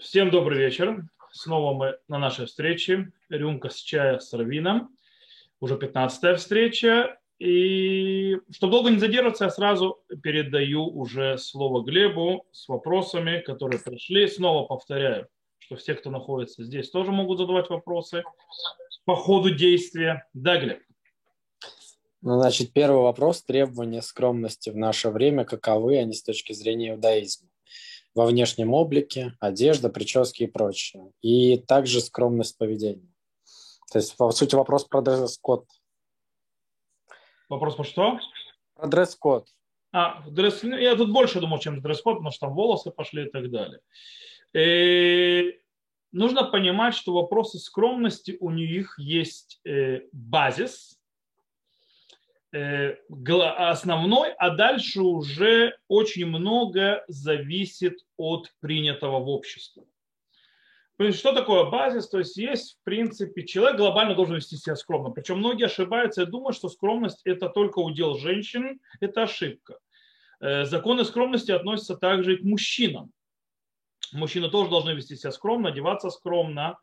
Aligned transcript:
Всем 0.00 0.30
добрый 0.30 0.58
вечер. 0.58 1.08
Снова 1.32 1.74
мы 1.74 1.98
на 2.06 2.18
нашей 2.18 2.46
встрече. 2.46 3.10
Рюмка 3.28 3.68
с 3.68 3.76
чая 3.76 4.20
с 4.20 4.32
Равином. 4.32 4.96
Уже 5.58 5.76
15-я 5.76 6.36
встреча. 6.36 7.18
И 7.40 8.36
чтобы 8.52 8.70
долго 8.70 8.90
не 8.90 8.98
задерживаться, 8.98 9.44
я 9.46 9.50
сразу 9.50 10.00
передаю 10.22 10.86
уже 10.86 11.36
слово 11.36 11.82
Глебу 11.82 12.46
с 12.52 12.68
вопросами, 12.68 13.40
которые 13.40 13.80
пришли. 13.80 14.28
Снова 14.28 14.68
повторяю, 14.68 15.26
что 15.58 15.74
все, 15.74 15.94
кто 15.94 16.10
находится 16.10 16.62
здесь, 16.62 16.90
тоже 16.90 17.10
могут 17.10 17.38
задавать 17.38 17.68
вопросы 17.68 18.22
по 19.04 19.16
ходу 19.16 19.50
действия. 19.50 20.28
Да, 20.32 20.58
Глеб? 20.58 20.80
Ну, 22.22 22.40
значит, 22.40 22.72
первый 22.72 23.02
вопрос. 23.02 23.42
Требования 23.42 24.02
скромности 24.02 24.70
в 24.70 24.76
наше 24.76 25.10
время 25.10 25.44
каковы 25.44 25.98
они 25.98 26.12
с 26.12 26.22
точки 26.22 26.52
зрения 26.52 26.90
иудаизма? 26.90 27.48
Во 28.18 28.26
внешнем 28.26 28.74
облике, 28.74 29.36
одежда, 29.38 29.90
прически 29.90 30.42
и 30.42 30.46
прочее. 30.48 31.12
И 31.22 31.56
также 31.56 32.00
скромность 32.00 32.58
поведения. 32.58 33.14
То 33.92 34.00
есть, 34.00 34.16
по 34.16 34.32
сути, 34.32 34.56
вопрос 34.56 34.84
про 34.86 35.02
дресс-код. 35.02 35.64
Вопрос 37.48 37.76
по 37.76 37.84
что? 37.84 38.18
Про 38.74 38.88
дресс-код. 38.88 39.46
А, 39.92 40.28
дресс... 40.28 40.64
я 40.64 40.96
тут 40.96 41.12
больше 41.12 41.38
думал, 41.38 41.60
чем 41.60 41.80
дресс-код, 41.80 42.16
потому 42.16 42.32
что 42.32 42.46
там 42.46 42.56
волосы 42.56 42.90
пошли 42.90 43.26
и 43.26 43.30
так 43.30 43.52
далее. 43.52 43.78
И 44.52 44.58
э, 44.58 45.52
нужно 46.10 46.42
понимать, 46.42 46.96
что 46.96 47.12
вопросы 47.12 47.60
скромности 47.60 48.36
у 48.40 48.50
них 48.50 48.98
есть 48.98 49.60
э, 49.64 50.00
базис, 50.10 50.97
основной, 52.52 54.32
а 54.32 54.50
дальше 54.50 55.00
уже 55.02 55.76
очень 55.88 56.26
много 56.26 57.04
зависит 57.08 57.98
от 58.16 58.52
принятого 58.60 59.20
в 59.20 59.28
обществе. 59.28 59.84
Что 61.12 61.32
такое 61.32 61.70
базис? 61.70 62.08
То 62.08 62.18
есть 62.18 62.36
есть, 62.36 62.78
в 62.80 62.84
принципе, 62.84 63.44
человек 63.44 63.76
глобально 63.76 64.16
должен 64.16 64.36
вести 64.36 64.56
себя 64.56 64.74
скромно. 64.74 65.10
Причем 65.10 65.38
многие 65.38 65.66
ошибаются 65.66 66.22
и 66.22 66.26
думают, 66.26 66.56
что 66.56 66.68
скромность 66.68 67.20
это 67.24 67.48
только 67.48 67.78
удел 67.78 68.18
женщин. 68.18 68.80
Это 69.00 69.22
ошибка. 69.22 69.78
Э, 70.40 70.64
законы 70.64 71.04
скромности 71.04 71.52
относятся 71.52 71.96
также 71.96 72.34
и 72.34 72.36
к 72.38 72.42
мужчинам. 72.42 73.12
Мужчины 74.12 74.50
тоже 74.50 74.70
должны 74.70 74.90
вести 74.90 75.14
себя 75.14 75.30
скромно, 75.30 75.68
одеваться 75.68 76.10
скромно, 76.10 76.78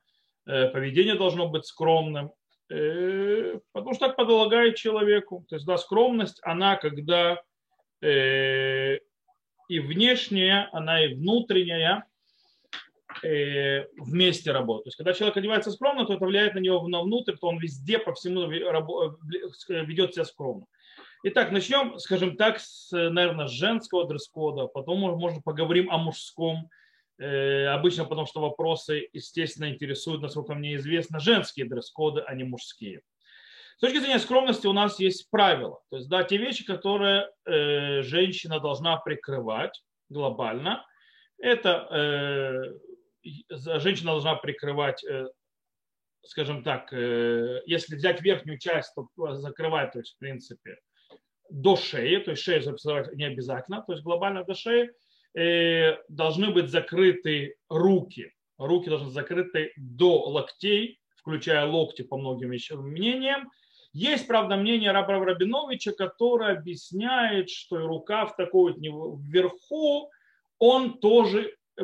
э, 0.45 0.69
поведение 0.69 1.15
должно 1.15 1.49
быть 1.49 1.65
скромным. 1.65 2.31
Э, 2.69 3.59
потому 3.73 3.93
что 3.93 4.07
так 4.07 4.15
подлагает 4.15 4.75
человеку. 4.75 5.45
То 5.49 5.55
есть, 5.55 5.65
да, 5.65 5.77
скромность, 5.77 6.39
она 6.43 6.77
когда 6.77 7.41
э, 8.01 8.97
и 9.67 9.79
внешняя, 9.79 10.69
она 10.71 11.03
и 11.05 11.13
внутренняя 11.13 12.05
э, 13.23 13.85
вместе 13.97 14.51
работают. 14.51 14.85
То 14.85 14.87
есть, 14.87 14.97
когда 14.97 15.13
человек 15.13 15.37
одевается 15.37 15.71
скромно, 15.71 16.05
то 16.05 16.13
это 16.13 16.25
влияет 16.25 16.55
на 16.55 16.59
него 16.59 16.87
на 16.87 17.01
внутрь, 17.01 17.35
то 17.39 17.47
он 17.47 17.59
везде 17.59 17.99
по 17.99 18.13
всему 18.13 18.47
ведет 18.47 20.13
себя 20.13 20.25
скромно. 20.25 20.65
Итак, 21.23 21.51
начнем, 21.51 21.97
скажем 21.99 22.35
так, 22.35 22.59
с, 22.59 22.91
наверное, 22.91 23.47
женского 23.47 24.07
дресс-кода, 24.07 24.67
потом, 24.67 24.99
может, 24.99 25.43
поговорим 25.43 25.89
о 25.91 25.97
мужском. 25.97 26.69
Э, 27.17 27.67
обычно 27.67 28.05
потому, 28.05 28.27
что 28.27 28.41
вопросы, 28.41 29.07
естественно, 29.13 29.69
интересуют, 29.69 30.21
насколько 30.21 30.53
мне 30.53 30.75
известно, 30.75 31.19
женские 31.19 31.67
дресс-коды, 31.67 32.21
а 32.21 32.35
не 32.35 32.43
мужские. 32.43 33.01
С 33.77 33.81
точки 33.81 33.99
зрения 33.99 34.19
скромности 34.19 34.67
у 34.67 34.73
нас 34.73 34.99
есть 34.99 35.29
правила. 35.29 35.81
То 35.89 35.97
есть, 35.97 36.09
да, 36.09 36.23
те 36.23 36.37
вещи, 36.37 36.65
которые 36.65 37.29
э, 37.45 38.01
женщина 38.01 38.59
должна 38.59 38.97
прикрывать 38.97 39.81
глобально, 40.09 40.85
это 41.37 41.87
э, 41.91 43.79
женщина 43.79 44.11
должна 44.11 44.35
прикрывать, 44.35 45.03
э, 45.03 45.27
скажем 46.23 46.63
так, 46.63 46.91
э, 46.93 47.61
если 47.65 47.95
взять 47.95 48.21
верхнюю 48.21 48.59
часть, 48.59 48.93
то 48.95 49.33
закрывать, 49.35 49.93
то 49.93 49.99
есть, 49.99 50.15
в 50.15 50.19
принципе, 50.19 50.77
до 51.49 51.75
шеи, 51.75 52.17
то 52.17 52.31
есть 52.31 52.43
шею 52.43 52.61
закрывать 52.61 53.13
не 53.13 53.25
обязательно, 53.25 53.83
то 53.83 53.93
есть 53.93 54.03
глобально 54.03 54.43
до 54.43 54.53
шеи, 54.53 54.91
должны 55.35 56.51
быть 56.51 56.69
закрыты 56.69 57.55
руки. 57.69 58.31
Руки 58.57 58.89
должны 58.89 59.07
быть 59.07 59.15
закрыты 59.15 59.73
до 59.75 60.29
локтей, 60.29 60.99
включая 61.17 61.65
локти 61.65 62.03
по 62.03 62.17
многим 62.17 62.49
мнениям. 62.49 63.51
Есть, 63.91 64.27
правда, 64.27 64.57
мнение 64.57 64.91
Раба 64.91 65.13
Рабиновича, 65.23 65.93
которое 65.93 66.57
объясняет, 66.57 67.49
что 67.49 67.77
рукав 67.87 68.35
такой 68.35 68.73
вот 68.73 68.81
вверху, 69.21 70.11
он 70.59 70.99
тоже 70.99 71.55
э, 71.77 71.83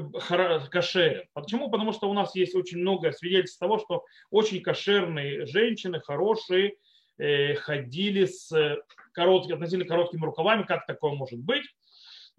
кошерен. 0.70 1.24
Почему? 1.34 1.70
Потому 1.72 1.94
что 1.94 2.10
у 2.10 2.14
нас 2.14 2.36
есть 2.36 2.54
очень 2.54 2.80
много 2.80 3.14
свидетельств 3.14 3.60
того, 3.60 3.80
что 3.80 4.04
очень 4.30 4.62
кошерные 4.62 5.46
женщины, 5.46 6.02
хорошие, 6.02 6.76
э, 7.18 7.56
ходили 7.56 8.26
с 8.26 8.78
короткими, 9.14 9.54
относительно 9.54 9.86
короткими 9.86 10.26
рукавами, 10.26 10.64
как 10.64 10.86
такое 10.86 11.14
может 11.14 11.40
быть. 11.40 11.64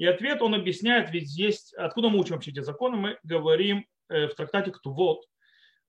И 0.03 0.05
ответ 0.05 0.43
он 0.43 0.53
объясняет, 0.53 1.13
ведь 1.13 1.31
есть, 1.39 1.75
откуда 1.75 2.09
мы 2.09 2.19
учим 2.19 2.35
вообще 2.35 2.51
эти 2.51 2.59
законы, 2.59 2.97
мы 2.97 3.19
говорим 3.23 3.87
э, 4.09 4.27
в 4.27 4.35
трактате 4.35 4.73
Ктувот, 4.73 5.25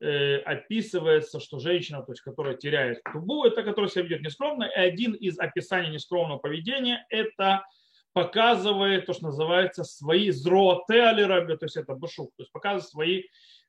э, 0.01 0.37
описывается, 0.37 1.39
что 1.39 1.57
женщина, 1.57 2.03
то 2.03 2.11
есть, 2.11 2.21
которая 2.21 2.53
теряет 2.53 3.01
тубу, 3.11 3.43
это 3.43 3.63
которая 3.63 3.89
себя 3.89 4.03
ведет 4.03 4.21
нескромно, 4.21 4.65
и 4.65 4.79
один 4.79 5.13
из 5.13 5.39
описаний 5.39 5.89
нескромного 5.89 6.37
поведения 6.37 7.03
это 7.09 7.65
показывает 8.13 9.07
то, 9.07 9.13
что 9.13 9.23
называется 9.23 9.83
свои 9.83 10.29
зроотеалеры, 10.29 11.57
то 11.57 11.65
есть 11.65 11.77
это 11.77 11.95
башук, 11.95 12.29
то 12.37 12.43
есть 12.43 12.51
показывает 12.51 12.87
свои, 12.87 13.23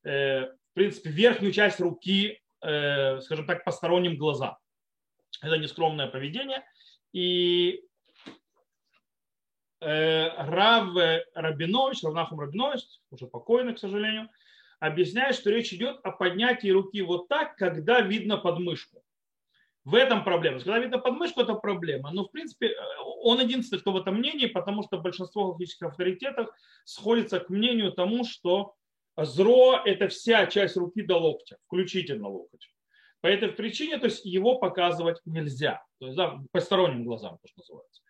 э, 0.05 0.43
в 0.43 0.75
принципе, 0.75 1.09
верхнюю 1.09 1.55
часть 1.55 1.81
руки, 1.81 2.39
скажем 2.61 3.47
так, 3.47 3.65
посторонним 3.65 4.19
глазам. 4.19 4.59
Это 5.43 5.57
нескромное 5.57 6.07
поведение. 6.07 6.63
И 7.15 7.83
Рав 9.85 10.95
Рабинович, 11.35 12.03
Равнахум 12.03 12.41
Рабинович, 12.41 12.83
уже 13.11 13.27
покойный, 13.27 13.75
к 13.75 13.79
сожалению, 13.79 14.31
объясняет, 14.81 15.37
что 15.37 15.51
речь 15.51 15.73
идет 15.73 16.01
о 16.03 16.11
поднятии 16.11 16.69
руки 16.69 17.03
вот 17.03 17.29
так, 17.29 17.57
когда 17.57 18.01
видно 18.01 18.39
подмышку. 18.39 19.03
В 19.85 19.95
этом 19.95 20.25
проблема. 20.25 20.59
Когда 20.59 20.79
видно 20.79 20.99
подмышку, 20.99 21.43
это 21.43 21.55
проблема. 21.55 22.11
Но, 22.11 22.25
в 22.25 22.31
принципе, 22.31 22.75
он 23.23 23.41
единственный, 23.41 23.81
кто 23.81 23.93
в 23.93 23.99
этом 23.99 24.17
мнении, 24.17 24.47
потому 24.47 24.83
что 24.83 24.99
большинство 24.99 25.49
логических 25.49 25.89
авторитетов 25.89 26.49
сходится 26.85 27.39
к 27.39 27.51
мнению 27.51 27.93
тому, 27.93 28.25
что 28.25 28.75
зро– 29.17 29.83
это 29.85 30.09
вся 30.09 30.47
часть 30.47 30.77
руки 30.77 31.03
до 31.03 31.19
локтя, 31.19 31.59
включительно 31.67 32.29
локоть. 32.29 32.71
По 33.21 33.27
этой 33.27 33.51
причине, 33.51 33.99
то 33.99 34.07
есть 34.07 34.25
его 34.25 34.59
показывать 34.59 35.21
нельзя. 35.27 35.83
То 35.99 36.07
есть, 36.07 36.17
да, 36.17 36.41
посторонним 36.51 37.05
глазам, 37.05 37.39
то, 37.43 37.49
что 37.49 37.61
называется. 37.61 38.03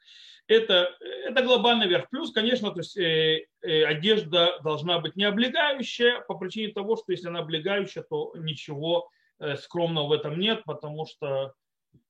Это, 0.47 0.95
это 1.01 1.43
глобальный 1.43 1.89
верх. 1.89 2.11
Плюс, 2.11 2.31
конечно, 2.31 2.71
то 2.71 2.81
есть, 2.81 2.97
э, 2.99 3.47
э, 3.63 3.85
одежда 3.85 4.59
должна 4.63 4.99
быть 4.99 5.17
не 5.17 5.25
облегающая 5.25 6.21
по 6.21 6.35
причине 6.37 6.73
того, 6.73 6.97
что 6.97 7.13
если 7.13 7.29
она 7.29 7.41
облегающая, 7.41 8.03
то 8.03 8.35
ничего 8.37 9.09
э, 9.39 9.57
скромного 9.57 10.09
в 10.09 10.13
этом 10.13 10.39
нет, 10.39 10.63
потому 10.65 11.07
что 11.07 11.55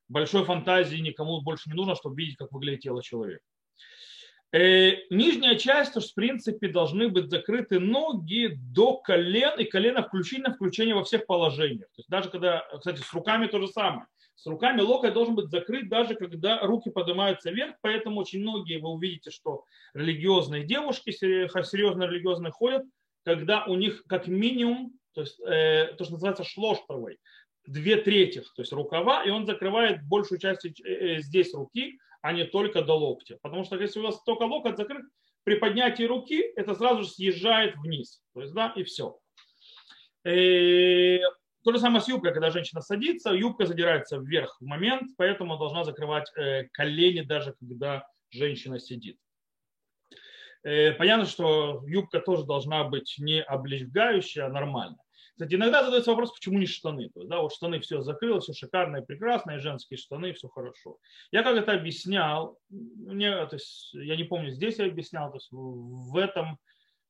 большой 0.09 0.45
фантазии 0.45 0.97
никому 0.97 1.41
больше 1.43 1.71
не 1.71 1.77
нужно, 1.77 1.95
чтобы 1.95 2.17
видеть, 2.17 2.37
как 2.37 2.51
выглядит 2.51 2.81
тело 2.81 3.03
человека. 3.03 3.45
Э, 4.55 4.93
нижняя 5.11 5.57
часть, 5.57 5.95
то 5.95 6.01
есть, 6.01 6.13
в 6.13 6.15
принципе, 6.15 6.69
должны 6.69 7.09
быть 7.09 7.29
закрыты 7.29 7.79
ноги 7.81 8.57
до 8.57 8.99
колен, 8.99 9.59
и 9.59 9.65
колено 9.65 10.03
включительно 10.03 10.55
включение 10.55 10.95
во 10.95 11.03
всех 11.03 11.27
положениях. 11.27 11.89
То 11.89 11.99
есть 11.99 12.09
даже 12.09 12.31
когда, 12.31 12.65
кстати, 12.79 13.01
с 13.01 13.13
руками 13.13 13.47
то 13.47 13.61
же 13.61 13.67
самое. 13.69 14.07
С 14.37 14.47
руками 14.47 14.81
локоть 14.81 15.15
должен 15.15 15.35
быть 15.35 15.51
закрыт 15.51 15.89
даже 15.89 16.15
когда 16.15 16.61
руки 16.61 16.91
поднимаются 16.91 17.51
вверх, 17.51 17.77
поэтому 17.81 18.21
очень 18.21 18.41
многие 18.41 18.79
вы 18.79 18.91
увидите, 18.91 19.31
что 19.31 19.65
религиозные 19.95 20.65
девушки, 20.65 21.11
серьезно 21.11 22.05
религиозные 22.05 22.51
ходят, 22.51 22.85
когда 23.25 23.65
у 23.65 23.77
них 23.77 24.05
как 24.07 24.27
минимум, 24.27 24.93
то 25.15 25.23
есть 25.23 25.41
э, 25.41 25.95
то, 25.97 26.05
что 26.05 26.15
называется 26.15 26.45
шлоштовой, 26.45 27.19
две 27.67 27.97
трети, 27.97 28.41
то 28.41 28.63
есть 28.63 28.73
рукава, 28.73 29.25
и 29.25 29.31
он 29.31 29.47
закрывает 29.47 30.07
большую 30.07 30.39
часть 30.39 30.65
э, 30.67 30.73
э, 30.85 31.21
здесь 31.21 31.55
руки, 31.55 31.99
а 32.21 32.33
не 32.33 32.45
только 32.45 32.83
до 32.83 32.95
локтя. 32.95 33.39
Потому 33.43 33.65
что 33.65 33.77
если 33.77 34.01
у 34.01 34.03
вас 34.03 34.23
только 34.25 34.43
локоть 34.43 34.77
закрыт, 34.77 35.05
при 35.45 35.57
поднятии 35.57 36.05
руки 36.05 36.41
это 36.57 36.75
сразу 36.75 37.03
же 37.03 37.09
съезжает 37.09 37.77
вниз. 37.77 38.23
То 38.33 38.41
есть, 38.41 38.55
да, 38.55 38.73
и 38.77 38.83
все. 38.83 39.19
То 41.65 41.73
же 41.73 41.79
самое 41.79 42.03
с 42.03 42.09
юбкой, 42.09 42.33
когда 42.33 42.51
женщина 42.51 42.83
садится, 42.83 43.31
юбка 43.31 43.65
задирается 43.65 44.19
вверх 44.19 44.59
в 44.61 44.67
момент, 44.67 45.13
поэтому 45.17 45.57
должна 45.57 45.85
закрывать 45.85 46.31
э, 46.37 46.65
колени 46.73 47.23
даже 47.23 47.55
когда 47.55 48.07
женщина 48.31 48.79
сидит. 48.79 49.19
Э, 50.63 50.93
понятно, 50.93 51.25
что 51.25 51.83
юбка 51.87 52.21
тоже 52.21 52.45
должна 52.45 52.85
быть 52.85 53.15
не 53.19 53.43
облегающая, 53.43 54.45
а 54.45 54.51
нормальная. 54.51 54.99
Кстати, 55.33 55.55
иногда 55.55 55.83
задается 55.83 56.11
вопрос, 56.11 56.33
почему 56.33 56.59
не 56.59 56.67
штаны. 56.67 57.09
То 57.09 57.21
есть, 57.21 57.31
да, 57.31 57.41
вот 57.41 57.55
штаны 57.55 57.81
все 57.81 58.03
закрыло, 58.03 58.41
все 58.41 58.53
шикарно 58.53 58.99
и 58.99 59.05
прекрасно, 59.05 59.53
и 59.53 59.59
женские 59.59 59.97
штаны, 59.97 60.35
все 60.35 60.49
хорошо. 60.49 60.99
Я 61.33 61.43
как 61.43 61.57
это 61.57 61.73
объяснял, 61.73 62.59
мне, 62.69 63.31
то 63.47 63.57
есть, 63.57 63.95
я 63.95 64.17
не 64.17 64.25
помню, 64.25 64.51
здесь 64.51 64.79
я 64.79 64.85
объяснял, 64.85 65.31
то 65.31 65.39
есть 65.39 65.49
в 65.51 66.17
этом 66.19 66.59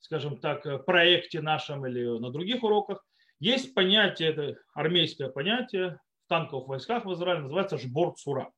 скажем 0.04 0.36
так, 0.36 0.84
проекте 0.84 1.40
нашем 1.40 1.86
или 1.86 2.18
на 2.18 2.30
других 2.30 2.62
уроках, 2.62 3.02
есть 3.40 3.74
понятие, 3.74 4.30
это 4.30 4.56
армейское 4.74 5.28
понятие 5.28 5.98
в 6.24 6.28
танковых 6.28 6.68
войсках 6.68 7.04
в 7.04 7.12
Израиле, 7.12 7.42
называется 7.42 7.78
жбор 7.78 8.14
цура. 8.14 8.50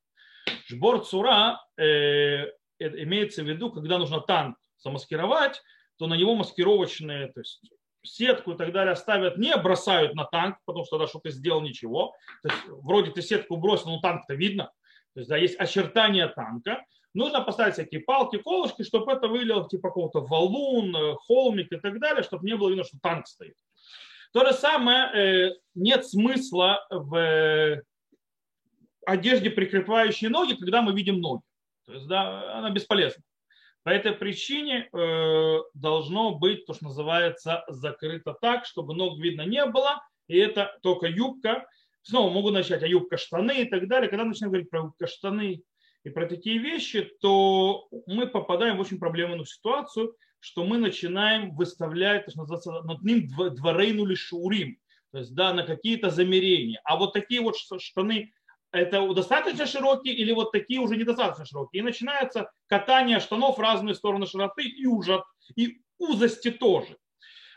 Жбор 0.68 1.04
цура 1.04 1.60
э, 1.76 2.50
имеется 2.78 3.42
в 3.42 3.48
виду, 3.48 3.70
когда 3.70 3.98
нужно 3.98 4.20
танк 4.20 4.56
замаскировать, 4.78 5.62
то 5.98 6.06
на 6.06 6.14
него 6.14 6.34
маскировочные, 6.34 7.28
то 7.32 7.40
есть 7.40 7.60
сетку 8.02 8.52
и 8.52 8.56
так 8.56 8.72
далее 8.72 8.94
ставят, 8.96 9.36
не 9.36 9.56
бросают 9.56 10.14
на 10.14 10.24
танк, 10.24 10.58
потому 10.64 10.84
что 10.84 10.98
тогда 10.98 11.08
что-то 11.08 11.30
сделал 11.30 11.60
ничего. 11.60 12.14
То 12.42 12.48
есть, 12.48 12.62
вроде 12.68 13.10
ты 13.10 13.22
сетку 13.22 13.56
бросил, 13.56 13.90
но 13.90 14.00
танк-то 14.00 14.34
видно. 14.34 14.70
То 15.14 15.20
есть 15.20 15.28
да, 15.28 15.36
есть 15.36 15.58
очертания 15.58 16.28
танка. 16.28 16.84
Нужно 17.14 17.40
поставить 17.40 17.74
всякие 17.74 18.02
палки, 18.02 18.36
колышки, 18.36 18.82
чтобы 18.82 19.10
это 19.12 19.28
выглядело 19.28 19.66
типа 19.68 19.88
какого-то 19.88 20.20
валун, 20.20 20.94
э, 20.94 21.14
холмик 21.26 21.72
и 21.72 21.76
так 21.76 21.98
далее, 21.98 22.22
чтобы 22.22 22.46
не 22.46 22.56
было 22.56 22.68
видно, 22.68 22.84
что 22.84 22.98
танк 23.00 23.26
стоит. 23.26 23.56
То 24.32 24.44
же 24.44 24.52
самое, 24.52 25.48
э, 25.48 25.56
нет 25.74 26.06
смысла 26.06 26.86
в 26.90 27.14
э, 27.16 27.82
одежде, 29.06 29.50
прикрепляющей 29.50 30.28
ноги, 30.28 30.54
когда 30.54 30.82
мы 30.82 30.92
видим 30.92 31.20
ноги. 31.20 31.42
То 31.86 31.92
есть, 31.92 32.06
да, 32.06 32.58
она 32.58 32.70
бесполезна. 32.70 33.22
По 33.84 33.90
этой 33.90 34.12
причине 34.12 34.88
э, 34.92 35.58
должно 35.74 36.34
быть 36.34 36.66
то, 36.66 36.74
что 36.74 36.86
называется 36.86 37.64
закрыто 37.68 38.36
так, 38.40 38.66
чтобы 38.66 38.94
ног 38.94 39.20
видно 39.20 39.42
не 39.42 39.64
было, 39.64 40.02
и 40.26 40.36
это 40.36 40.76
только 40.82 41.06
юбка. 41.06 41.66
Снова 42.02 42.32
могу 42.32 42.50
начать, 42.50 42.82
а 42.82 42.86
юбка, 42.88 43.16
штаны 43.16 43.62
и 43.62 43.64
так 43.68 43.86
далее. 43.86 44.10
Когда 44.10 44.24
начинаем 44.24 44.50
говорить 44.50 44.70
про 44.70 44.80
юбка, 44.80 45.06
штаны 45.06 45.62
и 46.02 46.10
про 46.10 46.26
такие 46.26 46.58
вещи, 46.58 47.08
то 47.20 47.88
мы 48.06 48.26
попадаем 48.26 48.76
в 48.76 48.80
очень 48.80 48.98
проблемную 48.98 49.44
ситуацию, 49.44 50.16
что 50.46 50.64
мы 50.64 50.78
начинаем 50.78 51.56
выставлять, 51.56 52.24
то, 52.24 52.30
что 52.30 52.40
называется, 52.42 52.70
над 52.82 53.02
ним 53.02 53.26
дворейну 53.26 54.06
или 54.06 54.14
шаурим, 54.14 54.78
то 55.10 55.18
есть 55.18 55.34
да, 55.34 55.52
на 55.52 55.64
какие-то 55.64 56.10
замерения. 56.10 56.80
А 56.84 56.96
вот 56.96 57.14
такие 57.14 57.40
вот 57.40 57.56
штаны 57.56 58.32
это 58.70 59.12
достаточно 59.12 59.66
широкие 59.66 60.14
или 60.14 60.30
вот 60.30 60.52
такие 60.52 60.78
уже 60.78 60.96
недостаточно 60.96 61.44
широкие. 61.46 61.80
И 61.80 61.84
начинается 61.84 62.52
катание 62.68 63.18
штанов 63.18 63.58
в 63.58 63.60
разные 63.60 63.96
стороны 63.96 64.26
широты 64.26 64.62
и, 64.62 64.86
уже, 64.86 65.24
и 65.56 65.80
узости 65.98 66.52
тоже. 66.52 66.96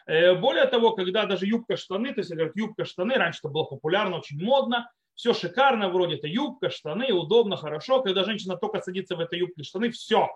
Э, 0.07 0.33
более 0.33 0.65
того, 0.65 0.93
когда 0.93 1.27
даже 1.27 1.45
юбка-штаны, 1.45 2.11
то 2.15 2.21
есть 2.21 2.31
говорят 2.31 2.55
юбка-штаны, 2.55 3.13
раньше 3.13 3.41
это 3.43 3.49
было 3.49 3.65
популярно, 3.65 4.17
очень 4.17 4.43
модно, 4.43 4.89
все 5.13 5.35
шикарно, 5.35 5.89
вроде 5.89 6.15
это 6.15 6.27
юбка, 6.27 6.71
штаны, 6.71 7.13
удобно, 7.13 7.55
хорошо. 7.55 8.01
Когда 8.01 8.23
женщина 8.23 8.55
только 8.55 8.81
садится 8.81 9.15
в 9.15 9.19
этой 9.19 9.37
юбке, 9.37 9.61
штаны, 9.61 9.91
все. 9.91 10.29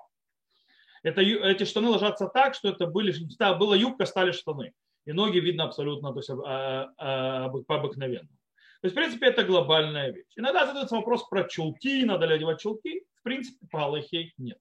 Это, 1.03 1.21
эти 1.21 1.65
штаны 1.65 1.89
ложатся 1.89 2.27
так, 2.27 2.55
что 2.55 2.69
это 2.69 2.87
были, 2.87 3.13
была 3.59 3.75
юбка, 3.75 4.05
стали 4.05 4.31
штаны. 4.31 4.73
И 5.05 5.11
ноги 5.11 5.39
видно 5.39 5.65
абсолютно 5.65 6.13
то 6.13 6.19
есть, 6.19 6.29
а, 6.29 6.93
а, 6.97 7.49
по 7.49 7.75
обыкновенному. 7.75 8.37
То 8.81 8.87
есть, 8.87 8.95
в 8.95 8.99
принципе, 8.99 9.27
это 9.27 9.43
глобальная 9.43 10.11
вещь. 10.11 10.33
Иногда 10.35 10.65
задается 10.65 10.95
вопрос 10.95 11.27
про 11.29 11.43
чулки, 11.43 12.03
надо 12.03 12.25
ли 12.25 12.35
одевать 12.35 12.59
чулки. 12.59 13.03
В 13.15 13.23
принципе, 13.23 13.65
по 13.71 13.97
нет. 14.37 14.59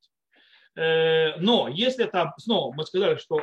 Э, 0.75 1.37
но 1.39 1.69
если 1.69 2.05
это, 2.05 2.33
снова 2.39 2.73
мы 2.75 2.87
сказали, 2.87 3.17
что 3.17 3.41
э, 3.41 3.43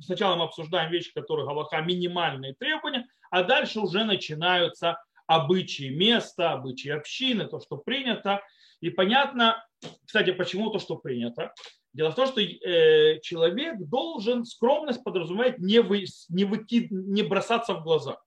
сначала 0.00 0.36
мы 0.36 0.44
обсуждаем 0.44 0.90
вещи, 0.90 1.12
которые 1.12 1.46
Галаха 1.46 1.80
минимальные 1.80 2.54
требования, 2.54 3.06
а 3.30 3.44
дальше 3.44 3.80
уже 3.80 4.04
начинаются 4.04 4.96
обычаи 5.26 5.90
места, 5.90 6.52
обычаи 6.52 6.90
общины, 6.90 7.46
то, 7.46 7.60
что 7.60 7.76
принято. 7.76 8.42
И 8.80 8.90
понятно, 8.90 9.64
кстати, 10.04 10.32
почему 10.32 10.70
то, 10.70 10.78
что 10.78 10.96
принято. 10.96 11.52
Дело 11.92 12.10
в 12.10 12.14
том, 12.14 12.26
что 12.26 12.40
э, 12.40 13.20
человек 13.20 13.78
должен, 13.78 14.44
скромность 14.44 15.02
подразумевает 15.02 15.58
не, 15.58 15.80
вы, 15.80 16.04
не, 16.28 16.44
выкид, 16.44 16.90
не 16.90 17.22
бросаться 17.22 17.74
в 17.74 17.82
глаза 17.82 18.18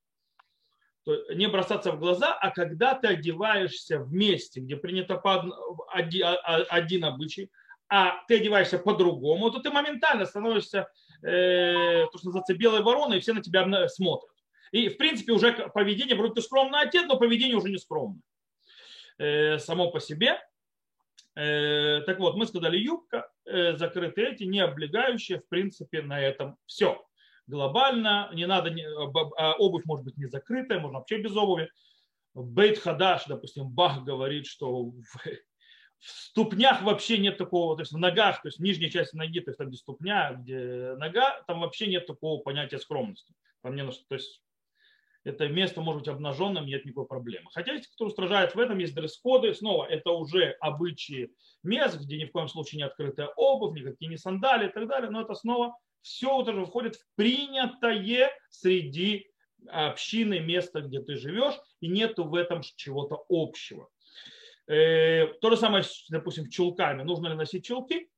не 1.05 1.47
бросаться 1.47 1.91
в 1.91 1.99
глаза, 1.99 2.33
а 2.33 2.51
когда 2.51 2.95
ты 2.95 3.07
одеваешься 3.07 3.99
в 3.99 4.13
месте, 4.13 4.61
где 4.61 4.75
принято 4.75 5.21
один, 5.91 6.25
а, 6.25 6.35
а, 6.35 6.55
один 6.69 7.05
обычай, 7.05 7.49
а 7.89 8.23
ты 8.27 8.37
одеваешься 8.37 8.79
по-другому, 8.79 9.51
то 9.51 9.59
ты 9.59 9.69
моментально 9.69 10.25
становишься, 10.25 10.87
э, 11.21 12.05
то, 12.11 12.17
что 12.17 12.27
называется, 12.27 12.55
белой 12.55 12.81
вороной, 12.81 13.17
и 13.17 13.19
все 13.19 13.33
на 13.33 13.41
тебя 13.41 13.87
смотрят. 13.89 14.31
И, 14.71 14.89
в 14.89 14.97
принципе, 14.97 15.33
уже 15.33 15.51
поведение, 15.73 16.15
вроде 16.15 16.35
ты 16.35 16.41
скромно 16.41 16.79
одет, 16.79 17.07
но 17.07 17.17
поведение 17.17 17.57
уже 17.57 17.69
не 17.69 17.77
скромное. 17.77 18.21
Э, 19.19 19.59
само 19.59 19.91
по 19.91 19.99
себе. 19.99 20.39
Э, 21.35 22.01
так 22.01 22.19
вот, 22.19 22.35
мы 22.35 22.45
сказали, 22.45 22.77
юбка, 22.77 23.29
э, 23.45 23.75
закрытые 23.75 24.33
эти, 24.33 24.43
не 24.43 24.59
облегающие, 24.59 25.39
в 25.39 25.47
принципе, 25.47 26.01
на 26.01 26.19
этом 26.19 26.57
все 26.65 27.03
глобально, 27.47 28.29
не 28.33 28.45
надо, 28.45 28.73
а 29.37 29.53
обувь 29.53 29.85
может 29.85 30.05
быть 30.05 30.17
не 30.17 30.27
закрытая, 30.27 30.79
можно 30.79 30.99
вообще 30.99 31.17
без 31.17 31.35
обуви. 31.35 31.69
Бейт 32.33 32.79
Хадаш, 32.79 33.25
допустим, 33.25 33.69
Бах 33.69 34.03
говорит, 34.03 34.45
что 34.47 34.85
в, 34.85 35.03
в 35.99 36.09
ступнях 36.09 36.81
вообще 36.81 37.17
нет 37.17 37.37
такого, 37.37 37.75
то 37.75 37.81
есть 37.81 37.91
в 37.91 37.97
ногах, 37.97 38.41
то 38.41 38.47
есть 38.47 38.59
в 38.59 38.61
нижней 38.61 38.91
части 38.91 39.15
ноги, 39.15 39.39
то 39.39 39.51
есть 39.51 39.57
там 39.57 39.69
где 39.69 39.77
ступня, 39.77 40.33
где 40.33 40.95
нога, 40.97 41.41
там 41.47 41.61
вообще 41.61 41.87
нет 41.87 42.05
такого 42.05 42.41
понятия 42.41 42.79
скромности. 42.79 43.33
Там 43.61 43.75
не, 43.75 43.85
то 43.85 44.15
есть 44.15 44.42
это 45.23 45.47
место 45.47 45.81
может 45.81 46.01
быть 46.01 46.09
обнаженным, 46.09 46.65
нет 46.65 46.85
никакой 46.85 47.07
проблемы. 47.07 47.49
Хотя 47.53 47.73
есть, 47.73 47.87
кто 47.87 48.05
устражает 48.05 48.55
в 48.55 48.59
этом, 48.59 48.77
есть 48.79 48.93
дресс-коды. 48.93 49.53
Снова, 49.53 49.85
это 49.85 50.11
уже 50.11 50.55
обычаи 50.59 51.31
мест, 51.63 51.99
где 51.99 52.17
ни 52.17 52.25
в 52.25 52.31
коем 52.31 52.49
случае 52.49 52.77
не 52.77 52.83
открытая 52.83 53.27
обувь, 53.35 53.77
никакие 53.77 54.09
не 54.09 54.17
сандали 54.17 54.67
и 54.67 54.71
так 54.71 54.87
далее. 54.87 55.09
Но 55.09 55.21
это 55.21 55.33
снова 55.33 55.77
все 56.01 56.41
это 56.41 56.65
входит 56.65 56.95
в 56.95 57.05
принятое 57.15 58.31
среди 58.49 59.27
общины, 59.67 60.39
места, 60.39 60.81
где 60.81 61.01
ты 61.01 61.15
живешь, 61.15 61.55
и 61.79 61.87
нету 61.87 62.25
в 62.25 62.35
этом 62.35 62.61
чего-то 62.75 63.23
общего. 63.29 63.89
Э, 64.67 65.27
то 65.41 65.49
же 65.49 65.57
самое, 65.57 65.83
допустим, 66.09 66.45
с 66.45 66.53
чулками. 66.53 67.03
Нужно 67.03 67.27
ли 67.27 67.35
носить 67.35 67.65
чулки? 67.65 68.09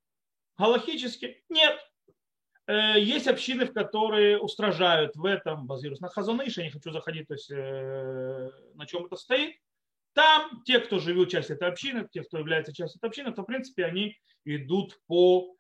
Галахически 0.58 1.44
нет. 1.50 1.80
Э, 2.68 3.00
есть 3.00 3.28
общины, 3.28 3.66
в 3.66 3.74
которые 3.74 4.40
устражают 4.40 5.16
в 5.16 5.26
этом, 5.26 5.68
базируясь 5.68 6.02
на 6.02 6.10
Хазаныше, 6.10 6.64
не 6.64 6.72
хочу 6.72 6.92
заходить, 6.92 7.28
то 7.28 7.34
есть 7.34 7.52
э, 7.52 8.52
на 8.76 8.86
чем 8.86 9.06
это 9.06 9.16
стоит. 9.16 9.56
Там 10.14 10.64
те, 10.66 10.80
кто 10.80 11.00
живет 11.00 11.30
часть 11.30 11.50
этой 11.50 11.68
общины, 11.68 12.08
те, 12.12 12.24
кто 12.24 12.38
является 12.38 12.74
частью 12.74 13.00
этой 13.00 13.08
общины, 13.08 13.34
то, 13.34 13.44
в 13.44 13.46
принципе, 13.46 13.86
они 13.86 14.18
идут 14.46 14.98
по 15.08 15.56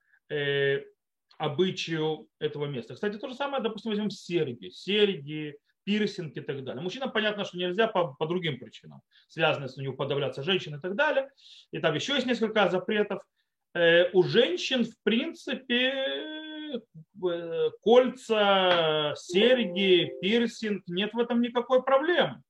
обычаю 1.37 2.27
этого 2.39 2.65
места. 2.65 2.95
Кстати, 2.95 3.17
то 3.17 3.27
же 3.27 3.35
самое, 3.35 3.61
допустим, 3.61 3.91
возьмем 3.91 4.09
серьги. 4.09 4.69
Серьги, 4.69 5.57
пирсинг 5.85 6.35
и 6.35 6.41
так 6.41 6.63
далее. 6.63 6.81
Мужчинам 6.81 7.11
понятно, 7.11 7.45
что 7.45 7.57
нельзя 7.57 7.87
по, 7.87 8.13
по 8.15 8.25
другим 8.25 8.59
причинам, 8.59 9.01
связанным 9.27 9.69
с 9.69 9.77
ним 9.77 9.95
подавляться 9.95 10.43
женщин 10.43 10.75
и 10.75 10.81
так 10.81 10.95
далее. 10.95 11.29
И 11.71 11.79
там 11.79 11.95
еще 11.95 12.13
есть 12.15 12.25
несколько 12.25 12.69
запретов. 12.69 13.21
Э, 13.73 14.09
у 14.11 14.23
женщин, 14.23 14.83
в 14.85 14.95
принципе, 15.03 15.89
э, 15.89 16.44
кольца, 17.81 19.13
серьги, 19.17 20.11
пирсинг, 20.21 20.83
нет 20.87 21.13
в 21.13 21.19
этом 21.19 21.41
никакой 21.41 21.83
проблемы. 21.83 22.41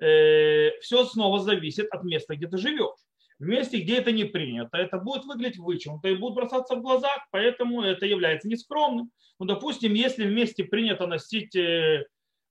Э, 0.00 0.70
все 0.80 1.04
снова 1.04 1.40
зависит 1.40 1.88
от 1.90 2.04
места, 2.04 2.34
где 2.34 2.46
ты 2.46 2.56
живешь. 2.56 2.98
В 3.38 3.44
месте, 3.44 3.80
где 3.80 3.98
это 3.98 4.12
не 4.12 4.24
принято, 4.24 4.76
это 4.76 4.98
будет 4.98 5.24
выглядеть 5.24 5.58
вычурно, 5.58 6.06
и 6.06 6.14
будет 6.14 6.34
бросаться 6.34 6.74
в 6.74 6.82
глазах, 6.82 7.26
поэтому 7.30 7.82
это 7.82 8.06
является 8.06 8.48
нескромным. 8.48 9.10
Ну, 9.38 9.46
допустим, 9.46 9.94
если 9.94 10.26
в 10.26 10.32
месте 10.32 10.64
принято 10.64 11.06
носить 11.06 11.54
э, 11.54 11.60
э, 11.60 12.04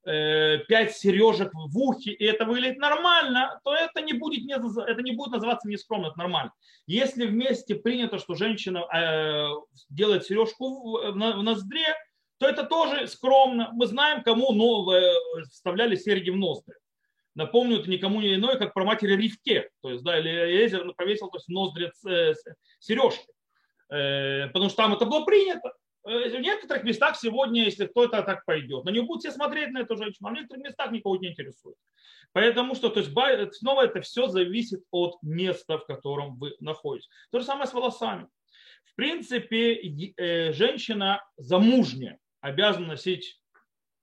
пять 0.04 0.96
сережек 0.96 1.52
в 1.54 1.78
ухе, 1.78 2.12
и 2.12 2.24
это 2.26 2.46
выглядит 2.46 2.78
нормально, 2.78 3.60
то 3.64 3.74
это 3.74 4.02
не 4.02 4.14
будет, 4.14 4.46
не, 4.46 4.54
это 4.54 5.02
не 5.02 5.12
будет 5.12 5.32
называться 5.32 5.68
нескромно, 5.68 6.08
это 6.08 6.18
нормально. 6.18 6.54
Если 6.88 7.26
в 7.26 7.34
месте 7.34 7.76
принято, 7.76 8.18
что 8.18 8.36
женщина 8.36 8.86
э, 8.94 9.50
делает 9.90 10.26
сережку 10.26 10.98
в, 10.98 11.12
в 11.12 11.44
ноздре, 11.44 11.96
то 12.40 12.48
это 12.48 12.64
тоже 12.64 13.08
скромно. 13.08 13.70
Мы 13.74 13.88
знаем, 13.88 14.24
кому 14.24 14.54
новые 14.54 15.14
вставляли 15.52 15.96
серьги 15.96 16.30
в 16.30 16.38
ноздри 16.38 16.76
напомню, 17.40 17.80
это 17.80 17.90
никому 17.90 18.22
не 18.22 18.36
иное, 18.36 18.58
как 18.58 18.74
про 18.74 18.86
матери 18.86 19.16
Ривке. 19.16 19.70
То 19.82 19.90
есть, 19.92 20.04
да, 20.04 20.20
или 20.20 20.30
Элиезер 20.30 20.94
повесил 20.94 21.30
то 21.30 21.38
есть, 21.38 21.48
ноздри 21.50 21.92
э, 22.08 22.34
сережки. 22.80 23.26
Э, 23.90 24.48
потому 24.48 24.70
что 24.70 24.78
там 24.78 24.94
это 24.94 25.06
было 25.06 25.26
принято. 25.26 25.74
Э, 26.06 26.38
в 26.38 26.42
некоторых 26.42 26.84
местах 26.84 27.18
сегодня, 27.18 27.64
если 27.64 27.88
кто-то 27.88 28.22
так 28.24 28.46
пойдет, 28.46 28.86
на 28.86 28.90
нее 28.90 29.04
будут 29.04 29.22
все 29.22 29.32
смотреть 29.32 29.72
на 29.72 29.80
эту 29.80 29.96
женщину, 29.98 30.30
а 30.30 30.32
в 30.32 30.36
некоторых 30.36 30.64
местах 30.64 30.92
никого 30.92 31.18
не 31.18 31.30
интересует. 31.30 31.78
Поэтому 32.32 32.76
что, 32.76 32.90
то 32.90 33.00
есть 33.00 33.12
снова 33.58 33.86
это 33.86 34.02
все 34.02 34.28
зависит 34.28 34.84
от 34.92 35.18
места, 35.24 35.78
в 35.78 35.86
котором 35.86 36.38
вы 36.38 36.56
находитесь. 36.60 37.10
То 37.32 37.40
же 37.40 37.46
самое 37.46 37.68
с 37.68 37.74
волосами. 37.74 38.28
В 38.84 38.96
принципе, 38.96 39.82
женщина 40.52 41.24
замужняя 41.38 42.20
обязана 42.42 42.88
носить 42.88 43.42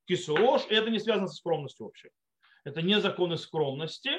кисурош, 0.07 0.63
и 0.69 0.75
это 0.75 0.91
не 0.91 0.99
связано 0.99 1.29
со 1.29 1.37
скромностью 1.37 1.87
вообще 1.87 2.09
это 2.67 2.83
не 2.83 3.01
законы 3.01 3.39
скромности. 3.39 4.11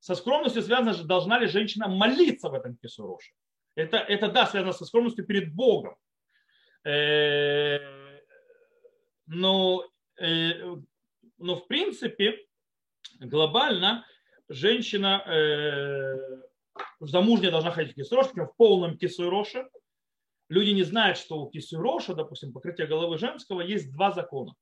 Со 0.00 0.14
скромностью 0.16 0.62
связано, 0.62 0.92
должна 1.04 1.38
ли 1.38 1.46
женщина 1.46 1.88
молиться 1.88 2.50
в 2.50 2.54
этом 2.54 2.76
кисуроше. 2.76 3.32
Это, 3.76 3.96
это 3.96 4.28
да, 4.28 4.46
связано 4.46 4.72
со 4.72 4.84
скромностью 4.84 5.24
перед 5.24 5.54
Богом. 5.54 5.94
Э, 6.84 7.78
но, 9.26 9.84
э, 10.20 10.52
но 11.38 11.56
в 11.56 11.66
принципе 11.66 12.38
глобально 13.20 14.04
женщина 14.48 15.22
э, 15.26 16.14
замужняя 17.00 17.50
должна 17.50 17.70
ходить 17.70 17.92
в 17.92 17.96
кисрош, 17.96 18.26
в 18.34 18.52
полном 18.56 18.98
кисуроше. 18.98 19.66
Люди 20.50 20.70
не 20.70 20.82
знают, 20.82 21.16
что 21.16 21.40
у 21.40 21.50
кисуроша, 21.50 22.14
допустим, 22.14 22.52
покрытие 22.52 22.86
головы 22.86 23.16
женского, 23.16 23.62
есть 23.62 23.90
два 23.92 24.12
закона. 24.12 24.54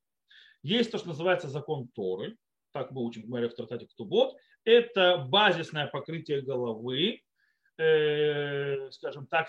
Есть 0.63 0.93
то, 0.93 0.99
что 0.99 1.09
называется 1.09 1.49
закон 1.49 1.89
Торы, 1.89 2.37
так 2.71 2.93
мы 2.93 3.03
учим 3.03 3.29
в 3.29 3.55
Тратате 3.55 3.87
Ктубот. 3.87 4.37
Это 4.65 5.27
базисное 5.29 5.89
покрытие 5.89 6.41
головы, 6.41 7.23
скажем 8.93 9.27
так, 9.27 9.49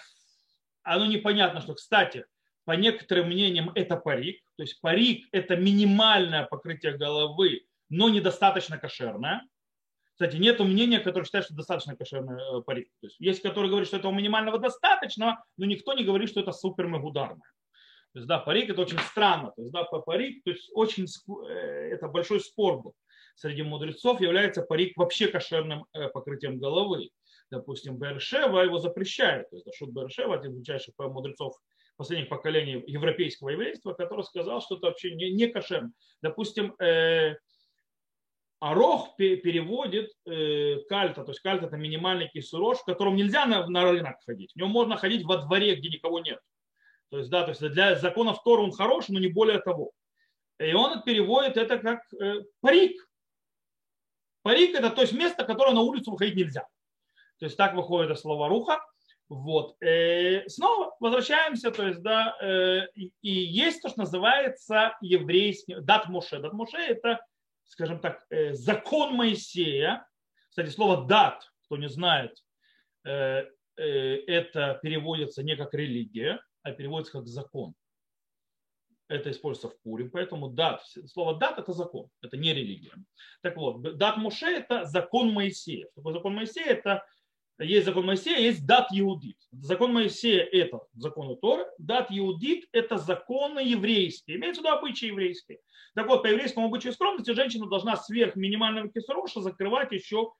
оно 0.81 1.05
непонятно, 1.05 1.61
что, 1.61 1.75
кстати, 1.75 2.25
по 2.65 2.71
некоторым 2.73 3.27
мнениям 3.27 3.71
это 3.75 3.95
парик, 3.97 4.41
то 4.57 4.63
есть 4.63 4.79
парик 4.81 5.27
это 5.31 5.55
минимальное 5.55 6.45
покрытие 6.45 6.97
головы, 6.97 7.65
но 7.89 8.09
недостаточно 8.09 8.77
кошерное. 8.77 9.41
Кстати, 10.13 10.35
нет 10.37 10.59
мнения, 10.59 10.99
которое 10.99 11.25
считает, 11.25 11.45
что 11.45 11.55
достаточно 11.55 11.95
кошерный 11.95 12.39
э, 12.39 12.61
парик. 12.61 12.87
То 13.01 13.07
есть 13.07 13.19
есть, 13.19 13.41
которые 13.41 13.69
говорят, 13.69 13.87
что 13.87 13.97
этого 13.97 14.11
минимального 14.11 14.59
достаточно, 14.59 15.43
но 15.57 15.65
никто 15.65 15.93
не 15.93 16.03
говорит, 16.03 16.29
что 16.29 16.39
это 16.39 16.51
супер 16.51 16.87
мегударное. 16.87 17.51
То 18.13 18.19
есть, 18.19 18.27
да, 18.27 18.37
парик 18.37 18.69
это 18.69 18.81
очень 18.81 18.99
странно. 18.99 19.51
То 19.55 19.61
есть, 19.63 19.73
да, 19.73 19.83
парик, 19.83 20.43
то 20.43 20.51
есть 20.51 20.69
очень, 20.75 21.07
э, 21.47 21.93
это 21.93 22.07
большой 22.07 22.39
спор 22.41 22.83
был. 22.83 22.93
Среди 23.35 23.63
мудрецов 23.63 24.21
является 24.21 24.61
парик 24.61 24.95
вообще 24.97 25.27
кошерным 25.27 25.87
э, 25.93 26.09
покрытием 26.09 26.59
головы. 26.59 27.09
Допустим, 27.49 27.97
Бершева 27.97 28.59
его 28.61 28.77
запрещает. 28.77 29.49
То 29.49 29.55
есть, 29.55 29.75
Шут 29.75 29.89
Бершева, 29.89 30.35
один 30.35 30.51
из 30.51 30.55
величайших 30.57 30.93
мудрецов 30.99 31.57
последних 31.95 32.29
поколений 32.29 32.83
европейского 32.87 33.49
еврейства, 33.49 33.93
который 33.93 34.23
сказал, 34.23 34.61
что 34.61 34.75
это 34.75 34.87
вообще 34.87 35.13
не, 35.15 35.31
не 35.31 35.47
кошерно. 35.47 35.91
Допустим, 36.21 36.75
э, 36.79 37.35
Арох 38.59 39.17
переводит 39.17 40.11
э, 40.25 40.77
кальта, 40.87 41.23
то 41.23 41.31
есть 41.31 41.41
кальта 41.41 41.65
это 41.65 41.75
минимальный 41.75 42.29
кисурош, 42.29 42.77
в 42.77 42.85
котором 42.85 43.15
нельзя 43.15 43.45
на, 43.45 43.67
на 43.67 43.83
рынок 43.91 44.15
ходить. 44.25 44.53
В 44.53 44.55
нем 44.55 44.69
можно 44.69 44.95
ходить 44.95 45.25
во 45.25 45.37
дворе, 45.37 45.75
где 45.75 45.89
никого 45.89 46.19
нет. 46.19 46.39
То 47.09 47.17
есть, 47.17 47.29
да, 47.29 47.43
то 47.43 47.49
есть 47.49 47.61
для 47.61 47.95
законов 47.95 48.41
Тора 48.43 48.61
он 48.61 48.71
хорош, 48.71 49.09
но 49.09 49.19
не 49.19 49.27
более 49.27 49.59
того. 49.59 49.91
И 50.59 50.73
он 50.73 51.03
переводит 51.03 51.57
это 51.57 51.77
как 51.77 51.99
э, 52.13 52.43
парик. 52.61 52.95
Парик 54.43 54.75
это 54.75 54.89
то 54.89 55.01
есть 55.01 55.13
место, 55.13 55.43
которое 55.43 55.73
на 55.73 55.81
улицу 55.81 56.11
выходить 56.11 56.35
нельзя. 56.35 56.65
То 57.39 57.45
есть 57.45 57.57
так 57.57 57.75
выходит 57.75 58.11
это 58.11 58.19
слово 58.19 58.47
руха. 58.47 58.79
Вот. 59.29 59.77
И 59.81 59.85
э, 59.85 60.49
снова 60.49 60.95
возвращаемся, 60.99 61.71
то 61.71 61.87
есть, 61.87 62.01
да, 62.01 62.35
э, 62.41 62.87
и, 62.95 63.11
есть 63.21 63.81
то, 63.81 63.89
что 63.89 64.01
называется 64.01 64.95
еврейский, 65.01 65.75
дат 65.79 66.07
Моше. 66.09 66.39
Дат 66.39 66.53
Моше 66.53 66.77
это 66.77 67.19
скажем 67.65 67.99
так, 67.99 68.25
э, 68.29 68.53
закон 68.53 69.15
Моисея, 69.15 70.05
кстати, 70.49 70.69
слово 70.69 71.07
дат, 71.07 71.49
кто 71.65 71.77
не 71.77 71.89
знает, 71.89 72.37
это 73.03 74.79
переводится 74.81 75.41
не 75.41 75.55
как 75.55 75.73
религия, 75.73 76.39
а 76.61 76.71
переводится 76.71 77.13
как 77.13 77.27
закон. 77.27 77.73
Это 79.07 79.31
используется 79.31 79.75
в 79.75 79.81
Пурим, 79.81 80.11
поэтому 80.11 80.49
дат, 80.49 80.85
слово 81.07 81.37
дат 81.37 81.57
это 81.57 81.73
закон, 81.73 82.09
это 82.21 82.37
не 82.37 82.53
религия. 82.53 82.93
Так 83.41 83.57
вот, 83.57 83.97
дат 83.97 84.17
Муше 84.17 84.45
это 84.45 84.85
закон 84.85 85.31
Моисея. 85.33 85.87
Что 85.97 86.13
закон 86.13 86.35
Моисея? 86.35 86.67
Это 86.67 87.03
есть 87.59 87.85
закон 87.85 88.05
Моисея, 88.05 88.39
есть 88.39 88.65
дат 88.65 88.87
Иудит. 88.91 89.37
Закон 89.51 89.93
Моисея– 89.93 90.43
это 90.51 90.81
законы 90.95 91.35
Торы, 91.35 91.65
дат 91.77 92.07
Иудит– 92.09 92.65
это 92.71 92.97
законы 92.97 93.59
еврейские, 93.59 94.37
имеется 94.37 94.61
в 94.61 94.65
виду 94.65 94.73
обычаи 94.73 95.05
еврейские. 95.07 95.59
Так 95.95 96.07
вот, 96.07 96.23
по 96.23 96.27
еврейскому 96.27 96.67
обычаю 96.67 96.93
скромности 96.93 97.31
женщина 97.31 97.67
должна 97.67 97.95
сверх 97.95 98.35
минимального 98.35 98.89
кисроша 98.89 99.41
закрывать 99.41 99.91
еще, 99.91 100.33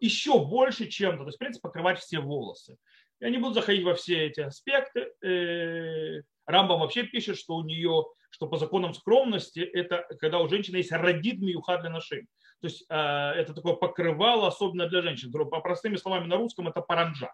еще 0.00 0.44
больше 0.44 0.86
чем-то, 0.88 1.24
то 1.24 1.28
есть, 1.28 1.36
в 1.36 1.38
принципе, 1.38 1.62
покрывать 1.62 2.00
все 2.00 2.20
волосы. 2.20 2.76
Я 3.20 3.30
не 3.30 3.38
буду 3.38 3.54
заходить 3.54 3.84
во 3.84 3.94
все 3.94 4.26
эти 4.26 4.40
аспекты. 4.40 5.10
Э, 5.24 6.20
Рамбам 6.46 6.80
вообще 6.80 7.02
пишет, 7.02 7.36
что 7.36 7.56
у 7.56 7.64
нее, 7.64 8.06
что 8.30 8.46
по 8.46 8.58
законам 8.58 8.94
скромности, 8.94 9.60
это 9.60 10.06
когда 10.20 10.38
у 10.38 10.48
женщины 10.48 10.76
есть 10.76 10.92
родит 10.92 11.40
миюха 11.40 11.78
для 11.78 11.90
ношей. 11.90 12.26
То 12.60 12.66
есть 12.66 12.84
э, 12.88 12.94
это 12.94 13.54
такое 13.54 13.74
покрывало, 13.74 14.48
особенно 14.48 14.88
для 14.88 15.02
женщин. 15.02 15.30
По 15.32 15.60
простыми 15.60 15.96
словами 15.96 16.26
на 16.26 16.36
русском 16.36 16.68
это 16.68 16.80
паранджа. 16.80 17.32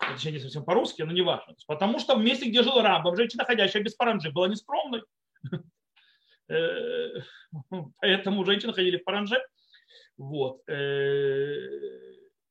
Это 0.00 0.30
не 0.30 0.38
совсем 0.38 0.64
по-русски, 0.64 1.02
но 1.02 1.12
не 1.12 1.22
важно. 1.22 1.54
Потому 1.66 1.98
что 1.98 2.16
в 2.16 2.22
месте, 2.22 2.48
где 2.48 2.62
жил 2.62 2.80
Рамбам, 2.80 3.16
женщина, 3.16 3.44
ходящая 3.44 3.82
без 3.82 3.94
паранджи, 3.94 4.30
была 4.30 4.48
нескромной. 4.48 5.02
Э, 6.46 7.22
поэтому 8.02 8.44
женщины 8.44 8.74
ходили 8.74 8.98
в 8.98 9.04
паранже. 9.04 9.42
Вот. 10.18 10.60
Э, 10.68 11.56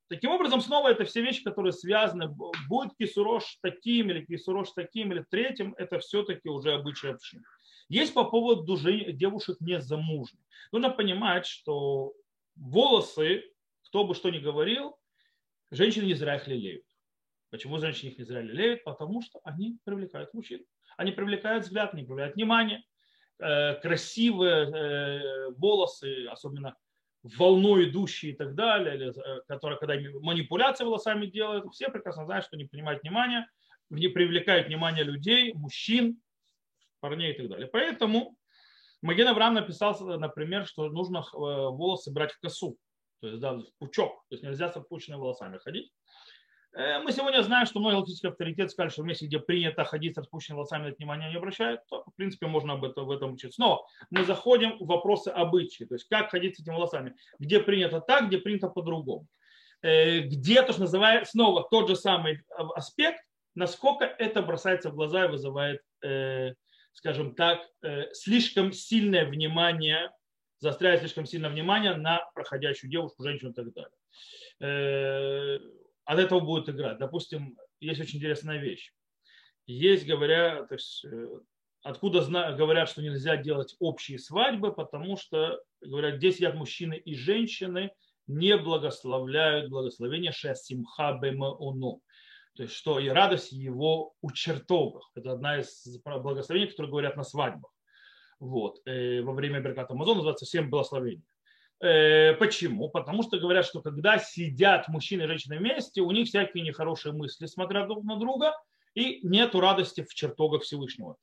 таким 0.08 0.32
образом, 0.32 0.60
снова 0.60 0.88
это 0.88 1.04
все 1.04 1.22
вещи, 1.22 1.44
которые 1.44 1.72
связаны. 1.72 2.28
Будет 2.68 2.96
кисурош 2.98 3.58
таким 3.62 4.10
или 4.10 4.24
кисурош 4.24 4.72
таким 4.72 5.12
или 5.12 5.24
третьим, 5.30 5.76
это 5.78 6.00
все-таки 6.00 6.48
уже 6.48 6.72
обычай 6.72 7.10
общины. 7.10 7.44
Есть 7.88 8.14
по 8.14 8.24
поводу 8.24 8.76
девушек 9.12 9.60
незамужних. 9.60 10.40
Нужно 10.72 10.90
понимать, 10.90 11.46
что 11.46 12.14
волосы, 12.56 13.44
кто 13.82 14.04
бы 14.04 14.14
что 14.14 14.30
ни 14.30 14.38
говорил, 14.38 14.96
женщины 15.70 16.06
не 16.06 16.14
зря 16.14 16.36
их 16.36 16.46
лелеют. 16.46 16.84
Почему 17.50 17.78
женщины 17.78 18.10
их 18.10 18.18
не 18.18 18.24
зря 18.24 18.40
лелеют? 18.40 18.84
Потому 18.84 19.22
что 19.22 19.40
они 19.44 19.78
привлекают 19.84 20.32
мужчин. 20.34 20.64
Они 20.96 21.12
привлекают 21.12 21.64
взгляд, 21.64 21.94
они 21.94 22.04
привлекают 22.04 22.36
внимание. 22.36 22.82
Э, 23.38 23.74
красивые 23.74 24.70
э, 24.70 25.50
волосы, 25.56 26.26
особенно 26.26 26.76
волной 27.24 27.88
идущие 27.88 28.32
и 28.32 28.36
так 28.36 28.54
далее, 28.54 29.10
э, 29.10 29.40
которые, 29.48 29.78
когда 29.78 29.94
манипуляции 30.20 30.84
волосами 30.84 31.26
делают, 31.26 31.72
все 31.72 31.88
прекрасно 31.88 32.26
знают, 32.26 32.44
что 32.44 32.56
не 32.56 32.64
принимают 32.64 33.02
внимания, 33.02 33.50
не 33.90 34.08
привлекают 34.08 34.68
внимание 34.68 35.02
людей, 35.02 35.52
мужчин, 35.54 36.20
парней 37.04 37.32
и 37.34 37.36
так 37.36 37.50
далее. 37.50 37.66
Поэтому 37.66 38.34
Маген 39.02 39.28
Авраам 39.28 39.52
написал, 39.52 39.94
например, 40.18 40.64
что 40.66 40.88
нужно 40.88 41.22
волосы 41.32 42.10
брать 42.10 42.32
в 42.32 42.40
косу, 42.40 42.78
то 43.20 43.28
есть 43.28 43.40
да, 43.40 43.58
в 43.58 43.66
пучок, 43.78 44.24
то 44.30 44.34
есть 44.34 44.42
нельзя 44.42 44.70
с 44.70 44.76
опущенными 44.76 45.20
волосами 45.20 45.58
ходить. 45.58 45.92
Э, 46.72 47.00
мы 47.00 47.12
сегодня 47.12 47.42
знаем, 47.42 47.66
что 47.66 47.78
многие 47.78 47.96
галактические 47.96 48.30
авторитеты 48.30 48.70
сказали, 48.70 48.90
что 48.90 49.02
в 49.02 49.04
месте, 49.04 49.26
где 49.26 49.38
принято 49.38 49.84
ходить 49.84 50.14
с 50.14 50.18
распущенными 50.18 50.60
волосами, 50.60 50.88
на 50.88 50.94
внимания 50.94 51.28
не 51.28 51.36
обращают, 51.36 51.82
то, 51.90 52.04
в 52.06 52.14
принципе, 52.16 52.46
можно 52.46 52.72
об 52.72 52.84
этом, 52.84 53.04
в 53.04 53.10
этом 53.10 53.34
учиться. 53.34 53.60
Но 53.60 53.86
мы 54.08 54.24
заходим 54.24 54.78
в 54.78 54.86
вопросы 54.86 55.28
обычаи, 55.28 55.84
то 55.84 55.96
есть 55.96 56.08
как 56.08 56.30
ходить 56.30 56.56
с 56.56 56.60
этими 56.60 56.74
волосами, 56.74 57.14
где 57.38 57.60
принято 57.60 58.00
так, 58.00 58.28
где 58.28 58.38
принято 58.38 58.68
по-другому. 58.68 59.26
Э, 59.82 60.20
где, 60.20 60.62
то, 60.62 60.72
что 60.72 60.80
называется, 60.80 61.32
снова 61.32 61.68
тот 61.70 61.90
же 61.90 61.96
самый 61.96 62.40
аспект, 62.56 63.20
насколько 63.54 64.04
это 64.04 64.40
бросается 64.40 64.90
в 64.90 64.94
глаза 64.94 65.26
и 65.26 65.28
вызывает, 65.28 65.82
э, 66.02 66.54
скажем 66.94 67.34
так, 67.34 67.60
слишком 68.12 68.72
сильное 68.72 69.26
внимание, 69.26 70.10
заостряет 70.58 71.00
слишком 71.00 71.26
сильное 71.26 71.50
внимание 71.50 71.94
на 71.94 72.22
проходящую 72.34 72.90
девушку, 72.90 73.22
женщину 73.22 73.50
и 73.50 73.54
так 73.54 73.66
далее 73.72 75.60
от 76.04 76.18
этого 76.18 76.40
будет 76.40 76.68
играть. 76.68 76.98
Допустим, 76.98 77.56
есть 77.80 78.00
очень 78.00 78.18
интересная 78.18 78.58
вещь. 78.58 78.92
Есть, 79.66 80.06
говоря, 80.06 80.64
то 80.64 80.74
есть, 80.74 81.04
э, 81.04 81.28
откуда 81.82 82.20
зна, 82.20 82.52
говорят, 82.52 82.88
что 82.88 83.02
нельзя 83.02 83.36
делать 83.36 83.74
общие 83.78 84.18
свадьбы, 84.18 84.72
потому 84.74 85.16
что, 85.16 85.62
говорят, 85.80 86.16
здесь 86.16 86.36
сидят 86.36 86.54
мужчины 86.54 86.96
и 86.96 87.14
женщины, 87.14 87.90
не 88.26 88.56
благословляют 88.56 89.70
благословение 89.70 90.32
Шесимха 90.32 91.18
Бемаону. 91.20 92.02
То 92.56 92.62
есть, 92.62 92.74
что 92.74 92.98
и 93.00 93.08
радость 93.08 93.52
его 93.52 94.14
у 94.20 94.30
чертогах. 94.30 95.10
Это 95.14 95.32
одна 95.32 95.58
из 95.58 95.84
благословений, 96.04 96.68
которые 96.68 96.90
говорят 96.90 97.16
на 97.16 97.24
свадьбах. 97.24 97.70
Вот. 98.38 98.80
Э, 98.86 99.22
во 99.22 99.32
время 99.32 99.60
Берката 99.60 99.92
Амазон 99.92 100.16
называется 100.18 100.46
«Семь 100.46 100.68
благословений». 100.68 101.24
Э, 101.80 102.34
почему? 102.34 102.88
Потому 102.90 103.22
что 103.22 103.38
говорят, 103.38 103.66
что 103.66 103.82
когда 103.82 104.18
сидят 104.18 104.88
мужчины 104.88 105.22
и 105.22 105.26
женщины 105.26 105.58
вместе, 105.58 106.00
у 106.00 106.10
них 106.12 106.28
всякие 106.28 106.62
нехорошие 106.62 107.12
мысли, 107.12 107.46
смотря 107.46 107.86
друг 107.86 108.04
на 108.04 108.16
друга, 108.16 108.52
и 108.94 109.26
нету 109.26 109.60
радости 109.60 110.02
в 110.02 110.14
чертогах 110.14 110.62
Всевышнего. 110.62 111.16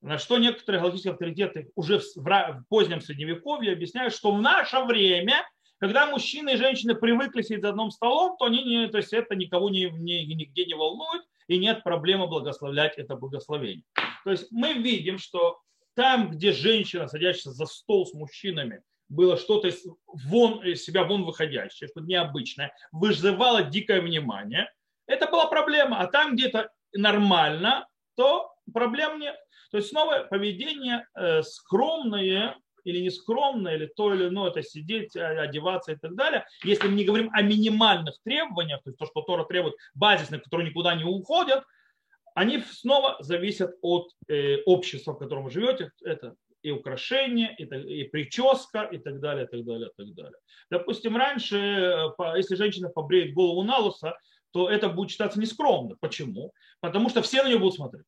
На 0.00 0.18
что 0.18 0.38
некоторые 0.38 0.80
галактические 0.80 1.12
авторитеты 1.12 1.70
уже 1.74 2.00
в 2.16 2.64
позднем 2.70 3.02
Средневековье 3.02 3.72
объясняют, 3.72 4.14
что 4.14 4.32
в 4.32 4.40
наше 4.40 4.80
время, 4.84 5.46
когда 5.80 6.06
мужчины 6.06 6.52
и 6.52 6.56
женщины 6.56 6.94
привыкли 6.94 7.40
сидеть 7.42 7.62
за 7.62 7.70
одним 7.70 7.90
столом, 7.90 8.36
то, 8.36 8.44
они 8.44 8.62
не, 8.62 8.88
то 8.88 8.98
есть 8.98 9.12
это 9.14 9.34
никого 9.34 9.70
не, 9.70 9.90
не, 9.90 10.26
нигде 10.26 10.66
не 10.66 10.74
волнует, 10.74 11.22
и 11.48 11.58
нет 11.58 11.82
проблемы 11.82 12.26
благословлять 12.26 12.98
это 12.98 13.16
благословение. 13.16 13.84
То 14.24 14.30
есть 14.30 14.52
мы 14.52 14.74
видим, 14.74 15.18
что 15.18 15.58
там, 15.94 16.30
где 16.30 16.52
женщина, 16.52 17.08
садящаяся 17.08 17.52
за 17.52 17.64
стол 17.64 18.06
с 18.06 18.12
мужчинами, 18.12 18.82
было 19.08 19.36
что-то 19.38 19.70
вон, 20.06 20.62
из 20.64 20.84
себя 20.84 21.02
вон 21.02 21.24
выходящее, 21.24 21.88
что-то 21.88 22.06
необычное, 22.06 22.72
вызывало 22.92 23.62
дикое 23.62 24.02
внимание, 24.02 24.70
это 25.06 25.26
была 25.26 25.46
проблема. 25.46 25.98
А 25.98 26.06
там, 26.06 26.36
где 26.36 26.48
это 26.48 26.70
нормально, 26.92 27.88
то 28.16 28.52
проблем 28.72 29.18
нет. 29.18 29.36
То 29.70 29.78
есть 29.78 29.88
снова 29.88 30.26
поведение 30.30 31.06
э, 31.14 31.42
скромное 31.42 32.56
или 32.84 33.00
нескромное, 33.00 33.76
или 33.76 33.86
то 33.86 34.14
или 34.14 34.28
иное, 34.28 34.50
это 34.50 34.62
сидеть, 34.62 35.16
а, 35.16 35.42
одеваться 35.42 35.92
и 35.92 35.96
так 35.96 36.14
далее. 36.14 36.44
Если 36.64 36.88
мы 36.88 36.94
не 36.94 37.04
говорим 37.04 37.30
о 37.32 37.42
минимальных 37.42 38.16
требованиях, 38.24 38.82
то 38.82 38.90
есть 38.90 38.98
то, 38.98 39.06
что 39.06 39.22
Тора 39.22 39.44
требует 39.44 39.74
базисных, 39.94 40.42
которые 40.42 40.70
никуда 40.70 40.94
не 40.94 41.04
уходят, 41.04 41.64
они 42.34 42.60
снова 42.60 43.16
зависят 43.20 43.72
от 43.82 44.10
э, 44.28 44.62
общества, 44.64 45.12
в 45.12 45.18
котором 45.18 45.44
вы 45.44 45.50
живете. 45.50 45.90
Это 46.04 46.36
и 46.62 46.70
украшения, 46.70 47.54
и, 47.58 47.64
и 47.64 48.04
прическа, 48.04 48.82
и 48.82 48.98
так 48.98 49.20
далее, 49.20 49.46
и 49.46 49.48
так 49.48 49.64
далее, 49.64 49.88
и 49.88 50.02
так 50.04 50.14
далее. 50.14 50.38
Допустим, 50.70 51.16
раньше, 51.16 51.56
э, 51.56 52.36
если 52.36 52.54
женщина 52.54 52.88
побреет 52.88 53.34
голову 53.34 53.62
на 53.62 53.78
лысо, 53.78 54.16
то 54.52 54.68
это 54.68 54.88
будет 54.88 55.10
считаться 55.10 55.40
нескромно. 55.40 55.96
Почему? 56.00 56.52
Потому 56.80 57.08
что 57.08 57.22
все 57.22 57.42
на 57.42 57.48
нее 57.48 57.58
будут 57.58 57.74
смотреть. 57.74 58.04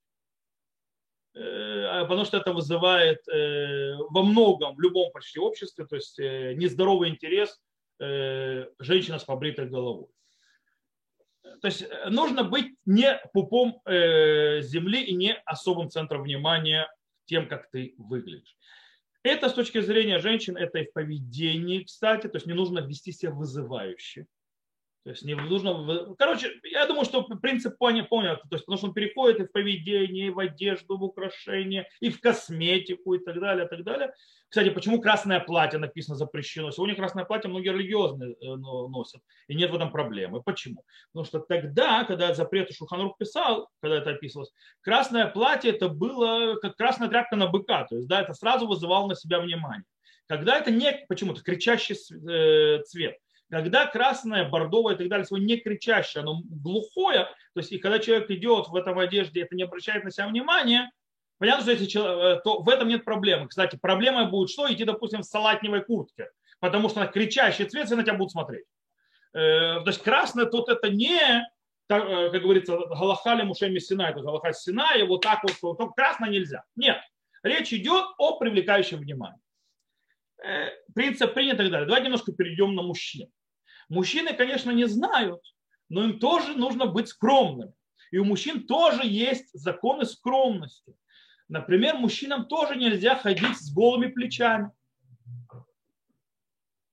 Э, 1.34 1.84
а 1.86 2.04
потому 2.04 2.24
что 2.24 2.36
это 2.36 2.52
вызывает 2.52 3.26
э, 3.28 3.94
во 4.10 4.22
многом, 4.22 4.74
в 4.76 4.80
любом 4.80 5.10
почти 5.12 5.38
обществе, 5.38 5.86
то 5.86 5.96
есть 5.96 6.18
нездоровый 6.18 7.08
интерес 7.10 7.60
женщина 8.80 9.20
с 9.20 9.24
побритой 9.24 9.68
головой. 9.68 10.08
То 11.60 11.68
есть 11.68 11.86
нужно 12.08 12.42
быть 12.42 12.74
не 12.84 13.20
пупом 13.32 13.80
земли 13.86 15.04
и 15.04 15.14
не 15.14 15.34
особым 15.44 15.88
центром 15.88 16.24
внимания 16.24 16.88
тем, 17.26 17.46
как 17.46 17.70
ты 17.70 17.94
выглядишь. 17.98 18.56
Это 19.22 19.48
с 19.48 19.52
точки 19.52 19.80
зрения 19.80 20.18
женщин, 20.18 20.56
это 20.56 20.80
и 20.80 20.86
в 20.86 20.92
поведении, 20.92 21.84
кстати, 21.84 22.26
то 22.26 22.36
есть 22.36 22.46
не 22.46 22.54
нужно 22.54 22.80
вести 22.80 23.12
себя 23.12 23.30
вызывающе. 23.30 24.26
То 25.04 25.10
есть 25.10 25.24
не 25.24 25.34
нужно... 25.34 26.14
Короче, 26.16 26.52
я 26.62 26.86
думаю, 26.86 27.04
что 27.04 27.24
принцип 27.24 27.76
понял, 27.76 28.04
понял. 28.06 28.36
То 28.36 28.48
есть, 28.52 28.64
потому 28.64 28.78
что 28.78 28.86
он 28.86 28.94
переходит 28.94 29.40
и 29.40 29.44
в 29.44 29.52
поведение, 29.52 30.28
и 30.28 30.30
в 30.30 30.38
одежду, 30.38 30.96
в 30.96 31.02
украшения, 31.02 31.88
и 31.98 32.08
в 32.08 32.20
косметику, 32.20 33.14
и 33.14 33.18
так 33.18 33.40
далее, 33.40 33.66
и 33.66 33.68
так 33.68 33.82
далее. 33.82 34.12
Кстати, 34.48 34.70
почему 34.70 35.00
красное 35.00 35.40
платье 35.40 35.80
написано 35.80 36.16
запрещено? 36.16 36.70
Сегодня 36.70 36.94
красное 36.94 37.24
платье 37.24 37.50
многие 37.50 37.72
религиозные 37.72 38.34
э, 38.34 38.54
носят, 38.54 39.22
и 39.48 39.56
нет 39.56 39.72
в 39.72 39.74
этом 39.74 39.90
проблемы. 39.90 40.40
Почему? 40.42 40.84
Потому 41.12 41.24
что 41.26 41.40
тогда, 41.40 42.04
когда 42.04 42.32
запрет 42.32 42.70
Шуханрух 42.72 43.18
писал, 43.18 43.70
когда 43.80 43.96
это 43.96 44.10
описывалось, 44.10 44.52
красное 44.82 45.26
платье 45.26 45.72
это 45.72 45.88
было 45.88 46.56
как 46.56 46.76
красная 46.76 47.08
тряпка 47.08 47.34
на 47.34 47.48
быка. 47.48 47.86
То 47.88 47.96
есть, 47.96 48.06
да, 48.06 48.20
это 48.20 48.34
сразу 48.34 48.68
вызывало 48.68 49.08
на 49.08 49.16
себя 49.16 49.40
внимание. 49.40 49.84
Когда 50.28 50.58
это 50.58 50.70
не 50.70 51.04
почему-то 51.08 51.42
кричащий 51.42 51.96
э, 51.96 52.82
цвет 52.84 53.16
когда 53.52 53.84
красное, 53.86 54.48
бордовое 54.48 54.94
и 54.94 54.96
так 54.96 55.08
далее, 55.08 55.26
не 55.32 55.58
кричащее, 55.58 56.22
оно 56.22 56.40
глухое, 56.42 57.24
то 57.52 57.60
есть 57.60 57.70
и 57.70 57.76
когда 57.76 57.98
человек 57.98 58.30
идет 58.30 58.68
в 58.68 58.74
этом 58.74 58.98
одежде, 58.98 59.42
это 59.42 59.54
не 59.54 59.64
обращает 59.64 60.04
на 60.04 60.10
себя 60.10 60.26
внимания, 60.26 60.90
понятно, 61.36 61.60
что 61.60 61.72
если 61.72 61.84
человек, 61.84 62.38
э, 62.38 62.42
то 62.44 62.62
в 62.62 62.68
этом 62.70 62.88
нет 62.88 63.04
проблемы. 63.04 63.48
Кстати, 63.48 63.76
проблема 63.76 64.24
будет 64.24 64.48
что? 64.48 64.72
Идти, 64.72 64.84
допустим, 64.84 65.20
в 65.20 65.26
салатневой 65.26 65.84
куртке, 65.84 66.30
потому 66.60 66.88
что 66.88 67.00
на 67.00 67.08
кричащий 67.08 67.66
цвет 67.66 67.88
все 67.88 67.94
на 67.94 68.04
тебя 68.04 68.14
будут 68.14 68.32
смотреть. 68.32 68.64
Э, 69.34 69.80
то 69.80 69.84
есть 69.88 70.02
красное 70.02 70.46
тут 70.46 70.70
это 70.70 70.88
не, 70.88 71.20
э, 71.20 71.42
как 71.88 72.42
говорится, 72.42 72.78
галахали 72.78 73.42
мушеми 73.42 73.80
Синай, 73.80 74.12
это 74.12 74.22
галаха 74.22 74.54
Синай, 74.54 75.02
вот 75.02 75.20
так 75.20 75.40
вот, 75.60 75.76
то 75.76 75.90
красное 75.90 76.30
нельзя. 76.30 76.64
Нет, 76.74 77.02
речь 77.42 77.74
идет 77.74 78.06
о 78.16 78.38
привлекающем 78.38 78.96
внимании 78.96 79.42
принцип 80.92 81.34
принят 81.34 81.54
и 81.54 81.58
так 81.58 81.70
далее. 81.70 81.86
Давайте 81.86 82.06
немножко 82.06 82.32
перейдем 82.32 82.74
на 82.74 82.82
мужчин. 82.82 83.30
Мужчины, 83.92 84.32
конечно, 84.32 84.70
не 84.70 84.86
знают, 84.86 85.42
но 85.90 86.02
им 86.04 86.18
тоже 86.18 86.54
нужно 86.54 86.86
быть 86.86 87.08
скромным. 87.08 87.74
И 88.10 88.16
у 88.16 88.24
мужчин 88.24 88.66
тоже 88.66 89.02
есть 89.04 89.50
законы 89.52 90.06
скромности. 90.06 90.96
Например, 91.46 91.96
мужчинам 91.96 92.46
тоже 92.46 92.76
нельзя 92.76 93.16
ходить 93.16 93.58
с 93.58 93.70
голыми 93.70 94.06
плечами. 94.06 94.70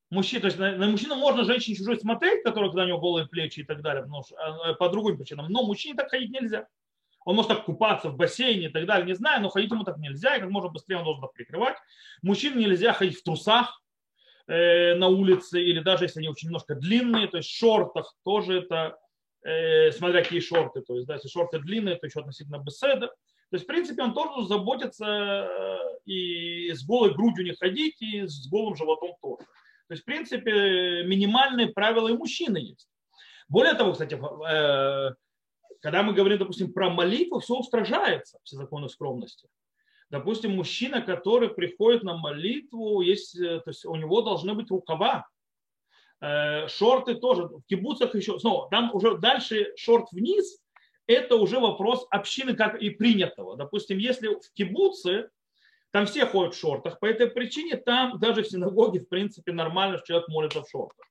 Мужчина, 0.09 0.41
то 0.41 0.47
есть 0.47 0.59
на, 0.59 0.75
на 0.75 0.89
мужчину 0.89 1.15
можно 1.15 1.45
женщине 1.45 1.77
чужой 1.77 1.97
смотреть, 1.97 2.43
который 2.43 2.69
когда 2.69 2.83
у 2.83 2.87
него 2.87 2.99
голые 2.99 3.27
плечи 3.27 3.61
и 3.61 3.63
так 3.63 3.81
далее, 3.81 4.03
потому 4.03 4.23
что, 4.23 4.35
а, 4.35 4.73
по 4.73 4.89
другим 4.89 5.17
причинам, 5.17 5.49
но 5.49 5.63
мужчине 5.63 5.95
так 5.95 6.09
ходить 6.09 6.31
нельзя. 6.31 6.67
Он 7.23 7.37
может 7.37 7.49
так 7.49 7.63
купаться 7.63 8.09
в 8.09 8.17
бассейне 8.17 8.65
и 8.65 8.69
так 8.69 8.85
далее, 8.85 9.07
не 9.07 9.15
знаю, 9.15 9.41
но 9.41 9.47
ходить 9.47 9.71
ему 9.71 9.85
так 9.85 9.99
нельзя, 9.99 10.35
и 10.35 10.41
как 10.41 10.49
можно 10.49 10.69
быстрее 10.69 10.97
он 10.97 11.05
должен 11.05 11.23
это 11.23 11.31
прикрывать. 11.31 11.77
Мужчине 12.23 12.65
нельзя 12.65 12.91
ходить 12.91 13.19
в 13.19 13.23
трусах, 13.23 13.81
на 14.49 15.07
улице, 15.09 15.61
или 15.61 15.79
даже 15.79 16.05
если 16.05 16.19
они 16.19 16.29
очень 16.29 16.47
немножко 16.47 16.73
длинные, 16.73 17.27
то 17.27 17.37
есть 17.37 17.49
в 17.49 17.55
шортах 17.55 18.15
тоже 18.23 18.61
это, 18.61 18.97
э, 19.43 19.91
смотря 19.91 20.23
какие 20.23 20.39
шорты, 20.39 20.81
то 20.81 20.95
есть 20.95 21.07
да, 21.07 21.15
если 21.15 21.27
шорты 21.27 21.59
длинные, 21.59 21.97
то 21.97 22.07
еще 22.07 22.21
относительно 22.21 22.57
беседа. 22.57 23.07
То 23.07 23.55
есть, 23.55 23.65
в 23.65 23.67
принципе, 23.67 24.01
он 24.01 24.13
тоже 24.13 24.47
заботится 24.47 25.05
э, 25.05 25.77
и 26.05 26.71
с 26.73 26.83
голой 26.83 27.13
грудью 27.13 27.45
не 27.45 27.53
ходить, 27.53 28.01
и 28.01 28.27
с 28.27 28.47
голым 28.47 28.75
животом 28.75 29.11
тоже. 29.21 29.45
То 29.87 29.93
есть, 29.93 30.01
в 30.03 30.05
принципе, 30.05 31.03
минимальные 31.03 31.67
правила 31.67 32.09
и 32.09 32.17
мужчины 32.17 32.57
есть. 32.57 32.89
Более 33.47 33.73
того, 33.73 33.93
кстати, 33.93 34.19
когда 35.81 36.03
мы 36.03 36.13
говорим, 36.13 36.37
допустим, 36.37 36.73
про 36.73 36.89
молитву, 36.89 37.39
все 37.39 37.55
устражается, 37.55 38.37
все 38.43 38.57
законы 38.57 38.89
скромности. 38.89 39.47
Допустим, 40.09 40.55
мужчина, 40.55 41.01
который 41.01 41.49
приходит 41.49 42.03
на 42.03 42.17
молитву, 42.17 43.01
есть, 43.01 43.35
э, 43.35 43.59
то 43.59 43.69
есть 43.69 43.85
у 43.85 43.95
него 43.95 44.21
должны 44.21 44.55
быть 44.55 44.71
рукава, 44.71 45.27
э, 46.21 46.67
шорты 46.67 47.15
тоже. 47.15 47.43
В 47.43 47.61
кибуцах 47.67 48.15
еще, 48.15 48.39
снова, 48.39 48.69
там 48.69 48.93
уже 48.93 49.17
дальше 49.17 49.71
шорт 49.77 50.11
вниз, 50.11 50.59
это 51.05 51.35
уже 51.35 51.59
вопрос 51.59 52.07
общины, 52.09 52.55
как 52.55 52.81
и 52.81 52.89
принятого. 52.89 53.55
Допустим, 53.55 53.99
если 53.99 54.29
в 54.29 54.53
кибуце, 54.53 55.29
там 55.91 56.07
все 56.07 56.25
ходят 56.25 56.55
в 56.55 56.59
шортах, 56.59 56.99
по 56.99 57.05
этой 57.05 57.27
причине 57.27 57.77
там 57.77 58.19
даже 58.19 58.43
в 58.43 58.47
синагоге, 58.47 59.01
в 59.01 59.09
принципе, 59.09 59.51
нормально, 59.51 59.97
что 59.97 60.07
человек 60.07 60.27
молится 60.29 60.63
в 60.63 60.69
шортах. 60.69 61.05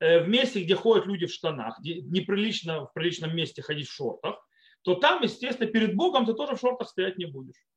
Э, 0.00 0.20
в 0.20 0.28
месте, 0.28 0.62
где 0.62 0.74
ходят 0.74 1.04
люди 1.04 1.26
в 1.26 1.32
штанах, 1.32 1.78
где 1.80 2.00
неприлично 2.00 2.86
в 2.86 2.94
приличном 2.94 3.36
месте 3.36 3.60
ходить 3.60 3.88
в 3.88 3.94
шортах, 3.94 4.42
то 4.82 4.94
там, 4.94 5.22
естественно, 5.22 5.70
перед 5.70 5.94
Богом 5.96 6.24
ты 6.24 6.32
тоже 6.32 6.56
в 6.56 6.60
шортах 6.60 6.88
стоять 6.88 7.18
не 7.18 7.26
будешь 7.26 7.67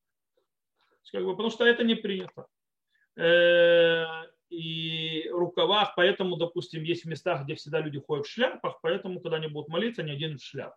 как 1.12 1.24
бы, 1.24 1.32
потому 1.32 1.50
что 1.50 1.66
это 1.66 1.84
не 1.84 1.96
принято. 1.96 2.48
Э, 3.18 4.06
и 4.50 5.30
рукавах, 5.32 5.94
поэтому, 5.96 6.36
допустим, 6.36 6.84
есть 6.84 7.06
местах, 7.06 7.44
где 7.44 7.56
всегда 7.56 7.80
люди 7.80 8.00
ходят 8.00 8.26
в 8.26 8.30
шляпах, 8.30 8.80
поэтому, 8.82 9.22
когда 9.22 9.38
они 9.38 9.48
будут 9.48 9.70
молиться, 9.70 10.02
они 10.02 10.12
один 10.12 10.38
в 10.38 10.44
шляпу. 10.44 10.76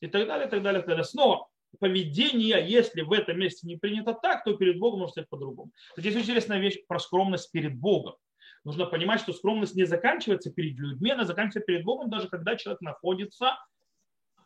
И 0.00 0.06
так 0.06 0.26
далее, 0.26 0.46
и 0.46 0.50
так 0.50 0.62
далее, 0.62 0.80
и 0.80 0.82
так 0.82 0.88
далее. 0.88 1.04
Снова, 1.04 1.48
поведение, 1.80 2.64
если 2.66 3.00
в 3.02 3.12
этом 3.12 3.38
месте 3.38 3.66
не 3.66 3.76
принято 3.76 4.12
так, 4.12 4.44
то 4.44 4.54
перед 4.54 4.78
Богом 4.78 5.00
может 5.00 5.12
стать 5.12 5.28
по-другому. 5.28 5.72
Здесь 5.96 6.16
интересная 6.16 6.58
вещь 6.58 6.78
про 6.86 6.98
скромность 6.98 7.50
перед 7.50 7.74
Богом. 7.74 8.16
Нужно 8.64 8.86
понимать, 8.86 9.20
что 9.20 9.32
скромность 9.32 9.74
не 9.74 9.84
заканчивается 9.84 10.50
перед 10.50 10.78
людьми, 10.78 11.10
она 11.10 11.24
заканчивается 11.24 11.60
перед 11.60 11.84
Богом, 11.84 12.10
даже 12.10 12.28
когда 12.28 12.56
человек 12.56 12.80
находится 12.80 13.58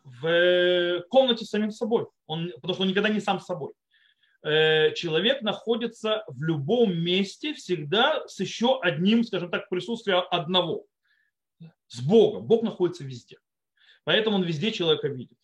в 0.03 1.03
комнате 1.09 1.45
с 1.45 1.49
самим 1.49 1.71
собой. 1.71 2.07
Он, 2.25 2.51
потому 2.55 2.73
что 2.73 2.83
он 2.83 2.89
никогда 2.89 3.09
не 3.09 3.19
сам 3.19 3.39
собой. 3.39 3.73
Э, 4.41 4.93
человек 4.93 5.41
находится 5.41 6.23
в 6.27 6.41
любом 6.43 6.97
месте 6.97 7.53
всегда 7.53 8.25
с 8.27 8.39
еще 8.39 8.79
одним, 8.81 9.23
скажем 9.23 9.51
так, 9.51 9.67
присутствием 9.69 10.23
одного. 10.31 10.85
С 11.87 12.01
Богом. 12.01 12.45
Бог 12.45 12.63
находится 12.63 13.03
везде. 13.03 13.37
Поэтому 14.05 14.37
он 14.37 14.43
везде 14.43 14.71
человека 14.71 15.07
видит. 15.07 15.37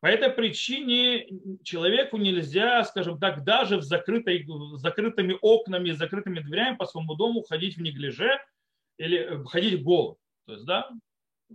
По 0.00 0.06
этой 0.06 0.30
причине 0.30 1.26
человеку 1.62 2.16
нельзя, 2.16 2.84
скажем 2.84 3.18
так, 3.18 3.44
даже 3.44 3.76
в 3.76 3.82
закрытой, 3.82 4.46
закрытыми 4.76 5.36
окнами, 5.42 5.90
закрытыми 5.90 6.40
дверями 6.40 6.76
по 6.76 6.86
своему 6.86 7.14
дому 7.16 7.42
ходить 7.42 7.76
в 7.76 7.82
неглиже 7.82 8.40
или 8.96 9.18
э, 9.18 9.44
ходить 9.44 9.82
голым. 9.82 10.16
То 10.46 10.52
есть, 10.52 10.64
да, 10.64 10.90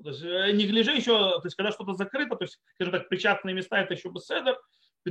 то 0.03 0.09
есть, 0.09 0.21
э, 0.21 0.51
неглиже 0.51 0.91
еще, 0.91 1.39
то 1.39 1.41
есть, 1.45 1.55
когда 1.55 1.71
что-то 1.71 1.93
закрыто, 1.93 2.35
то 2.35 2.43
есть, 2.43 2.59
скажем 2.75 2.91
так, 2.91 3.09
причастные 3.09 3.55
места, 3.55 3.79
это 3.79 3.93
еще 3.93 4.09
беседер, 4.09 4.59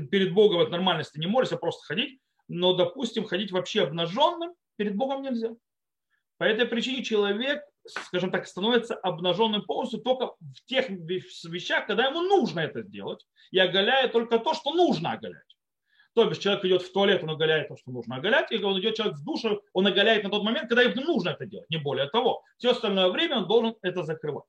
перед 0.01 0.35
Богом 0.35 0.61
от 0.61 0.71
нормальности 0.71 1.19
не 1.19 1.27
молишься, 1.27 1.57
просто 1.57 1.85
ходить, 1.87 2.21
но, 2.49 2.75
допустим, 2.75 3.25
ходить 3.25 3.53
вообще 3.53 3.83
обнаженным 3.83 4.55
перед 4.77 4.97
Богом 4.97 5.23
нельзя. 5.23 5.51
По 6.37 6.45
этой 6.45 6.67
причине 6.67 7.05
человек, 7.05 7.63
скажем 7.87 8.31
так, 8.31 8.47
становится 8.47 8.95
обнаженным 8.95 9.63
полностью 9.63 10.01
только 10.01 10.35
в 10.41 10.65
тех 10.67 10.91
вещах, 10.91 11.87
когда 11.87 12.07
ему 12.07 12.23
нужно 12.23 12.61
это 12.61 12.83
сделать, 12.83 13.25
и 13.51 13.59
оголяет 13.59 14.13
только 14.13 14.39
то, 14.39 14.55
что 14.55 14.75
нужно 14.75 15.13
оголять. 15.13 15.57
То 16.15 16.29
есть 16.29 16.41
человек 16.41 16.65
идет 16.65 16.83
в 16.83 16.93
туалет, 16.93 17.23
он 17.25 17.31
оголяет 17.31 17.69
то, 17.69 17.77
что 17.77 17.91
нужно 17.91 18.17
оголять, 18.17 18.51
и 18.53 18.63
он 18.63 18.79
идет 18.79 18.97
человек 18.97 19.17
в 19.17 19.25
душу, 19.25 19.63
он 19.73 19.87
оголяет 19.87 20.23
на 20.23 20.31
тот 20.31 20.45
момент, 20.45 20.69
когда 20.69 20.83
ему 20.83 21.03
нужно 21.03 21.31
это 21.31 21.45
делать, 21.45 21.69
не 21.71 21.77
более 21.77 22.09
того. 22.09 22.43
Все 22.57 22.71
остальное 22.71 23.09
время 23.11 23.39
он 23.39 23.49
должен 23.49 23.75
это 23.83 24.05
закрывать. 24.05 24.45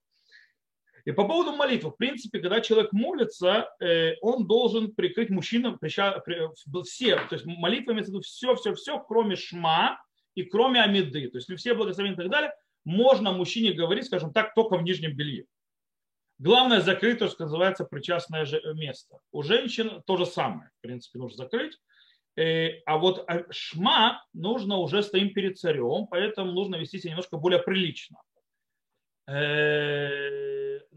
И 1.06 1.12
по 1.12 1.24
поводу 1.24 1.52
молитвы, 1.52 1.90
в 1.90 1.96
принципе, 1.96 2.40
когда 2.40 2.60
человек 2.60 2.92
молится, 2.92 3.70
э, 3.80 4.14
он 4.22 4.48
должен 4.48 4.92
прикрыть 4.92 5.30
мужчинам 5.30 5.78
все, 5.78 7.16
то 7.16 7.28
есть 7.30 7.46
молитва 7.46 7.92
имеется 7.92 8.10
в 8.10 8.14
виду 8.14 8.22
все, 8.22 8.56
все, 8.56 8.74
все, 8.74 8.98
кроме 8.98 9.36
шма 9.36 10.02
и 10.34 10.42
кроме 10.42 10.82
амиды, 10.82 11.28
то 11.30 11.38
есть 11.38 11.48
все 11.54 11.74
благословения 11.74 12.16
и 12.16 12.20
так 12.20 12.28
далее, 12.28 12.52
можно 12.84 13.30
мужчине 13.30 13.72
говорить, 13.72 14.06
скажем 14.06 14.32
так, 14.32 14.52
только 14.54 14.76
в 14.76 14.82
нижнем 14.82 15.16
белье. 15.16 15.44
Главное 16.38 16.80
закрыть 16.80 17.20
то, 17.20 17.28
что 17.28 17.44
называется 17.44 17.84
причастное 17.84 18.44
место. 18.74 19.18
У 19.30 19.44
женщин 19.44 20.02
то 20.06 20.16
же 20.16 20.26
самое. 20.26 20.70
В 20.78 20.82
принципе, 20.82 21.20
нужно 21.20 21.44
закрыть. 21.44 21.78
Э, 22.36 22.80
а 22.84 22.98
вот 22.98 23.24
шма 23.50 24.24
нужно 24.32 24.78
уже 24.78 25.04
стоим 25.04 25.32
перед 25.32 25.56
царем, 25.56 26.08
поэтому 26.08 26.50
нужно 26.50 26.76
вести 26.76 26.98
себя 26.98 27.10
немножко 27.10 27.36
более 27.36 27.60
прилично. 27.62 28.18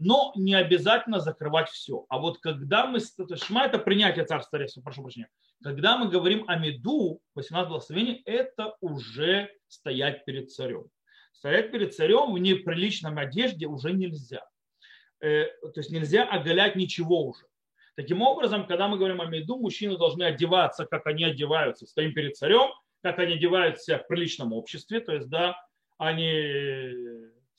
Но 0.00 0.32
не 0.34 0.54
обязательно 0.54 1.20
закрывать 1.20 1.68
все. 1.68 2.06
А 2.08 2.18
вот 2.18 2.38
когда 2.38 2.86
мы... 2.86 3.00
Шма– 3.00 3.64
это 3.66 3.78
принятие 3.78 4.24
Царства 4.24 4.58
Царства, 4.58 4.80
прошу 4.80 5.02
прощения. 5.02 5.28
Когда 5.62 5.98
мы 5.98 6.08
говорим 6.08 6.44
о 6.48 6.56
меду, 6.56 7.20
18 7.34 7.68
благословений, 7.68 8.22
это 8.24 8.74
уже 8.80 9.50
стоять 9.68 10.24
перед 10.24 10.50
царем. 10.50 10.86
Стоять 11.32 11.70
перед 11.70 11.94
царем 11.94 12.32
в 12.32 12.38
неприличном 12.38 13.18
одежде 13.18 13.66
уже 13.66 13.92
нельзя. 13.92 14.42
Э, 15.20 15.44
то 15.60 15.80
есть 15.80 15.90
нельзя 15.90 16.24
оголять 16.24 16.76
ничего 16.76 17.26
уже. 17.26 17.44
Таким 17.94 18.22
образом, 18.22 18.66
когда 18.66 18.88
мы 18.88 18.96
говорим 18.96 19.20
о 19.20 19.26
меду, 19.26 19.58
мужчины 19.58 19.98
должны 19.98 20.22
одеваться, 20.22 20.86
как 20.86 21.06
они 21.06 21.24
одеваются. 21.24 21.86
Стоим 21.86 22.14
перед 22.14 22.36
царем, 22.36 22.70
как 23.02 23.18
они 23.18 23.34
одеваются 23.34 23.98
в 23.98 24.08
приличном 24.08 24.54
обществе. 24.54 25.00
То 25.00 25.12
есть, 25.12 25.28
да, 25.28 25.56
они 25.98 27.09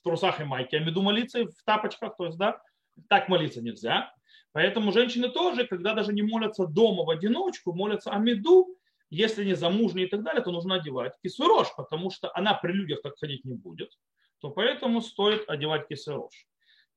в 0.01 0.03
трусах 0.03 0.41
и 0.41 0.43
майке, 0.43 0.77
а 0.77 0.79
меду 0.79 1.01
молиться 1.01 1.45
в 1.45 1.63
тапочках. 1.65 2.17
То 2.17 2.25
есть, 2.25 2.37
да, 2.37 2.61
так 3.07 3.29
молиться 3.29 3.61
нельзя. 3.61 4.13
Поэтому 4.51 4.91
женщины 4.91 5.29
тоже, 5.29 5.65
когда 5.65 5.93
даже 5.93 6.13
не 6.13 6.23
молятся 6.23 6.65
дома 6.65 7.03
в 7.03 7.09
одиночку, 7.09 7.73
молятся 7.73 8.11
о 8.11 8.17
меду, 8.17 8.75
если 9.09 9.45
не 9.45 9.55
замужние 9.55 10.07
и 10.07 10.09
так 10.09 10.23
далее, 10.23 10.41
то 10.41 10.51
нужно 10.51 10.75
одевать 10.75 11.13
кисурош, 11.21 11.67
потому 11.75 12.11
что 12.11 12.31
она 12.33 12.53
при 12.53 12.71
людях 12.71 13.01
так 13.01 13.17
ходить 13.17 13.45
не 13.45 13.55
будет. 13.55 13.91
То 14.39 14.49
поэтому 14.49 15.01
стоит 15.01 15.49
одевать 15.49 15.87
кисурош. 15.87 16.33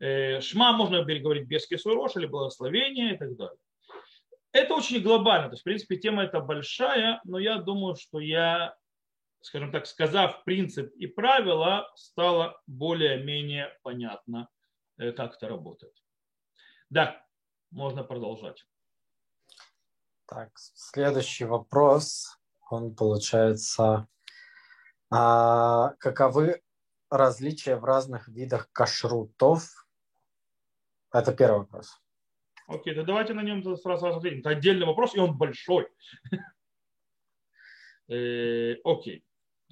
Э, 0.01 0.41
шма 0.41 0.73
можно 0.73 1.05
переговорить 1.05 1.47
без 1.47 1.67
кисурош 1.67 2.17
или 2.17 2.27
благословения 2.27 3.15
и 3.15 3.19
так 3.19 3.37
далее. 3.37 3.59
Это 4.53 4.75
очень 4.75 5.03
глобально. 5.03 5.49
То 5.49 5.55
есть, 5.55 5.63
в 5.63 5.65
принципе, 5.65 5.97
тема 5.97 6.23
эта 6.23 6.41
большая, 6.41 7.21
но 7.25 7.39
я 7.39 7.59
думаю, 7.59 7.97
что 7.97 8.21
я, 8.21 8.77
скажем 9.45 9.71
так, 9.71 9.87
сказав 9.87 10.43
принцип 10.45 10.91
и 10.97 11.07
правила, 11.07 11.93
стало 11.97 12.59
более-менее 12.67 13.79
понятно, 13.83 14.49
как 14.97 15.35
это 15.35 15.49
работает. 15.49 15.93
Да, 16.89 17.23
можно 17.71 18.03
продолжать. 18.03 18.67
Так, 20.27 20.51
следующий 20.57 21.45
вопрос, 21.45 22.41
он 22.71 22.97
получается, 22.97 24.09
а, 25.11 25.91
каковы 25.99 26.63
различия 27.11 27.77
в 27.77 27.85
разных 27.85 28.29
видах 28.29 28.73
кашрутов? 28.73 29.69
Это 31.13 31.35
первый 31.35 31.59
вопрос. 31.59 32.01
Окей, 32.67 32.95
да 32.95 33.03
давайте 33.03 33.35
на 33.35 33.43
нем 33.43 33.77
сразу 33.77 34.07
ответим. 34.07 34.39
Это 34.39 34.51
отдельный 34.51 34.87
вопрос, 34.87 35.15
и 35.15 35.19
он 35.19 35.37
большой. 35.37 35.87
Э, 38.07 38.75
окей. 38.85 39.25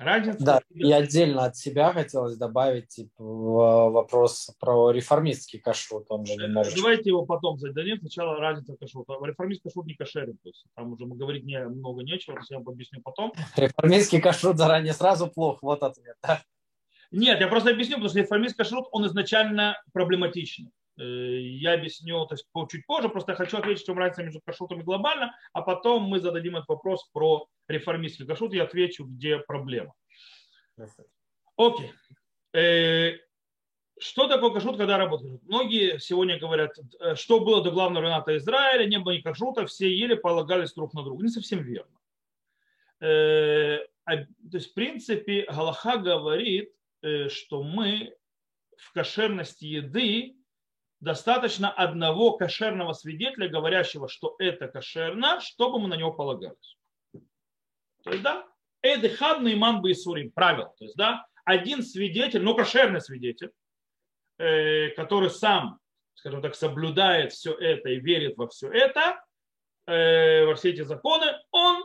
Разница... 0.05 0.45
Да, 0.45 0.61
и 0.71 0.91
отдельно 0.91 1.45
от 1.45 1.57
себя 1.57 1.93
хотелось 1.93 2.37
добавить 2.37 2.89
типа, 2.89 3.23
вопрос 3.23 4.51
про 4.59 4.91
реформистский 4.91 5.59
кашрут. 5.59 6.07
Он 6.09 6.27
же 6.27 6.35
немножечко... 6.35 6.81
Давайте 6.81 7.11
его 7.11 7.25
потом 7.25 7.59
зададим. 7.59 7.99
Сначала 8.01 8.37
разница 8.37 8.77
кашрута. 8.77 9.15
Реформистский 9.23 9.71
кашрут 9.71 9.87
не 9.87 9.95
кошерен. 9.95 10.39
То 10.43 10.49
есть 10.49 10.65
там 10.75 10.93
уже 10.93 11.07
мы 11.07 11.17
говорить 11.17 11.45
не, 11.45 11.59
много 11.65 12.03
нечего, 12.03 12.39
я 12.51 12.59
вам 12.59 12.69
объясню 12.69 13.01
потом. 13.03 13.33
Реформистский 13.57 14.21
кашрут 14.21 14.59
заранее 14.59 14.93
сразу 14.93 15.29
плохо. 15.29 15.59
Вот 15.63 15.83
ответ. 15.83 16.17
Да? 16.23 16.43
Нет, 17.11 17.41
я 17.41 17.49
просто 17.49 17.71
объясню, 17.71 17.97
потому 17.97 18.09
что 18.09 18.19
реформистский 18.21 18.65
кашрут, 18.65 18.87
он 18.91 19.07
изначально 19.07 19.81
проблематичный. 19.93 20.71
Э, 21.03 21.41
я 21.41 21.75
объясню 21.75 22.25
то 22.27 22.35
есть, 22.35 22.47
чуть 22.71 22.87
позже, 22.87 23.09
просто 23.09 23.33
я 23.33 23.37
хочу 23.37 23.57
ответить, 23.59 23.83
в 23.83 23.87
чем 23.87 23.99
разница 23.99 24.23
между 24.23 24.41
кашрутами 24.41 24.83
глобально, 24.83 25.35
а 25.53 25.63
потом 25.63 26.05
мы 26.05 26.21
зададим 26.21 26.57
этот 26.57 26.69
вопрос 26.69 27.09
про 27.13 27.49
реформистский 27.69 28.27
кашрут 28.27 28.55
и 28.55 28.59
отвечу, 28.59 29.05
где 29.05 29.39
проблема. 29.39 29.95
Окей. 31.57 31.93
Э, 32.55 33.19
что 33.99 34.29
такое 34.29 34.51
кашрут, 34.51 34.77
когда 34.77 34.97
работает? 34.97 35.43
Многие 35.43 35.99
сегодня 35.99 36.39
говорят, 36.39 36.77
э, 37.01 37.15
что 37.17 37.41
было 37.41 37.63
до 37.63 37.71
главного 37.71 38.05
равната 38.05 38.37
Израиля, 38.37 38.87
не 38.87 38.99
было 38.99 39.13
ни 39.13 39.21
кашрута, 39.21 39.67
все 39.67 39.93
ели, 39.93 40.15
полагались 40.15 40.73
друг 40.73 40.95
на 40.95 41.03
друга. 41.03 41.25
Не 41.25 41.31
совсем 41.31 41.63
верно. 41.63 41.99
А, 43.01 44.17
то 44.17 44.27
есть, 44.53 44.71
в 44.71 44.75
принципе, 44.75 45.45
Галаха 45.49 45.97
говорит, 45.97 46.73
что 47.29 47.65
мы 47.65 48.17
в 48.77 48.93
кошерности 48.93 49.65
еды 49.65 50.37
достаточно 51.03 51.69
одного 51.69 52.37
кошерного 52.37 52.93
свидетеля, 52.93 53.49
говорящего, 53.49 54.09
что 54.09 54.37
это 54.39 54.69
кошерно, 54.69 55.41
чтобы 55.41 55.81
мы 55.81 55.89
на 55.89 55.95
него 55.95 56.13
полагались. 56.13 56.79
То 58.05 58.11
есть, 58.11 58.23
да, 58.23 58.47
Эдехад 58.83 59.43
Нейман 59.43 59.83
Байсурим, 59.83 60.31
правило. 60.31 60.73
То 60.79 60.85
есть, 60.85 60.97
да, 60.97 61.27
один 61.45 61.83
свидетель, 61.83 62.43
но 62.43 62.55
кошерный 62.55 63.01
свидетель, 63.01 63.51
э, 64.39 64.91
который 64.91 65.31
сам, 65.31 65.81
скажем 66.15 66.41
так, 66.41 66.55
соблюдает 66.55 67.33
все 67.33 67.53
это 67.53 67.89
и 67.89 67.99
верит 67.99 68.37
во 68.37 68.47
все 68.47 68.71
это, 68.71 69.25
э, 69.87 70.45
во 70.45 70.55
все 70.55 70.71
эти 70.71 70.83
законы, 70.83 71.27
он 71.51 71.83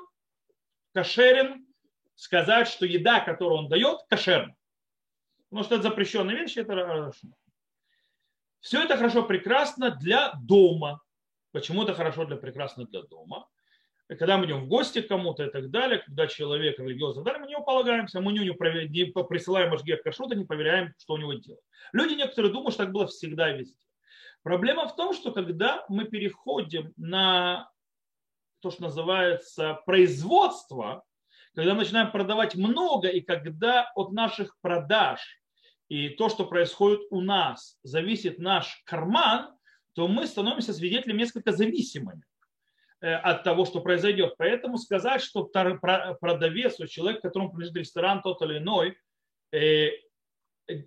кошерен 0.94 1.66
сказать, 2.14 2.68
что 2.68 2.86
еда, 2.86 3.20
которую 3.22 3.62
он 3.62 3.68
дает, 3.68 3.98
кошерна. 4.10 4.56
Потому 5.50 5.64
что 5.64 5.76
это 5.76 5.90
запрещенная 5.90 6.36
вещь, 6.36 6.56
это 6.56 6.76
хорошо. 6.76 7.30
Все 8.60 8.84
это 8.84 8.98
хорошо, 8.98 9.24
прекрасно 9.24 9.92
для 9.92 10.34
дома. 10.42 11.02
Почему 11.52 11.84
это 11.84 11.94
хорошо 11.94 12.26
для 12.26 12.38
прекрасно 12.38 12.86
для 12.86 13.02
дома? 13.04 13.48
Когда 14.08 14.38
мы 14.38 14.46
идем 14.46 14.66
в 14.66 14.68
гости 14.68 15.02
кому-то 15.02 15.46
и 15.46 15.50
так 15.50 15.70
далее, 15.70 16.00
когда 16.00 16.28
человек 16.28 16.80
религиозный, 16.80 17.24
далее, 17.24 17.42
мы 17.42 17.48
не 17.48 17.60
полагаемся, 17.60 18.22
мы 18.22 18.32
не, 18.32 18.40
не 18.40 19.06
присылаем 19.24 19.74
Ашгех 19.74 20.02
Кашрута, 20.02 20.36
не 20.36 20.46
проверяем, 20.46 20.94
что 20.98 21.16
у 21.16 21.18
него 21.18 21.34
делать. 21.34 21.62
Люди 21.92 22.14
некоторые 22.14 22.54
думают, 22.54 22.74
что 22.74 22.84
так 22.84 22.94
было 22.94 23.08
всегда 23.08 23.54
и 23.54 23.60
везде. 23.60 23.84
Проблема 24.44 24.88
в 24.88 24.96
том, 24.96 25.14
что 25.14 25.32
когда 25.32 25.86
мы 25.90 26.06
переходим 26.06 26.94
на 26.96 27.70
то, 28.62 28.72
что 28.72 28.84
называется 28.84 29.82
производство, 29.86 31.04
когда 31.54 31.74
мы 31.74 31.80
начинаем 31.82 32.12
продавать 32.12 32.56
много, 32.56 33.10
и 33.10 33.20
когда 33.20 33.92
от 33.96 34.12
наших 34.12 34.58
продаж 34.62 35.20
и 35.90 36.10
то, 36.10 36.30
что 36.30 36.46
происходит 36.46 37.02
у 37.12 37.22
нас, 37.22 37.78
зависит 37.84 38.40
наш 38.40 38.82
карман, 38.86 39.56
то 39.94 40.08
мы 40.08 40.28
становимся 40.28 40.74
свидетелями 40.74 41.20
несколько 41.20 41.52
зависимыми 41.52 42.24
э, 43.02 43.14
от 43.14 43.44
того, 43.44 43.66
что 43.66 43.82
произойдет. 43.82 44.36
Поэтому 44.38 44.78
сказать, 44.78 45.22
что 45.22 45.46
продавец, 45.46 46.78
человек, 46.90 47.22
которому 47.22 47.50
принадлежит 47.50 47.78
ресторан 47.78 48.22
тот 48.22 48.42
или 48.42 48.58
иной, 48.58 48.98
э, 49.52 49.92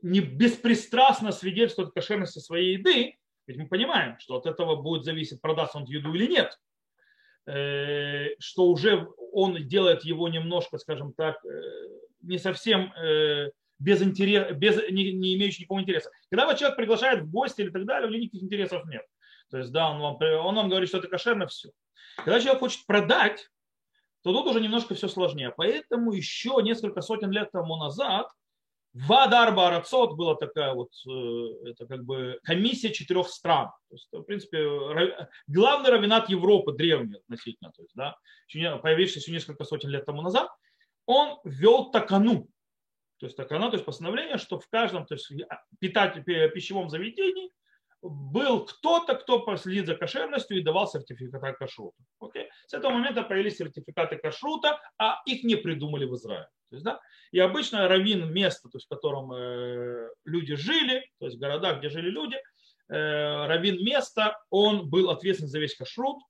не 0.02 0.20
беспристрастно 0.20 1.32
свидетельствует 1.32 1.88
о 1.88 1.92
кошерности 1.92 2.38
своей 2.38 2.76
еды, 2.76 3.16
ведь 3.46 3.56
мы 3.56 3.66
понимаем, 3.66 4.18
что 4.20 4.36
от 4.36 4.46
этого 4.46 4.76
будет 4.76 5.04
зависеть, 5.04 5.40
продаст 5.40 5.74
он 5.74 5.84
еду 5.86 6.14
или 6.14 6.26
нет, 6.26 6.56
э, 7.46 8.36
что 8.38 8.66
уже 8.66 9.08
он 9.32 9.66
делает 9.66 10.04
его 10.04 10.28
немножко, 10.28 10.76
скажем 10.76 11.14
так, 11.14 11.36
не 12.20 12.38
совсем 12.38 12.92
без, 13.80 14.02
интерес, 14.02 14.54
без 14.56 14.76
не, 14.90 15.12
не 15.12 15.34
имеющий 15.36 15.62
никакого 15.62 15.80
интереса. 15.80 16.10
Когда 16.30 16.46
вот 16.46 16.58
человек 16.58 16.76
приглашает 16.76 17.22
в 17.22 17.30
гости 17.30 17.62
или 17.62 17.70
так 17.70 17.84
далее, 17.84 18.08
у 18.08 18.12
него 18.12 18.22
никаких 18.22 18.44
интересов 18.44 18.84
нет. 18.86 19.04
То 19.50 19.58
есть, 19.58 19.72
да, 19.72 19.90
он 19.90 20.00
вам, 20.00 20.18
он 20.46 20.54
вам 20.54 20.68
говорит, 20.68 20.88
что 20.88 20.98
это 20.98 21.08
кошерно, 21.08 21.48
все. 21.48 21.70
Когда 22.16 22.38
человек 22.40 22.60
хочет 22.60 22.86
продать, 22.86 23.50
то 24.22 24.32
тут 24.32 24.46
уже 24.46 24.60
немножко 24.60 24.94
все 24.94 25.08
сложнее. 25.08 25.52
Поэтому 25.56 26.12
еще 26.12 26.58
несколько 26.62 27.00
сотен 27.00 27.30
лет 27.30 27.50
тому 27.50 27.76
назад 27.76 28.28
в 28.92 29.12
Адарба 29.12 29.68
Арацот 29.68 30.16
была 30.16 30.34
такая 30.34 30.74
вот, 30.74 30.90
э, 31.08 31.70
это 31.70 31.86
как 31.86 32.04
бы 32.04 32.40
комиссия 32.42 32.92
четырех 32.92 33.28
стран. 33.28 33.68
То 33.88 33.94
есть, 33.94 34.08
в 34.10 34.22
принципе, 34.22 34.66
главный 35.46 35.90
равенат 35.90 36.28
Европы, 36.28 36.72
древний 36.72 37.16
относительно, 37.16 37.70
то 37.70 37.82
есть, 37.82 37.94
да, 37.94 38.16
появившийся 38.78 39.30
несколько 39.30 39.64
сотен 39.64 39.90
лет 39.90 40.06
тому 40.06 40.22
назад, 40.22 40.48
он 41.06 41.38
ввел 41.44 41.92
такану, 41.92 42.48
то 43.20 43.26
есть 43.26 43.36
такана, 43.36 43.68
то 43.68 43.76
есть 43.76 43.84
постановление, 43.84 44.38
что 44.38 44.58
в 44.58 44.66
каждом 44.68 45.04
то 45.04 45.14
есть, 45.14 45.30
питать, 45.78 46.24
пищевом 46.24 46.88
заведении 46.88 47.50
был 48.02 48.64
кто-то, 48.64 49.14
кто 49.14 49.40
последит 49.40 49.86
за 49.86 49.94
кошерностью 49.94 50.58
и 50.58 50.62
давал 50.62 50.88
сертификаты 50.88 51.52
кашрута. 51.52 51.96
Окей? 52.18 52.48
С 52.66 52.72
этого 52.72 52.92
момента 52.92 53.22
появились 53.22 53.58
сертификаты 53.58 54.16
кашрута, 54.16 54.80
а 54.98 55.20
их 55.26 55.44
не 55.44 55.56
придумали 55.56 56.06
в 56.06 56.14
Израиле. 56.14 56.48
То 56.70 56.76
есть, 56.76 56.84
да? 56.84 56.98
И 57.30 57.38
обычно 57.38 57.88
раввин 57.88 58.32
место, 58.32 58.70
то 58.70 58.76
есть, 58.76 58.86
в 58.86 58.88
котором 58.88 59.32
э, 59.32 60.08
люди 60.24 60.54
жили, 60.54 61.04
то 61.18 61.26
есть 61.26 61.36
в 61.36 61.40
городах, 61.40 61.78
где 61.78 61.90
жили 61.90 62.08
люди, 62.08 62.36
э, 62.36 63.46
раввин 63.46 63.84
места, 63.84 64.40
он 64.48 64.88
был 64.88 65.10
ответственен 65.10 65.50
за 65.50 65.58
весь 65.58 65.76
кашрут, 65.76 66.22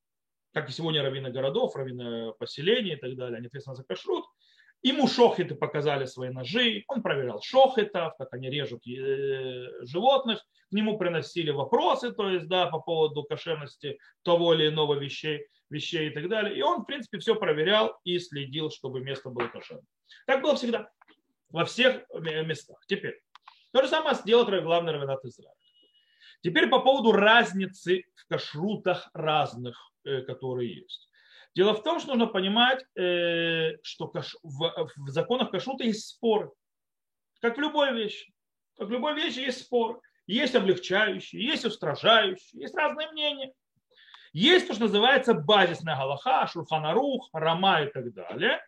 как 0.53 0.69
и 0.69 0.73
сегодня 0.73 1.03
раввины 1.03 1.31
городов, 1.31 1.77
раввины 1.77 2.33
поселений 2.33 2.95
и 2.95 2.97
так 2.97 3.15
далее, 3.15 3.39
они 3.39 3.47
ответственны 3.47 3.77
за 3.77 3.85
кашрут. 3.85 4.25
Ему 4.83 5.09
шохиты 5.09 5.55
показали 5.55 6.07
свои 6.07 6.31
ножи, 6.31 6.85
он 6.89 7.03
проверял 7.03 7.43
шохитов, 7.43 8.15
как 8.17 8.33
они 8.33 8.49
режут 8.49 8.87
э, 8.87 9.85
животных, 9.85 10.45
к 10.71 10.73
нему 10.73 10.97
приносили 10.97 11.51
вопросы, 11.51 12.13
то 12.13 12.31
есть, 12.31 12.49
да, 12.49 12.67
по 12.67 12.81
поводу 12.81 13.25
кошерности 13.25 13.99
того 14.23 14.55
или 14.55 14.69
иного 14.69 14.95
вещей, 14.95 15.47
вещей 15.69 16.09
и 16.09 16.11
так 16.11 16.29
далее. 16.29 16.57
И 16.57 16.63
он, 16.63 16.83
в 16.83 16.85
принципе, 16.87 17.19
все 17.19 17.35
проверял 17.35 17.99
и 18.05 18.19
следил, 18.19 18.71
чтобы 18.71 19.01
место 19.01 19.29
было 19.29 19.49
кошерным. 19.49 19.87
Так 20.27 20.43
было 20.43 20.57
всегда, 20.57 20.91
во 21.51 21.65
всех 21.67 22.03
местах. 22.47 22.79
Теперь, 22.87 23.21
то 23.73 23.83
же 23.83 23.89
самое 23.89 24.15
сделал 24.15 24.47
главный 24.63 24.93
равенат 24.93 25.25
Израиля. 25.25 25.55
Теперь 26.43 26.69
по 26.69 26.81
поводу 26.81 27.13
разницы 27.13 28.05
в 28.15 28.27
кашрутах 28.29 29.11
разных, 29.13 29.77
э, 30.05 30.23
которые 30.23 30.75
есть. 30.75 31.10
Дело 31.55 31.75
в 31.75 31.83
том, 31.83 31.99
что 31.99 32.11
нужно 32.11 32.27
понимать, 32.27 32.85
э, 32.97 33.77
что 33.83 34.13
в 34.43 35.09
законах 35.09 35.51
кашрута 35.51 35.85
есть 35.85 36.07
споры. 36.07 36.51
Как 37.41 37.57
в 37.57 37.61
любой 37.61 37.93
вещи. 37.93 38.33
Как 38.77 38.89
в 38.89 38.91
любой 38.91 39.15
вещи 39.15 39.41
есть 39.41 39.63
спор. 39.63 40.01
Есть 40.27 40.55
облегчающие, 40.55 41.45
есть 41.45 41.65
устражающие, 41.65 42.63
есть 42.63 42.75
разные 42.77 43.11
мнения. 43.11 43.53
Есть 44.33 44.69
то, 44.69 44.75
что 44.75 44.85
называется 44.85 45.35
базисная 45.35 45.97
галаха, 45.97 46.47
шурханарух, 46.47 47.31
рама 47.33 47.83
и 47.83 47.91
так 47.91 48.13
далее. 48.15 48.65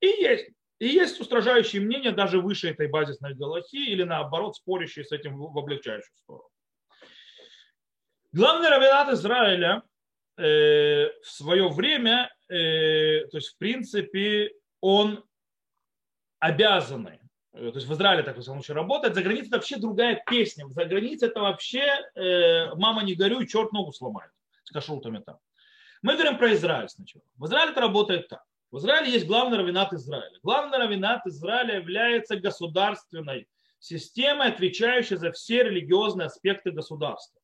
И 0.00 0.06
есть, 0.06 0.50
и 0.80 0.88
есть 0.88 1.20
устражающие 1.20 1.80
мнения 1.80 2.10
даже 2.10 2.40
выше 2.40 2.70
этой 2.70 2.88
базисной 2.88 3.34
галахи 3.34 3.76
или 3.76 4.02
наоборот 4.02 4.56
спорящие 4.56 5.04
с 5.04 5.12
этим 5.12 5.38
в 5.38 5.56
облегчающую 5.56 6.16
сторону. 6.16 6.48
Главный 8.32 8.68
равенат 8.68 9.10
Израиля 9.10 9.82
Э, 10.36 11.10
в 11.22 11.30
свое 11.30 11.68
время, 11.68 12.28
э, 12.48 13.24
то 13.26 13.36
есть 13.36 13.50
в 13.50 13.56
принципе 13.56 14.52
он 14.80 15.22
обязанный, 16.40 17.20
э, 17.52 17.70
то 17.70 17.76
есть 17.76 17.86
в 17.86 17.92
Израиле 17.92 18.24
так 18.24 18.36
в 18.36 18.42
случае 18.42 18.74
работает, 18.74 19.14
за 19.14 19.22
границей 19.22 19.46
это 19.46 19.58
вообще 19.58 19.76
другая 19.76 20.20
песня, 20.26 20.66
за 20.68 20.86
границей 20.86 21.28
это 21.28 21.40
вообще 21.40 22.00
мама 22.74 23.04
не 23.04 23.14
горюй, 23.14 23.46
черт 23.46 23.70
ногу 23.70 23.92
сломает 23.92 24.32
с 24.64 24.72
кашрутами 24.72 25.18
там. 25.24 25.38
Мы 26.02 26.14
говорим 26.14 26.36
про 26.36 26.52
Израиль 26.52 26.88
сначала. 26.88 27.24
В 27.36 27.46
Израиле 27.46 27.70
это 27.70 27.80
работает 27.80 28.26
так. 28.26 28.42
В 28.72 28.78
Израиле 28.78 29.12
есть 29.12 29.26
главный 29.26 29.56
равенат 29.56 29.92
Израиля. 29.92 30.36
Главный 30.42 30.78
равенат 30.78 31.24
Израиля 31.28 31.76
является 31.76 32.34
государственной 32.34 33.46
системой, 33.78 34.48
отвечающей 34.48 35.14
за 35.14 35.30
все 35.30 35.62
религиозные 35.62 36.26
аспекты 36.26 36.72
государства 36.72 37.40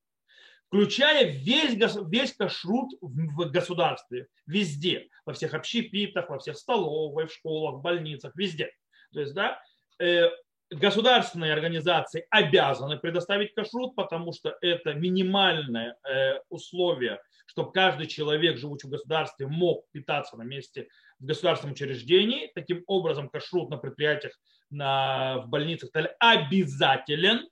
включая 0.71 1.25
весь, 1.25 1.77
весь 2.07 2.33
кашрут 2.33 2.93
в 3.01 3.51
государстве, 3.51 4.29
везде, 4.47 5.09
во 5.27 5.33
всех 5.33 5.55
общепитах, 5.55 6.31
во 6.31 6.39
всех 6.39 6.57
столовых, 6.57 7.31
в 7.31 7.35
школах, 7.35 7.77
в 7.77 7.83
больницах, 7.83 8.33
везде. 8.37 8.71
То 9.13 9.21
есть, 9.21 9.35
да, 9.35 9.61
э, 9.99 10.29
государственные 10.71 11.53
организации 11.53 12.25
обязаны 12.31 12.99
предоставить 12.99 13.53
кашрут, 13.53 13.97
потому 13.97 14.33
что 14.33 14.57
это 14.61 14.95
минимальное 14.95 15.97
э, 16.09 16.39
условие, 16.49 17.21
чтобы 17.47 17.73
каждый 17.73 18.07
человек, 18.07 18.57
живущий 18.57 18.87
в 18.87 18.91
государстве, 18.91 19.49
мог 19.49 19.91
питаться 19.91 20.37
на 20.37 20.45
месте 20.45 20.87
в 21.19 21.27
государственном 21.27 21.73
учреждении. 21.73 22.53
Таким 22.55 22.85
образом, 22.87 23.29
кашрут 23.29 23.71
на 23.71 23.77
предприятиях, 23.77 24.39
на, 24.71 25.39
в 25.39 25.49
больницах 25.49 25.91
обязателен. 26.21 27.49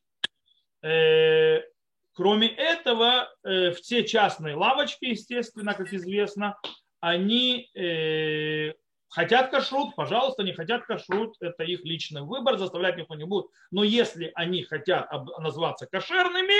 Кроме 2.18 2.48
этого, 2.48 3.32
э, 3.44 3.70
все 3.70 4.02
частные 4.02 4.56
лавочки, 4.56 5.04
естественно, 5.04 5.72
как 5.72 5.92
известно, 5.92 6.58
они 6.98 7.70
э, 7.76 8.72
хотят 9.08 9.52
кашрут, 9.52 9.94
пожалуйста, 9.94 10.42
не 10.42 10.52
хотят 10.52 10.84
кашрут, 10.84 11.36
это 11.38 11.62
их 11.62 11.84
личный 11.84 12.22
выбор, 12.22 12.58
заставлять 12.58 12.96
никто 12.96 13.14
не 13.14 13.22
будет. 13.22 13.46
Но 13.70 13.84
если 13.84 14.32
они 14.34 14.64
хотят 14.64 15.08
назваться 15.38 15.86
кошерными, 15.86 16.56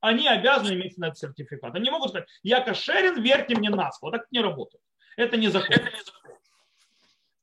они 0.00 0.26
обязаны 0.26 0.72
иметь 0.72 0.96
на 0.96 1.08
этот 1.08 1.18
сертификат. 1.18 1.74
Они 1.74 1.90
могут 1.90 2.08
сказать, 2.08 2.28
я 2.42 2.62
кошерен, 2.62 3.20
верьте 3.22 3.54
мне 3.54 3.68
на 3.68 3.92
слово. 3.92 4.16
Так 4.16 4.32
не 4.32 4.40
работает. 4.40 4.82
Это 5.18 5.36
незаконно. 5.36 5.90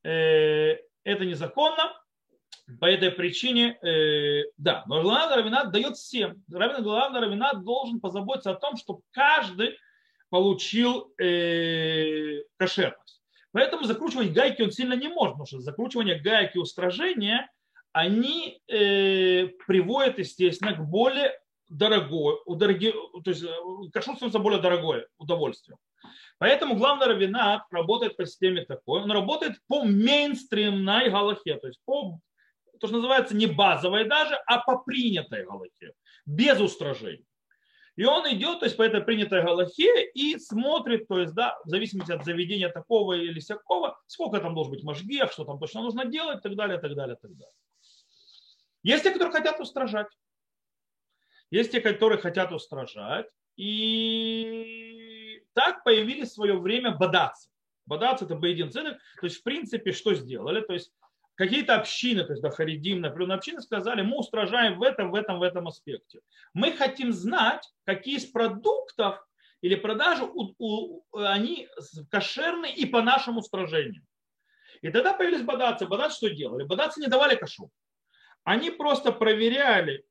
Э, 0.03 0.75
это 1.03 1.23
незаконно. 1.23 1.93
По 2.79 2.85
этой 2.85 3.11
причине, 3.11 3.77
э, 3.81 4.43
да, 4.57 4.83
но 4.87 5.01
главный 5.01 5.37
равенат 5.37 5.71
дает 5.71 5.97
всем. 5.97 6.43
Главный 6.47 7.19
равенат 7.19 7.63
должен 7.63 7.99
позаботиться 7.99 8.51
о 8.51 8.55
том, 8.55 8.77
чтобы 8.77 9.01
каждый 9.11 9.77
получил 10.29 11.11
э, 11.17 12.43
кошерность. 12.57 13.21
Поэтому 13.51 13.85
закручивать 13.85 14.31
гайки 14.31 14.61
он 14.61 14.71
сильно 14.71 14.93
не 14.93 15.07
может, 15.07 15.33
потому 15.33 15.47
что 15.47 15.59
закручивание 15.59 16.19
гайки 16.19 16.57
и 16.57 16.59
устражения, 16.59 17.49
они 17.91 18.61
э, 18.67 19.47
приводят, 19.65 20.19
естественно, 20.19 20.73
к 20.73 20.85
более 20.85 21.31
дорогой, 21.69 22.37
дороги, 22.47 22.91
то 23.23 23.31
есть 23.31 23.43
э, 23.43 23.47
кашрут 23.91 24.17
становится 24.17 24.39
более 24.39 24.61
дорогое 24.61 25.07
удовольствие. 25.17 25.77
Поэтому 26.37 26.75
главный 26.75 27.07
равенат 27.07 27.63
работает 27.71 28.15
по 28.15 28.25
системе 28.25 28.65
такой. 28.65 29.01
Он 29.01 29.11
работает 29.11 29.57
по 29.67 29.83
мейнстримной 29.83 31.09
галахе, 31.09 31.55
то 31.55 31.67
есть 31.67 31.79
по 31.85 32.19
то, 32.79 32.87
что 32.87 32.97
называется 32.97 33.35
не 33.35 33.47
базовой 33.47 34.05
даже, 34.05 34.35
а 34.45 34.59
по 34.59 34.79
принятой 34.79 35.45
галахе, 35.45 35.93
без 36.25 36.59
устражений. 36.59 37.25
И 37.95 38.05
он 38.05 38.25
идет, 38.33 38.59
то 38.59 38.65
есть 38.65 38.77
по 38.77 38.83
этой 38.83 39.01
принятой 39.01 39.43
галахе 39.43 40.09
и 40.13 40.37
смотрит, 40.39 41.07
то 41.07 41.19
есть, 41.19 41.33
да, 41.33 41.59
в 41.65 41.69
зависимости 41.69 42.13
от 42.13 42.23
заведения 42.23 42.69
такого 42.69 43.13
или 43.13 43.39
всякого, 43.39 43.99
сколько 44.07 44.39
там 44.39 44.55
должен 44.55 44.71
быть 44.71 44.83
мажгех, 44.83 45.31
что 45.33 45.43
там 45.43 45.59
точно 45.59 45.81
нужно 45.81 46.05
делать, 46.05 46.39
и 46.39 46.41
так 46.41 46.55
далее, 46.55 46.77
и 46.77 46.81
так 46.81 46.95
далее, 46.95 47.17
и 47.17 47.21
так 47.21 47.31
далее. 47.31 47.53
Есть 48.83 49.03
те, 49.03 49.11
которые 49.11 49.33
хотят 49.33 49.59
устражать. 49.59 50.07
Есть 51.51 51.71
те, 51.71 51.81
которые 51.81 52.19
хотят 52.19 52.53
устражать. 52.53 53.27
И 53.57 55.43
так 55.51 55.83
появились 55.83 56.29
в 56.29 56.35
свое 56.35 56.57
время 56.57 56.91
бадацы. 56.95 57.49
Бадацы 57.85 58.23
это 58.23 58.35
Бейдин. 58.35 58.71
То 58.71 58.97
есть, 59.23 59.37
в 59.37 59.43
принципе, 59.43 59.91
что 59.91 60.13
сделали? 60.13 60.61
То 60.61 60.71
есть, 60.71 60.93
какие-то 61.39 61.75
общины, 61.75 62.25
то 62.25 62.33
есть 62.33 62.41
да, 62.41 62.49
Харидим, 62.49 62.99
например, 62.99 63.37
общины 63.37 63.61
сказали, 63.61 64.01
мы 64.01 64.17
устражаем 64.17 64.77
в 64.77 64.83
этом, 64.83 65.09
в 65.09 65.15
этом, 65.15 65.39
в 65.39 65.43
этом 65.43 65.69
аспекте. 65.69 66.19
Мы 66.53 66.73
хотим 66.73 67.13
знать, 67.13 67.65
какие 67.85 68.17
из 68.17 68.25
продуктов 68.25 69.25
или 69.61 69.75
продажи 69.75 70.25
у, 70.25 70.53
у, 70.57 71.01
они 71.13 71.69
кошерны 72.11 72.69
и 72.69 72.85
по 72.85 73.01
нашему 73.01 73.39
устражению. 73.39 74.05
И 74.81 74.89
тогда 74.89 75.13
появились 75.13 75.43
бадацы. 75.43 75.87
Бадацы 75.87 76.17
что 76.17 76.29
делали? 76.29 76.65
Бадацы 76.65 76.99
не 76.99 77.07
давали 77.07 77.35
кашу. 77.35 77.71
Они 78.43 78.69
просто 78.69 79.13
проверяли 79.13 80.05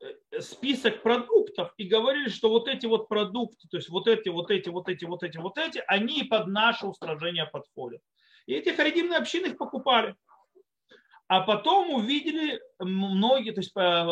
э, 0.00 0.40
список 0.40 1.02
продуктов 1.02 1.74
и 1.76 1.84
говорили, 1.84 2.30
что 2.30 2.48
вот 2.48 2.68
эти 2.68 2.86
вот 2.86 3.06
продукты, 3.08 3.68
то 3.68 3.76
есть 3.76 3.90
вот 3.90 4.08
эти, 4.08 4.30
вот 4.30 4.50
эти, 4.50 4.70
вот 4.70 4.88
эти, 4.88 5.04
вот 5.04 5.22
эти, 5.22 5.36
вот 5.36 5.58
эти, 5.58 5.84
они 5.88 6.22
под 6.24 6.46
наше 6.46 6.86
устражение 6.86 7.44
подходят. 7.44 8.00
И 8.46 8.54
эти 8.54 8.70
харидимные 8.70 9.18
общины 9.18 9.48
их 9.48 9.58
покупали. 9.58 10.16
А 11.26 11.40
потом 11.40 11.90
увидели 11.90 12.60
многие, 12.78 13.52
то 13.52 13.60
есть 13.60 13.72
э, 13.76 14.06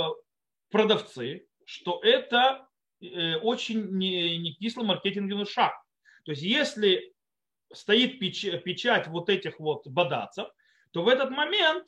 продавцы, 0.71 1.47
что 1.65 2.01
это 2.03 2.67
э, 3.01 3.37
очень 3.37 3.97
не 3.99 4.55
кислый 4.55 4.87
маркетинговый 4.87 5.47
шаг. 5.47 5.75
То 6.25 6.33
есть 6.33 6.43
если 6.43 7.13
стоит 7.73 8.19
печать 8.19 9.09
вот 9.09 9.29
этих 9.29 9.61
вот 9.61 9.87
бадацев, 9.87 10.49
то 10.93 11.03
в 11.03 11.09
этот 11.09 11.31
момент 11.31 11.87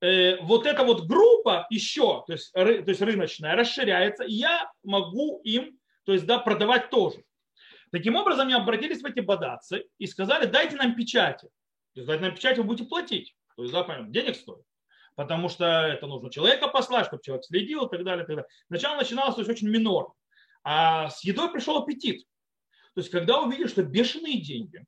э, 0.00 0.36
вот 0.42 0.66
эта 0.66 0.84
вот 0.84 1.06
группа 1.06 1.66
еще, 1.70 2.24
то 2.26 2.32
есть, 2.32 2.52
то 2.52 2.62
есть 2.64 3.02
рыночная, 3.02 3.56
расширяется, 3.56 4.24
и 4.24 4.34
я 4.34 4.70
могу 4.82 5.40
им 5.44 5.78
то 6.08 6.14
есть, 6.14 6.24
да, 6.24 6.38
продавать 6.38 6.88
тоже. 6.88 7.22
Таким 7.92 8.16
образом, 8.16 8.46
они 8.46 8.54
обратились 8.54 9.02
в 9.02 9.04
эти 9.04 9.20
бадацы 9.20 9.84
и 9.98 10.06
сказали, 10.06 10.46
дайте 10.46 10.74
нам 10.74 10.94
печати. 10.94 11.48
То 11.92 12.00
есть, 12.00 12.06
дайте 12.06 12.24
нам 12.24 12.34
печать, 12.34 12.56
вы 12.56 12.64
будете 12.64 12.88
платить. 12.88 13.36
То 13.58 13.64
есть, 13.64 13.74
да, 13.74 13.82
понятно, 13.82 14.12
денег 14.12 14.36
стоит. 14.36 14.64
Потому 15.16 15.48
что 15.48 15.64
это 15.64 16.06
нужно 16.06 16.30
человека 16.30 16.68
послать, 16.68 17.06
чтобы 17.06 17.24
человек 17.24 17.44
следил 17.44 17.86
и 17.86 17.90
так 17.90 18.04
далее. 18.04 18.22
И 18.22 18.26
так 18.28 18.36
далее. 18.36 18.48
Сначала 18.68 18.96
начиналось 18.98 19.34
то 19.34 19.40
есть, 19.40 19.50
очень 19.50 19.68
минор. 19.68 20.12
А 20.62 21.10
с 21.10 21.24
едой 21.24 21.50
пришел 21.50 21.76
аппетит. 21.76 22.24
То 22.94 23.00
есть, 23.00 23.10
когда 23.10 23.40
увидели, 23.40 23.66
что 23.66 23.82
бешеные 23.82 24.40
деньги, 24.40 24.84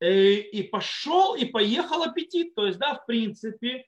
э, 0.00 0.34
и 0.34 0.62
пошел, 0.64 1.34
и 1.34 1.46
поехал 1.46 2.02
аппетит. 2.02 2.54
То 2.54 2.66
есть, 2.66 2.78
да, 2.78 2.96
в 2.96 3.06
принципе, 3.06 3.86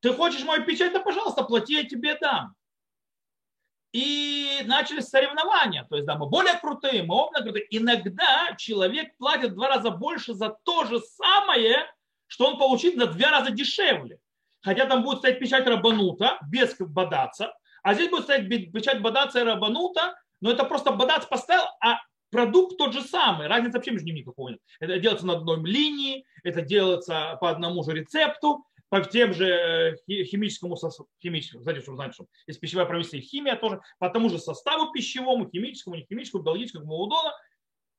ты 0.00 0.12
хочешь 0.12 0.44
мою 0.44 0.62
печать, 0.66 0.92
да, 0.92 1.00
пожалуйста, 1.00 1.44
плати, 1.44 1.72
я 1.72 1.84
тебе 1.84 2.18
дам. 2.18 2.54
И 3.92 4.60
начались 4.66 5.08
соревнования. 5.08 5.84
То 5.84 5.96
есть, 5.96 6.06
да, 6.06 6.16
мы 6.18 6.28
более 6.28 6.58
крутые, 6.58 7.02
мы 7.02 7.14
оба 7.14 7.40
крутые. 7.40 7.66
Иногда 7.70 8.54
человек 8.58 9.16
платит 9.16 9.52
в 9.52 9.54
два 9.54 9.68
раза 9.70 9.90
больше 9.90 10.34
за 10.34 10.50
то 10.64 10.84
же 10.84 11.00
самое, 11.00 11.90
что 12.28 12.46
он 12.46 12.58
получит 12.58 12.94
на 12.96 13.06
два 13.06 13.30
раза 13.30 13.50
дешевле. 13.50 14.18
Хотя 14.60 14.86
там 14.86 15.02
будет 15.02 15.18
стоять 15.18 15.38
печать 15.38 15.66
Рабанута 15.66 16.38
без 16.48 16.76
бадаца, 16.78 17.54
а 17.82 17.94
здесь 17.94 18.10
будет 18.10 18.24
стоять 18.24 18.48
печать 18.48 19.00
бадаца 19.02 19.40
и 19.40 19.44
Рабанута, 19.44 20.14
но 20.40 20.50
это 20.50 20.64
просто 20.64 20.92
бадац 20.92 21.26
поставил, 21.26 21.64
а 21.80 21.98
продукт 22.30 22.76
тот 22.76 22.92
же 22.92 23.02
самый, 23.02 23.46
разницы 23.46 23.78
вообще 23.78 23.92
между 23.92 24.06
ними 24.06 24.20
никакой 24.20 24.52
нет. 24.52 24.60
Это 24.80 24.98
делается 24.98 25.26
на 25.26 25.34
одной 25.34 25.62
линии, 25.64 26.24
это 26.44 26.62
делается 26.62 27.38
по 27.40 27.50
одному 27.50 27.82
же 27.82 27.92
рецепту, 27.92 28.64
по 28.88 29.00
тем 29.02 29.34
же 29.34 29.46
э, 29.46 29.96
химическому 30.24 30.76
химическому, 31.22 31.60
кстати, 31.60 31.80
чтобы 31.80 31.96
знать, 31.96 32.14
что 32.14 32.26
есть 32.46 32.60
пищевая 32.60 32.86
промышленность 32.86 33.26
и 33.26 33.28
химия 33.28 33.56
тоже, 33.56 33.80
по 33.98 34.08
тому 34.08 34.30
же 34.30 34.38
составу 34.38 34.92
пищевому, 34.92 35.48
химическому, 35.48 35.96
не 35.96 36.06
химическому, 36.06 36.42
биологическому, 36.42 36.94
удона, 36.94 37.32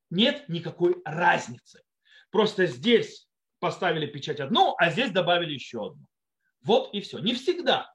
нет 0.09 0.49
никакой 0.49 0.95
разницы. 1.05 1.83
Просто 2.31 2.65
здесь 2.65 3.28
поставили 3.59 4.05
печать 4.05 4.39
одну, 4.39 4.75
а 4.77 4.89
здесь 4.89 5.11
добавили 5.11 5.53
еще 5.53 5.87
одну. 5.87 6.05
Вот 6.61 6.93
и 6.93 7.01
все. 7.01 7.19
Не 7.19 7.33
всегда. 7.33 7.91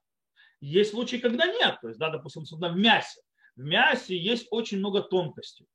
Есть 0.61 0.91
случаи, 0.91 1.17
когда 1.17 1.47
нет. 1.47 1.79
То 1.81 1.89
есть, 1.89 1.99
да, 1.99 2.11
допустим, 2.11 2.43
особенно 2.43 2.73
в 2.73 2.77
мясе. 2.77 3.21
В 3.57 3.63
мясе 3.63 4.17
есть 4.17 4.47
очень 4.51 4.79
много 4.79 5.03
тонкостей. 5.03 5.67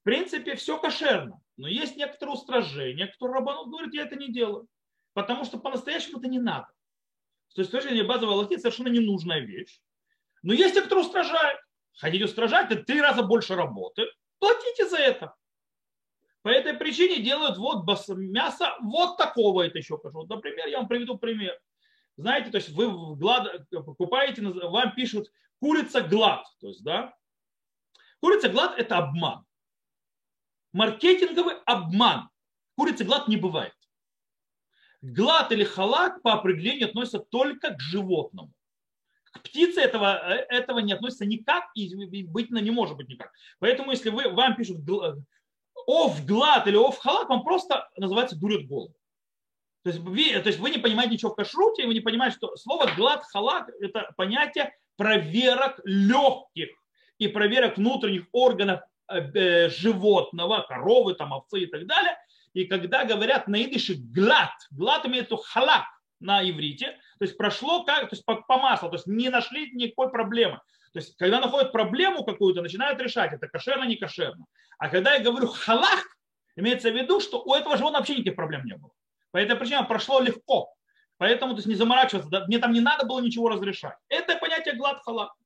В 0.00 0.04
принципе, 0.04 0.56
все 0.56 0.78
кошерно. 0.78 1.40
Но 1.56 1.68
есть 1.68 1.96
некоторые 1.96 2.34
устражения, 2.34 3.06
которые 3.06 3.40
рабанут 3.40 3.68
говорят, 3.68 3.92
я 3.92 4.04
это 4.04 4.16
не 4.16 4.32
делаю. 4.32 4.66
Потому 5.12 5.44
что 5.44 5.58
по-настоящему 5.58 6.18
это 6.18 6.28
не 6.28 6.38
надо. 6.38 6.68
То 7.54 7.60
есть, 7.60 7.70
с 7.70 7.72
точки 7.72 7.88
зрения 7.88 8.04
лохи 8.04 8.56
совершенно 8.56 8.88
ненужная 8.88 9.40
вещь. 9.40 9.80
Но 10.42 10.54
есть 10.54 10.74
те, 10.74 10.82
кто 10.82 11.00
устражает. 11.00 11.58
Хотите 11.98 12.24
устражать, 12.24 12.70
это 12.70 12.82
три 12.82 13.00
раза 13.00 13.22
больше 13.22 13.56
работы. 13.56 14.06
Платите 14.38 14.88
за 14.88 14.96
это. 14.96 15.34
По 16.42 16.48
этой 16.48 16.74
причине 16.74 17.22
делают 17.22 17.58
вот 17.58 17.86
мясо 18.16 18.74
вот 18.80 19.18
такого 19.18 19.62
это 19.62 19.78
еще 19.78 19.98
покажу. 19.98 20.26
Например, 20.26 20.66
я 20.68 20.78
вам 20.78 20.88
приведу 20.88 21.18
пример. 21.18 21.58
Знаете, 22.16 22.50
то 22.50 22.56
есть 22.56 22.70
вы 22.70 23.16
глад, 23.16 23.68
покупаете, 23.70 24.42
вам 24.42 24.94
пишут 24.94 25.30
курица 25.60 26.00
глад. 26.00 26.46
То 26.60 26.68
есть, 26.68 26.82
да, 26.82 27.14
курица 28.20 28.48
глад 28.48 28.78
это 28.78 28.98
обман. 28.98 29.44
Маркетинговый 30.72 31.56
обман. 31.66 32.30
Курица 32.76 33.04
глад 33.04 33.28
не 33.28 33.36
бывает. 33.36 33.74
Глад 35.02 35.52
или 35.52 35.64
халак 35.64 36.22
по 36.22 36.32
определению 36.34 36.88
относится 36.88 37.18
только 37.18 37.74
к 37.74 37.80
животному. 37.80 38.52
К 39.32 39.42
птице 39.42 39.80
этого, 39.80 40.16
этого 40.16 40.78
не 40.80 40.92
относится 40.92 41.24
никак 41.24 41.64
и 41.74 41.94
быть 42.24 42.50
не 42.50 42.70
может 42.70 42.96
быть 42.96 43.08
никак. 43.08 43.32
Поэтому 43.58 43.92
если 43.92 44.10
вы, 44.10 44.28
вам 44.28 44.56
пишут 44.56 44.78
ов 45.86 46.24
глад 46.26 46.66
или 46.66 46.76
ов 46.76 46.98
халак, 46.98 47.28
вам 47.28 47.42
просто 47.42 47.88
называется 47.96 48.38
дурят 48.38 48.66
голову. 48.66 48.94
То 49.82 49.90
есть, 49.90 50.00
вы, 50.00 50.38
то 50.40 50.48
есть 50.48 50.58
вы 50.58 50.70
не 50.70 50.78
понимаете 50.78 51.14
ничего 51.14 51.32
в 51.32 51.36
кашруте, 51.36 51.86
вы 51.86 51.94
не 51.94 52.00
понимаете, 52.00 52.36
что 52.36 52.56
слово 52.56 52.90
глад 52.96 53.24
халак 53.24 53.70
это 53.80 54.10
понятие 54.16 54.74
проверок 54.96 55.80
легких 55.84 56.68
и 57.18 57.28
проверок 57.28 57.78
внутренних 57.78 58.26
органов 58.32 58.80
э, 59.08 59.20
э, 59.20 59.68
животного, 59.70 60.66
коровы, 60.68 61.14
там, 61.14 61.32
овцы 61.32 61.60
и 61.60 61.66
так 61.66 61.86
далее. 61.86 62.16
И 62.52 62.64
когда 62.64 63.04
говорят 63.04 63.48
на 63.48 63.62
идыше 63.62 63.94
глад, 63.94 64.50
глад 64.70 65.06
имеет 65.06 65.30
в 65.30 65.36
халак 65.36 65.86
на 66.18 66.42
иврите, 66.48 66.98
то 67.18 67.24
есть 67.24 67.38
прошло 67.38 67.84
как, 67.84 68.10
то 68.10 68.14
есть 68.14 68.24
по, 68.26 68.36
по 68.36 68.58
маслу, 68.58 68.90
то 68.90 68.96
есть 68.96 69.06
не 69.06 69.30
нашли 69.30 69.70
никакой 69.72 70.10
проблемы. 70.10 70.60
То 70.92 70.98
есть, 70.98 71.16
когда 71.16 71.40
находят 71.40 71.72
проблему 71.72 72.24
какую-то, 72.24 72.62
начинают 72.62 73.00
решать, 73.00 73.32
это 73.32 73.48
кошерно, 73.48 73.84
не 73.84 73.96
кошерно. 73.96 74.46
А 74.78 74.88
когда 74.88 75.14
я 75.14 75.22
говорю 75.22 75.48
халах, 75.48 76.04
имеется 76.56 76.90
в 76.90 76.94
виду, 76.96 77.20
что 77.20 77.42
у 77.42 77.54
этого 77.54 77.76
животного 77.76 78.00
вообще 78.00 78.14
никаких 78.14 78.36
проблем 78.36 78.64
не 78.64 78.76
было. 78.76 78.90
По 79.30 79.38
этой 79.38 79.56
причине 79.56 79.84
прошло 79.84 80.20
легко. 80.20 80.74
Поэтому 81.18 81.52
то 81.52 81.58
есть, 81.58 81.68
не 81.68 81.74
заморачиваться, 81.74 82.44
мне 82.46 82.58
там 82.58 82.72
не 82.72 82.80
надо 82.80 83.06
было 83.06 83.20
ничего 83.20 83.48
разрешать. 83.48 83.96
Это 84.08 84.36
понятие 84.36 84.74
глад 84.74 85.00
халах. 85.04 85.36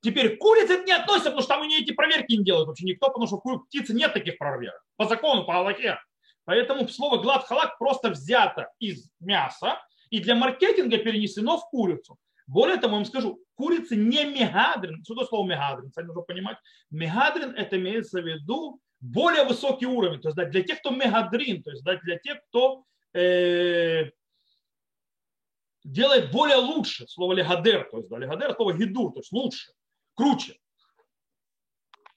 Теперь 0.00 0.36
курицы 0.36 0.74
это 0.74 0.84
не 0.84 0.92
относится, 0.92 1.30
потому 1.30 1.42
что 1.42 1.54
там 1.54 1.62
у 1.62 1.64
нее 1.64 1.80
эти 1.80 1.92
проверки 1.92 2.32
не 2.32 2.44
делают 2.44 2.68
вообще 2.68 2.86
никто, 2.86 3.08
потому 3.08 3.26
что 3.26 3.40
у 3.42 3.58
птицы 3.60 3.92
нет 3.92 4.12
таких 4.12 4.38
проверок. 4.38 4.80
По 4.96 5.06
закону, 5.06 5.44
по 5.44 5.56
Аллахе. 5.56 5.98
Поэтому 6.44 6.88
слово 6.88 7.18
глад 7.18 7.44
халак 7.44 7.76
просто 7.78 8.10
взято 8.10 8.70
из 8.78 9.10
мяса 9.18 9.82
и 10.10 10.20
для 10.20 10.36
маркетинга 10.36 10.98
перенесено 10.98 11.58
в 11.58 11.68
курицу. 11.68 12.16
Более 12.46 12.76
того, 12.76 12.92
я 12.92 12.96
вам 12.98 13.04
скажу, 13.04 13.40
курица 13.56 13.96
не 13.96 14.24
мегадрин. 14.24 15.02
Что 15.04 15.24
слово 15.24 15.48
мегадрин? 15.48 15.88
Кстати, 15.88 16.06
нужно 16.06 16.22
понимать. 16.22 16.58
Мегадрин 16.90 17.50
это 17.50 17.76
имеется 17.76 18.22
в 18.22 18.26
виду 18.26 18.80
более 19.00 19.44
высокий 19.44 19.86
уровень. 19.86 20.20
То 20.20 20.28
есть 20.28 20.36
да, 20.36 20.44
для 20.44 20.62
тех, 20.62 20.78
кто 20.78 20.90
мегадрин, 20.90 21.62
то 21.62 21.70
есть 21.70 21.82
да, 21.82 21.96
для 21.96 22.18
тех, 22.18 22.38
кто 22.48 22.84
э, 23.14 24.10
делает 25.84 26.30
более 26.30 26.56
лучше. 26.56 27.06
Слово 27.08 27.34
легадер, 27.34 27.88
то 27.90 27.98
есть 27.98 28.08
да, 28.08 28.18
легадер 28.18 28.54
слово 28.54 28.72
гидур, 28.74 29.12
то 29.12 29.20
есть 29.20 29.32
лучше, 29.32 29.72
круче. 30.14 30.58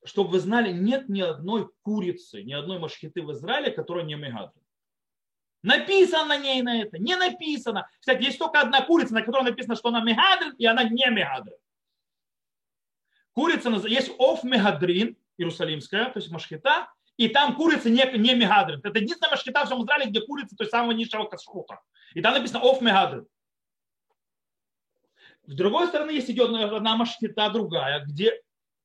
Чтобы 0.06 0.32
вы 0.32 0.39
знали, 0.39 0.72
нет 0.72 1.10
ни 1.10 1.22
одной 1.22 1.70
курицы, 1.82 2.44
ни 2.44 2.54
одной 2.54 2.80
машхиты 2.80 3.22
в 3.22 3.32
Израиле, 3.34 3.72
которая 3.72 4.06
не 4.06 4.15
мегадрин. 4.15 4.59
Написано 5.62 6.26
на 6.26 6.38
ней 6.38 6.62
на 6.62 6.82
это, 6.82 6.98
не 6.98 7.15
написано. 7.15 7.89
Кстати, 8.00 8.24
есть 8.24 8.39
только 8.39 8.62
одна 8.62 8.82
курица, 8.82 9.13
на 9.13 9.22
которой 9.22 9.43
написано, 9.43 9.76
что 9.76 9.89
она 9.89 10.02
мегадрин, 10.02 10.54
и 10.58 10.65
она 10.65 10.84
не 10.84 11.06
мегадрин. 11.10 11.58
Курица, 13.34 13.69
есть 13.88 14.12
оф 14.17 14.43
мегадрин, 14.43 15.17
иерусалимская, 15.38 16.06
то 16.12 16.19
есть 16.19 16.32
машхита, 16.32 16.88
и 17.17 17.28
там 17.28 17.56
курица 17.56 17.89
не, 17.89 18.06
не 18.17 18.36
мегадрин. 18.36 18.80
Это 18.84 19.00
единственная 19.00 19.32
машхита 19.32 19.63
в 19.63 19.65
всем 19.65 19.84
Израиле, 19.84 20.10
где 20.10 20.22
курица, 20.22 20.56
то 20.56 20.63
есть 20.63 20.72
самого 20.72 20.91
низшего 20.91 21.26
кашрута. 21.26 21.82
И 22.13 22.22
там 22.22 22.34
написано 22.34 22.62
оф 22.62 22.80
мегадрин. 22.82 23.28
С 25.45 25.56
другой 25.56 25.88
стороны, 25.88 26.12
есть 26.12 26.30
идет 26.30 26.54
одна 26.54 26.95
машхита 26.95 27.50
другая, 27.50 28.06
где 28.06 28.41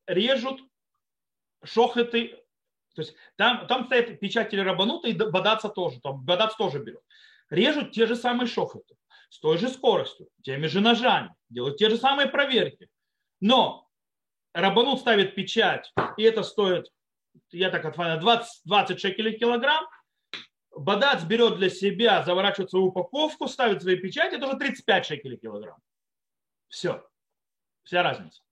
режут 0.06 0.60
шохеты 1.62 2.43
то 2.94 3.02
есть 3.02 3.14
там, 3.36 3.66
там 3.66 3.86
стоит 3.86 4.20
печать 4.20 4.54
рабанута, 4.54 5.08
и 5.08 5.12
бадаца 5.12 5.68
тоже, 5.68 6.00
там 6.00 6.24
бадац 6.24 6.54
тоже 6.56 6.78
берет. 6.78 7.02
Режут 7.50 7.92
те 7.92 8.06
же 8.06 8.16
самые 8.16 8.46
шохоты, 8.46 8.96
с 9.28 9.38
той 9.38 9.58
же 9.58 9.68
скоростью, 9.68 10.28
теми 10.42 10.66
же 10.66 10.80
ножами, 10.80 11.34
делают 11.48 11.76
те 11.76 11.90
же 11.90 11.96
самые 11.96 12.28
проверки. 12.28 12.88
Но 13.40 13.88
рабанут 14.52 15.00
ставит 15.00 15.34
печать, 15.34 15.92
и 16.16 16.22
это 16.22 16.42
стоит, 16.42 16.90
я 17.50 17.70
так 17.70 17.84
отваляю, 17.84 18.20
20, 18.20 18.62
20 18.64 19.00
шекелей 19.00 19.38
килограмм, 19.38 19.86
Бадац 20.76 21.22
берет 21.22 21.56
для 21.56 21.70
себя, 21.70 22.22
заворачивает 22.24 22.70
свою 22.70 22.86
упаковку, 22.86 23.46
ставит 23.46 23.82
свои 23.82 23.96
печати, 23.96 24.34
это 24.34 24.46
уже 24.46 24.56
35 24.56 25.06
шекелей 25.06 25.36
килограмм. 25.36 25.78
Все. 26.68 27.06
Вся 27.84 28.02
разница. 28.02 28.42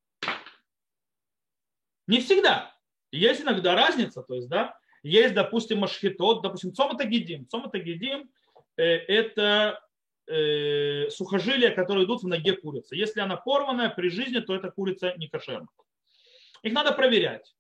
Не 2.07 2.21
всегда. 2.21 2.75
Есть 3.13 3.43
иногда 3.43 3.75
разница, 3.75 4.23
то 4.23 4.35
есть, 4.35 4.49
да, 4.49 4.75
есть, 5.03 5.35
допустим, 5.35 5.81
машхитот, 5.81 6.43
допустим, 6.43 6.75
цоматагидим. 6.75 7.47
Цоматагидим 7.47 8.31
э,– 8.77 8.83
это 8.85 9.81
э, 10.27 11.11
сухожилия, 11.11 11.75
которые 11.75 12.07
идут 12.07 12.23
в 12.23 12.27
ноге 12.27 12.57
курицы. 12.57 12.97
Если 12.97 13.21
она 13.21 13.37
порванная 13.37 13.91
при 13.91 14.09
жизни, 14.09 14.41
то 14.41 14.55
эта 14.55 14.71
курица 14.71 15.15
не 15.19 15.29
кошерна. 15.29 15.69
Их 16.63 16.73
надо 16.73 16.93
проверять. 16.93 17.55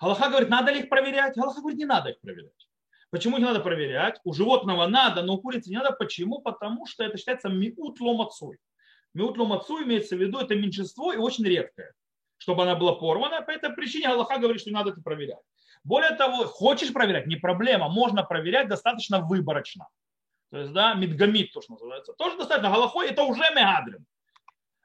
Галаха 0.00 0.30
говорит, 0.30 0.48
надо 0.48 0.72
ли 0.72 0.80
их 0.80 0.88
проверять? 0.88 1.36
Галаха 1.36 1.60
говорит, 1.60 1.78
не 1.78 1.86
надо 1.86 2.10
их 2.10 2.20
проверять. 2.20 2.68
Почему 3.10 3.36
их 3.36 3.42
надо 3.42 3.60
проверять? 3.60 4.18
У 4.24 4.32
животного 4.32 4.86
надо, 4.86 5.22
но 5.22 5.34
у 5.34 5.38
курицы 5.38 5.68
не 5.70 5.76
надо. 5.76 5.92
Почему? 5.92 6.40
Потому 6.40 6.86
что 6.86 7.04
это 7.04 7.18
считается 7.18 7.48
миут 7.48 8.00
ломацуй. 8.00 8.58
Миут 9.12 9.36
ломацуй 9.36 9.84
имеется 9.84 10.16
в 10.16 10.20
виду, 10.20 10.38
это 10.38 10.54
меньшинство 10.54 11.12
и 11.12 11.16
очень 11.16 11.44
редкое 11.44 11.92
чтобы 12.38 12.62
она 12.62 12.74
была 12.74 12.92
порвана. 12.92 13.42
По 13.42 13.50
этой 13.50 13.70
причине 13.70 14.08
Аллаха 14.08 14.38
говорит, 14.38 14.60
что 14.60 14.70
надо 14.70 14.90
это 14.90 15.00
проверять. 15.00 15.42
Более 15.84 16.10
того, 16.10 16.44
хочешь 16.46 16.92
проверять, 16.92 17.26
не 17.26 17.36
проблема, 17.36 17.88
можно 17.88 18.24
проверять 18.24 18.68
достаточно 18.68 19.20
выборочно. 19.20 19.88
То 20.50 20.58
есть, 20.58 20.72
да, 20.72 20.94
медгамит, 20.94 21.52
то, 21.52 21.60
что 21.60 21.72
называется. 21.72 22.12
Тоже 22.14 22.36
достаточно. 22.36 22.70
Галахой 22.70 23.08
это 23.08 23.22
уже 23.22 23.42
мегадрин. 23.54 24.06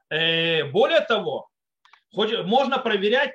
Э, 0.09 0.65
более 0.65 1.01
того, 1.01 1.49
можно 2.13 2.77
проверять 2.77 3.33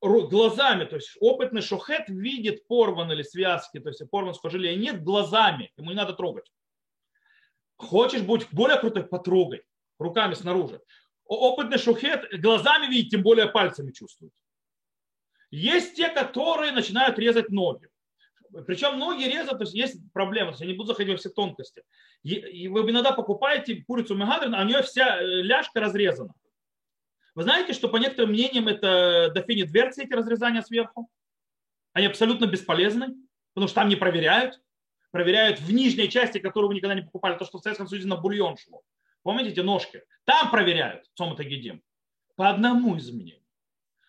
глазами, 0.00 0.84
то 0.84 0.96
есть 0.96 1.16
опытный 1.20 1.62
шохет 1.62 2.08
видит 2.08 2.66
порванные 2.66 3.16
или 3.16 3.22
связки, 3.22 3.78
то 3.78 3.88
есть 3.88 4.02
порван 4.10 4.34
сухожилия 4.34 4.76
нет 4.76 5.02
глазами, 5.02 5.72
ему 5.76 5.90
не 5.90 5.96
надо 5.96 6.12
трогать. 6.12 6.50
Хочешь 7.76 8.22
быть 8.22 8.46
более 8.52 8.78
крутой, 8.78 9.04
потрогай 9.04 9.62
руками 9.98 10.34
снаружи 10.34 10.80
опытный 11.26 11.78
шухет 11.78 12.28
глазами 12.40 12.86
видит, 12.86 13.10
тем 13.10 13.22
более 13.22 13.46
пальцами 13.46 13.92
чувствует. 13.92 14.32
Есть 15.50 15.96
те, 15.96 16.08
которые 16.08 16.72
начинают 16.72 17.18
резать 17.18 17.50
ноги. 17.50 17.88
Причем 18.66 18.98
ноги 18.98 19.24
резать, 19.24 19.58
то 19.58 19.62
есть 19.62 19.74
есть 19.74 20.12
проблема, 20.12 20.54
я 20.58 20.66
не 20.66 20.74
буду 20.74 20.88
заходить 20.88 21.12
во 21.12 21.18
все 21.18 21.30
тонкости. 21.30 21.82
И 22.22 22.68
вы 22.68 22.90
иногда 22.90 23.12
покупаете 23.12 23.82
курицу 23.86 24.14
мегадрин, 24.14 24.54
а 24.54 24.62
у 24.62 24.64
нее 24.64 24.82
вся 24.82 25.20
ляжка 25.20 25.80
разрезана. 25.80 26.34
Вы 27.34 27.42
знаете, 27.42 27.74
что 27.74 27.88
по 27.88 27.96
некоторым 27.98 28.30
мнениям 28.30 28.66
это 28.66 29.30
дофини 29.34 29.64
дверцы, 29.64 30.04
эти 30.04 30.14
разрезания 30.14 30.62
сверху? 30.62 31.10
Они 31.92 32.06
абсолютно 32.06 32.46
бесполезны, 32.46 33.14
потому 33.52 33.68
что 33.68 33.76
там 33.76 33.88
не 33.88 33.96
проверяют. 33.96 34.60
Проверяют 35.10 35.60
в 35.60 35.72
нижней 35.72 36.08
части, 36.08 36.38
которую 36.38 36.68
вы 36.68 36.74
никогда 36.74 36.94
не 36.94 37.02
покупали, 37.02 37.38
то, 37.38 37.44
что 37.44 37.58
в 37.58 37.62
Советском 37.62 37.88
Союзе 37.88 38.08
на 38.08 38.16
бульон 38.16 38.56
шло. 38.56 38.82
Помните 39.26 39.50
эти 39.50 39.58
ножки? 39.58 40.04
Там 40.22 40.52
проверяют 40.52 41.04
Цомата 41.16 41.42
Гедим. 41.42 41.82
По 42.36 42.48
одному 42.48 42.96
изменению. 42.96 43.42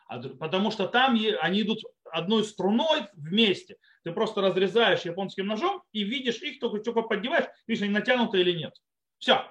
А 0.08 0.22
потому 0.22 0.70
что 0.70 0.88
там 0.88 1.18
они 1.42 1.62
идут 1.64 1.80
одной 2.12 2.44
струной 2.44 3.08
вместе. 3.14 3.78
Ты 4.04 4.12
просто 4.12 4.42
разрезаешь 4.42 5.02
японским 5.02 5.48
ножом 5.48 5.82
и 5.92 6.04
видишь 6.04 6.44
их, 6.44 6.60
только, 6.60 6.84
только 6.84 7.02
поддеваешь, 7.02 7.48
видишь, 7.66 7.82
они 7.82 7.94
натянуты 7.94 8.42
или 8.42 8.52
нет. 8.52 8.76
Все. 9.18 9.42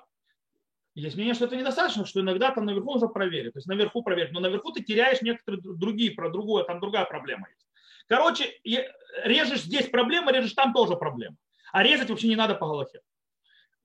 Есть 0.94 1.16
мнение, 1.16 1.34
что 1.34 1.46
это 1.46 1.56
недостаточно, 1.56 2.06
что 2.06 2.20
иногда 2.20 2.52
там 2.52 2.64
наверху 2.64 2.92
нужно 2.92 3.08
проверить. 3.08 3.54
То 3.54 3.58
есть 3.58 3.66
наверху 3.66 4.04
проверить. 4.04 4.30
Но 4.30 4.38
наверху 4.38 4.70
ты 4.70 4.84
теряешь 4.84 5.20
некоторые 5.20 5.60
другие, 5.60 6.12
про 6.12 6.30
другое, 6.30 6.62
там 6.62 6.78
другая 6.78 7.06
проблема 7.06 7.48
есть. 7.48 7.66
Короче, 8.06 8.56
режешь 9.24 9.62
здесь 9.62 9.88
проблема, 9.88 10.30
режешь 10.30 10.52
там 10.52 10.72
тоже 10.72 10.94
проблема. 10.94 11.36
А 11.72 11.82
резать 11.82 12.08
вообще 12.08 12.28
не 12.28 12.36
надо 12.36 12.54
по 12.54 12.68
голове. 12.68 13.00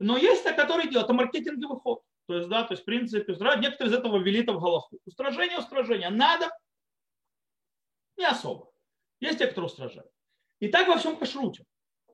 Но 0.02 0.18
есть 0.18 0.44
те, 0.44 0.52
которые 0.54 0.90
делают, 0.90 1.06
это 1.06 1.14
маркетинговый 1.14 1.80
ход. 1.80 2.02
То 2.26 2.36
есть, 2.36 2.50
да, 2.50 2.64
то 2.64 2.74
есть, 2.74 2.82
в 2.82 2.86
принципе, 2.86 3.34
некоторые 3.34 3.94
из 3.94 3.94
этого 3.94 4.18
ввели 4.18 4.42
в 4.42 4.60
голову. 4.60 4.90
Устражение, 5.06 5.60
устражение. 5.60 6.10
Надо? 6.10 6.50
Не 8.18 8.26
особо. 8.26 8.72
Есть 9.20 9.38
те, 9.38 9.48
кто 9.48 9.64
устражают. 9.64 10.10
И 10.60 10.70
так 10.70 10.88
во 10.88 10.98
всем 10.98 11.18
кашруте. 11.18 11.66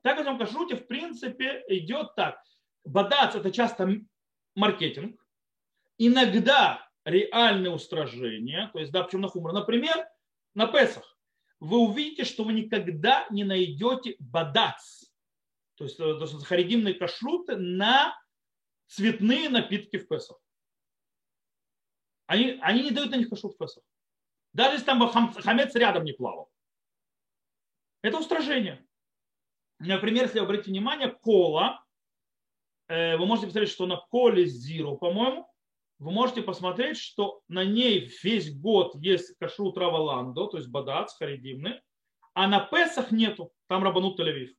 Так 0.02 0.18
во 0.18 0.22
всем 0.22 0.38
кашруте, 0.38 0.76
в 0.76 0.86
принципе, 0.86 1.64
идет 1.68 2.14
так. 2.14 2.42
Бадац– 2.84 3.34
это 3.36 3.50
часто 3.50 3.88
маркетинг. 4.54 5.18
Иногда 5.96 6.86
реальные 7.06 7.72
устражения. 7.72 8.68
То 8.74 8.80
есть, 8.80 8.92
да, 8.92 9.02
почему 9.02 9.22
на 9.22 9.28
хумор. 9.28 9.54
Например, 9.54 10.06
на 10.54 10.66
Песах. 10.66 11.16
Вы 11.58 11.78
увидите, 11.78 12.24
что 12.24 12.44
вы 12.44 12.52
никогда 12.52 13.26
не 13.30 13.44
найдете 13.44 14.14
бадац. 14.18 15.07
То 15.78 15.84
есть, 15.84 15.96
то 15.96 16.18
есть 16.18 16.44
харидимные 16.44 16.94
кашруты 16.94 17.56
на 17.56 18.14
цветные 18.86 19.48
напитки 19.48 19.96
в 19.96 20.08
Песах. 20.08 20.38
Они, 22.26 22.58
они 22.62 22.82
не 22.82 22.90
дают 22.90 23.10
на 23.10 23.16
них 23.16 23.30
кашрут 23.30 23.54
в 23.54 23.58
Песах. 23.58 23.84
Даже 24.52 24.74
если 24.74 24.86
там 24.86 25.08
хамец 25.08 25.74
рядом 25.76 26.04
не 26.04 26.12
плавал. 26.12 26.50
Это 28.02 28.18
устражение. 28.18 28.84
Например, 29.78 30.24
если 30.24 30.40
обратите 30.40 30.70
внимание, 30.70 31.10
кола, 31.10 31.84
э, 32.88 33.16
вы 33.16 33.26
можете 33.26 33.46
посмотреть, 33.46 33.70
что 33.70 33.86
на 33.86 33.96
коле 33.96 34.46
зиру, 34.46 34.96
по-моему, 34.96 35.48
вы 36.00 36.10
можете 36.10 36.42
посмотреть, 36.42 36.98
что 36.98 37.42
на 37.46 37.64
ней 37.64 38.10
весь 38.22 38.52
год 38.56 38.96
есть 38.96 39.36
кашрут 39.38 39.78
раваландо, 39.78 40.46
то 40.46 40.56
есть 40.56 40.68
бадац, 40.68 41.14
харидимный, 41.14 41.80
а 42.34 42.48
на 42.48 42.60
Песах 42.60 43.12
нету, 43.12 43.52
там 43.68 43.84
рабанут 43.84 44.18
Тель-Авив. 44.18 44.54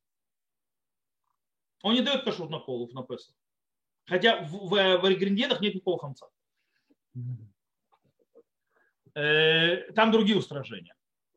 Он 1.81 1.93
не 1.93 2.01
дает 2.01 2.23
кашрут 2.23 2.49
на 2.49 2.59
колу 2.59 2.89
на 2.93 3.03
Песах. 3.03 3.35
Хотя 4.05 4.41
в, 4.43 4.51
в, 4.51 4.69
в 4.69 5.07
ингредиентах 5.07 5.61
нет 5.61 5.75
никакого 5.75 5.99
хамца. 5.99 6.27
Э, 9.15 9.91
там 9.93 10.11
другие 10.11 10.37
устражения. 10.37 10.95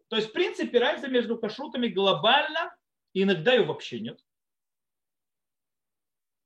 То 0.09 0.17
есть, 0.17 0.29
в 0.29 0.33
принципе, 0.33 0.79
разница 0.79 1.09
между 1.09 1.39
кашрутами 1.39 1.89
глобально, 1.89 2.75
иногда 3.15 3.55
ее 3.55 3.65
вообще 3.65 4.01
нет. 4.01 4.21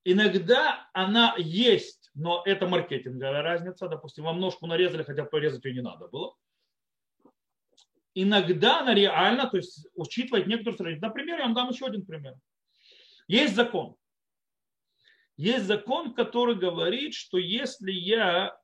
Иногда 0.04 0.88
она 0.92 1.34
есть, 1.36 2.10
но 2.14 2.42
это 2.44 2.68
маркетинговая 2.68 3.42
разница. 3.42 3.88
Допустим, 3.88 4.24
вам 4.24 4.38
ножку 4.38 4.68
нарезали, 4.68 5.02
хотя 5.02 5.24
порезать 5.24 5.64
ее 5.64 5.74
не 5.74 5.82
надо 5.82 6.06
было. 6.06 6.36
Иногда 8.14 8.80
она 8.80 8.94
реально, 8.94 9.50
то 9.50 9.56
есть 9.56 9.88
учитывать 9.94 10.46
некоторые 10.46 10.74
стратегии. 10.76 11.00
Например, 11.00 11.38
я 11.38 11.44
вам 11.46 11.54
дам 11.54 11.70
еще 11.70 11.86
один 11.86 12.06
пример. 12.06 12.34
Есть 13.28 13.54
закон. 13.54 13.96
Есть 15.36 15.66
закон, 15.66 16.14
который 16.14 16.54
говорит, 16.54 17.14
что 17.14 17.38
если 17.38 17.92
я 17.92 18.58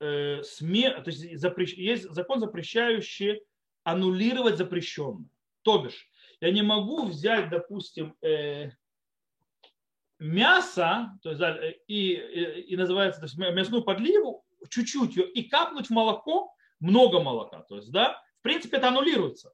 э, 0.00 0.42
сме... 0.42 0.90
то 0.90 1.10
есть, 1.10 1.38
запрещ... 1.38 1.74
есть 1.74 2.10
закон, 2.10 2.40
запрещающий 2.40 3.42
аннулировать 3.84 4.56
запрещенное. 4.56 5.28
То 5.62 5.78
бишь, 5.78 6.08
я 6.40 6.50
не 6.50 6.62
могу 6.62 7.06
взять, 7.06 7.50
допустим, 7.50 8.16
э, 8.20 8.70
мясо, 10.18 11.18
то 11.22 11.30
есть, 11.30 11.78
и, 11.86 12.14
и, 12.14 12.60
и 12.62 12.76
называется 12.76 13.20
то 13.20 13.26
есть, 13.26 13.36
мясную 13.36 13.84
подливу, 13.84 14.44
чуть-чуть 14.70 15.16
ее, 15.16 15.30
и 15.30 15.44
капнуть 15.48 15.86
в 15.86 15.90
молоко, 15.90 16.54
много 16.80 17.20
молока. 17.20 17.60
То 17.62 17.76
есть, 17.76 17.92
да, 17.92 18.20
в 18.40 18.42
принципе, 18.42 18.78
это 18.78 18.88
аннулируется. 18.88 19.52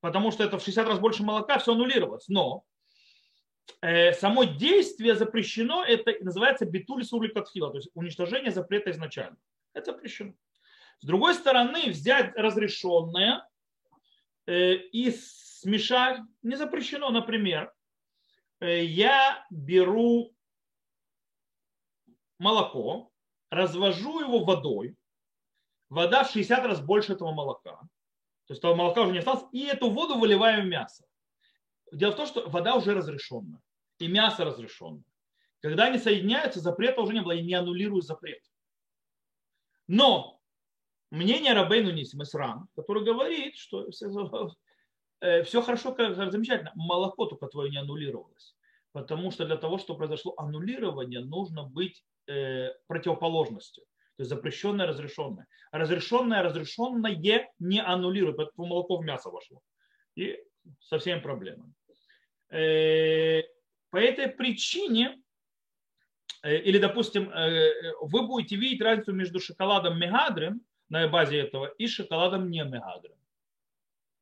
Потому 0.00 0.30
что 0.32 0.42
это 0.42 0.58
в 0.58 0.62
60 0.62 0.86
раз 0.86 0.98
больше 0.98 1.22
молока, 1.22 1.58
все 1.58 1.72
аннулировалось. 1.72 2.28
Но 2.28 2.64
само 3.80 4.44
действие 4.44 5.14
запрещено, 5.14 5.84
это 5.84 6.12
называется 6.24 6.66
битуль 6.66 7.04
сури 7.04 7.28
катхила, 7.28 7.70
то 7.70 7.78
есть 7.78 7.90
уничтожение 7.94 8.50
запрета 8.50 8.90
изначально. 8.90 9.36
Это 9.74 9.92
запрещено. 9.92 10.34
С 11.00 11.04
другой 11.04 11.34
стороны, 11.34 11.90
взять 11.90 12.34
разрешенное 12.36 13.46
э, 14.46 14.74
и 14.74 15.10
смешать 15.10 16.20
не 16.42 16.56
запрещено. 16.56 17.10
Например, 17.10 17.72
э, 18.60 18.84
я 18.84 19.44
беру 19.50 20.34
молоко, 22.38 23.12
развожу 23.50 24.20
его 24.20 24.44
водой, 24.44 24.96
вода 25.88 26.24
в 26.24 26.30
60 26.30 26.64
раз 26.64 26.80
больше 26.80 27.12
этого 27.12 27.32
молока, 27.32 27.76
то 28.46 28.52
есть 28.52 28.60
этого 28.60 28.74
молока 28.74 29.02
уже 29.02 29.12
не 29.12 29.18
осталось, 29.18 29.44
и 29.52 29.64
эту 29.64 29.90
воду 29.90 30.18
выливаю 30.18 30.62
в 30.62 30.66
мясо. 30.66 31.05
Дело 31.92 32.12
в 32.12 32.16
том, 32.16 32.26
что 32.26 32.48
вода 32.48 32.74
уже 32.76 32.94
разрешенная, 32.94 33.60
и 33.98 34.08
мясо 34.08 34.44
разрешенное. 34.44 35.04
Когда 35.60 35.86
они 35.86 35.98
соединяются, 35.98 36.60
запрета 36.60 37.00
уже 37.00 37.12
не 37.12 37.22
было, 37.22 37.32
и 37.32 37.42
не 37.42 37.54
аннулируют 37.54 38.04
запрет. 38.04 38.42
Но 39.88 40.40
мнение 41.10 41.52
Рабейну 41.54 41.90
Нисима 41.90 42.24
Сран, 42.24 42.68
который 42.76 43.04
говорит, 43.04 43.56
что 43.56 43.90
все, 43.90 44.08
э, 45.20 45.44
хорошо, 45.44 45.94
как, 45.94 46.14
замечательно, 46.14 46.72
молоко 46.74 47.26
только 47.26 47.46
твое 47.46 47.70
не 47.70 47.78
аннулировалось. 47.78 48.56
Потому 48.92 49.30
что 49.30 49.44
для 49.46 49.56
того, 49.56 49.78
чтобы 49.78 49.98
произошло 49.98 50.34
аннулирование, 50.36 51.20
нужно 51.20 51.64
быть 51.64 52.04
э, 52.26 52.70
противоположностью. 52.86 53.84
То 54.16 54.22
есть 54.22 54.30
запрещенное, 54.30 54.86
разрешенное. 54.86 55.46
Разрешенное, 55.70 56.42
разрешенное 56.42 57.12
не 57.58 57.82
аннулирует, 57.82 58.36
поэтому 58.36 58.66
молоко 58.66 58.96
в 58.96 59.04
мясо 59.04 59.30
вошло. 59.30 59.60
И 60.14 60.38
со 60.80 60.98
всеми 60.98 61.20
проблемами. 61.20 61.72
Э, 62.50 63.42
по 63.90 63.96
этой 63.96 64.28
причине, 64.28 65.20
э, 66.42 66.58
или, 66.58 66.78
допустим, 66.78 67.30
э, 67.30 67.72
вы 68.00 68.26
будете 68.26 68.56
видеть 68.56 68.82
разницу 68.82 69.12
между 69.12 69.40
шоколадом 69.40 69.98
мегадрин 69.98 70.60
на 70.88 71.08
базе 71.08 71.38
этого 71.38 71.66
и 71.66 71.86
шоколадом 71.86 72.50
не 72.50 72.64
мегадрин. 72.64 73.16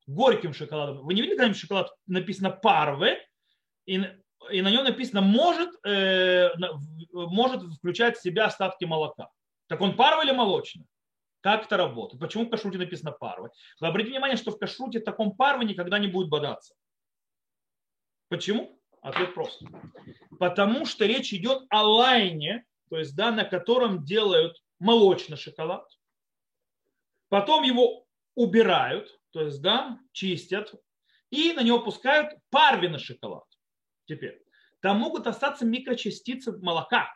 Горьким 0.06 0.54
шоколадом. 0.54 1.04
Вы 1.04 1.14
не 1.14 1.22
видели 1.22 1.36
когда-нибудь 1.36 1.60
шоколад 1.60 1.94
написано 2.06 2.50
парве, 2.50 3.26
и, 3.86 4.02
и 4.50 4.62
на 4.62 4.70
нем 4.70 4.84
написано 4.84 5.22
может, 5.22 5.70
может 7.12 7.62
включать 7.74 8.18
в 8.18 8.22
себя 8.22 8.46
остатки 8.46 8.84
молока. 8.84 9.30
Так 9.66 9.80
он 9.80 9.96
парве 9.96 10.28
или 10.28 10.36
молочный? 10.36 10.86
Как 11.44 11.66
это 11.66 11.76
работает? 11.76 12.18
Почему 12.18 12.46
в 12.46 12.48
кашруте 12.48 12.78
написано 12.78 13.12
парвы? 13.12 13.50
Вы 13.78 13.86
обратите 13.86 14.12
внимание, 14.12 14.38
что 14.38 14.50
в 14.50 14.58
кашруте 14.58 14.98
таком 14.98 15.36
парвы 15.36 15.66
никогда 15.66 15.98
не 15.98 16.06
будет 16.06 16.30
бодаться. 16.30 16.74
Почему? 18.30 18.80
Ответ 19.02 19.34
прост. 19.34 19.62
Потому 20.38 20.86
что 20.86 21.04
речь 21.04 21.34
идет 21.34 21.64
о 21.68 21.82
лайне, 21.82 22.64
то 22.88 22.96
есть 22.96 23.14
да, 23.14 23.30
на 23.30 23.44
котором 23.44 24.06
делают 24.06 24.56
молочный 24.78 25.36
шоколад. 25.36 25.86
Потом 27.28 27.62
его 27.62 28.06
убирают, 28.34 29.20
то 29.30 29.42
есть 29.42 29.60
да, 29.60 30.00
чистят, 30.12 30.72
и 31.28 31.52
на 31.52 31.62
него 31.62 31.80
пускают 31.80 32.38
парвенный 32.48 32.98
шоколад. 32.98 33.44
Теперь, 34.06 34.42
там 34.80 34.96
могут 34.96 35.26
остаться 35.26 35.66
микрочастицы 35.66 36.56
молока. 36.56 37.14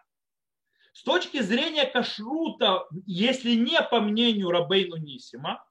С 0.99 1.05
точки 1.05 1.41
зрения 1.41 1.87
кашрута, 1.87 2.89
если 3.07 3.53
не 3.53 3.81
по 3.83 4.01
мнению 4.01 4.51
Рабейну 4.51 4.97
Нисима, 4.97 5.65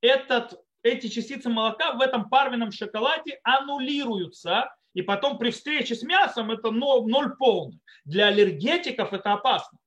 этот, 0.00 0.60
эти 0.82 1.06
частицы 1.06 1.48
молока 1.48 1.92
в 1.92 2.00
этом 2.00 2.28
парвенном 2.28 2.72
шоколаде 2.72 3.38
аннулируются, 3.44 4.74
и 4.92 5.02
потом 5.02 5.38
при 5.38 5.52
встрече 5.52 5.94
с 5.94 6.02
мясом 6.02 6.50
это 6.50 6.72
ноль, 6.72 7.08
ноль 7.08 7.36
полный. 7.36 7.78
Для 8.04 8.26
аллергетиков 8.26 9.12
это 9.12 9.34
опасно. 9.34 9.78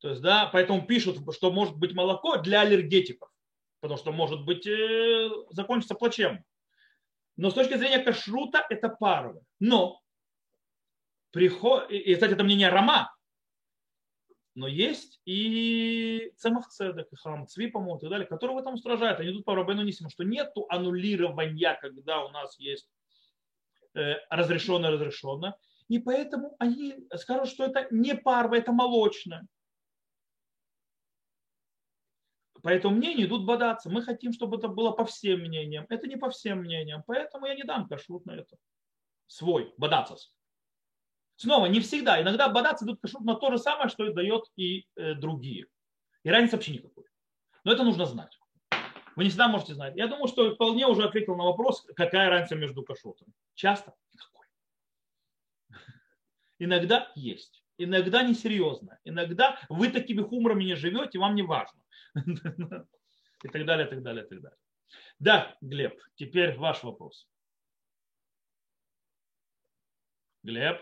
То 0.00 0.08
есть, 0.08 0.22
да, 0.22 0.50
поэтому 0.52 0.84
пишут, 0.84 1.18
что 1.32 1.52
может 1.52 1.76
быть 1.76 1.94
молоко 1.94 2.38
для 2.38 2.62
аллергетиков, 2.62 3.30
потому 3.78 3.96
что 3.96 4.10
может 4.10 4.44
быть 4.44 4.66
э, 4.66 5.30
закончится 5.50 5.94
плачевно. 5.94 6.42
Но 7.36 7.48
с 7.48 7.54
точки 7.54 7.76
зрения 7.76 8.00
кашрута 8.00 8.66
это 8.68 8.88
паровое. 8.88 9.44
Но 9.60 10.00
приход... 11.30 11.88
и, 11.92 12.12
кстати, 12.14 12.32
это 12.32 12.42
мнение 12.42 12.70
Рома, 12.70 13.13
но 14.54 14.66
есть 14.66 15.20
и 15.24 16.32
Цемах 16.36 16.68
Цедек, 16.68 17.12
и 17.12 17.16
Храм 17.16 17.46
Цви, 17.46 17.68
по-моему, 17.68 17.98
и 17.98 18.00
так 18.00 18.10
далее, 18.10 18.26
которые 18.26 18.56
в 18.56 18.60
этом 18.60 18.74
устражают. 18.74 19.20
Они 19.20 19.30
идут 19.30 19.44
по 19.44 19.54
Рабену 19.54 19.82
Нисиму, 19.82 20.10
что 20.10 20.24
нету 20.24 20.66
аннулирования, 20.68 21.78
когда 21.80 22.24
у 22.24 22.30
нас 22.30 22.58
есть 22.58 22.88
э, 23.94 24.14
разрешенное, 24.30 24.90
разрешенное. 24.90 25.56
И 25.88 25.98
поэтому 25.98 26.56
они 26.58 26.94
скажут, 27.16 27.48
что 27.48 27.64
это 27.64 27.86
не 27.90 28.14
парва, 28.14 28.56
это 28.56 28.72
молочное. 28.72 29.46
по 32.64 32.70
этому 32.70 32.96
мнению 32.96 33.26
идут 33.26 33.44
бодаться. 33.44 33.90
Мы 33.90 34.00
хотим, 34.00 34.32
чтобы 34.32 34.56
это 34.56 34.68
было 34.68 34.90
по 34.90 35.04
всем 35.04 35.40
мнениям. 35.40 35.84
Это 35.90 36.06
не 36.08 36.16
по 36.16 36.30
всем 36.30 36.60
мнениям. 36.60 37.02
Поэтому 37.06 37.44
я 37.44 37.54
не 37.54 37.62
дам 37.62 37.86
кашрут 37.86 38.24
на 38.24 38.32
это. 38.32 38.56
Свой, 39.26 39.74
бодаться. 39.76 40.16
Снова, 41.36 41.66
не 41.66 41.80
всегда. 41.80 42.20
Иногда 42.22 42.48
бодаться 42.48 42.84
идут 42.84 43.00
кашрут 43.00 43.24
на 43.24 43.34
то 43.34 43.50
же 43.50 43.58
самое, 43.58 43.88
что 43.88 44.06
и 44.06 44.12
дает 44.12 44.44
и 44.56 44.86
э, 44.96 45.14
другие. 45.14 45.66
И 46.22 46.30
разницы 46.30 46.56
вообще 46.56 46.74
никакой. 46.74 47.04
Но 47.64 47.72
это 47.72 47.82
нужно 47.82 48.06
знать. 48.06 48.38
Вы 49.16 49.24
не 49.24 49.30
всегда 49.30 49.48
можете 49.48 49.74
знать. 49.74 49.96
Я 49.96 50.08
думаю, 50.08 50.28
что 50.28 50.54
вполне 50.54 50.86
уже 50.86 51.04
ответил 51.04 51.36
на 51.36 51.44
вопрос, 51.44 51.86
какая 51.96 52.28
разница 52.30 52.56
между 52.56 52.82
кашрутами. 52.82 53.32
Часто 53.54 53.94
никакой. 54.12 54.46
Иногда 56.58 57.10
есть. 57.14 57.64
Иногда 57.78 58.22
несерьезно. 58.22 58.98
Иногда 59.04 59.58
вы 59.68 59.88
такими 59.88 60.22
хуморами 60.22 60.64
не 60.64 60.74
живете, 60.74 61.18
вам 61.18 61.34
не 61.34 61.42
важно. 61.42 61.80
И 62.14 63.48
так 63.48 63.66
далее, 63.66 63.86
так 63.86 64.02
далее, 64.02 64.24
так 64.24 64.40
далее. 64.40 64.58
Да, 65.18 65.56
Глеб, 65.60 66.00
теперь 66.14 66.56
ваш 66.56 66.82
вопрос. 66.82 67.28
Глеб. 70.42 70.80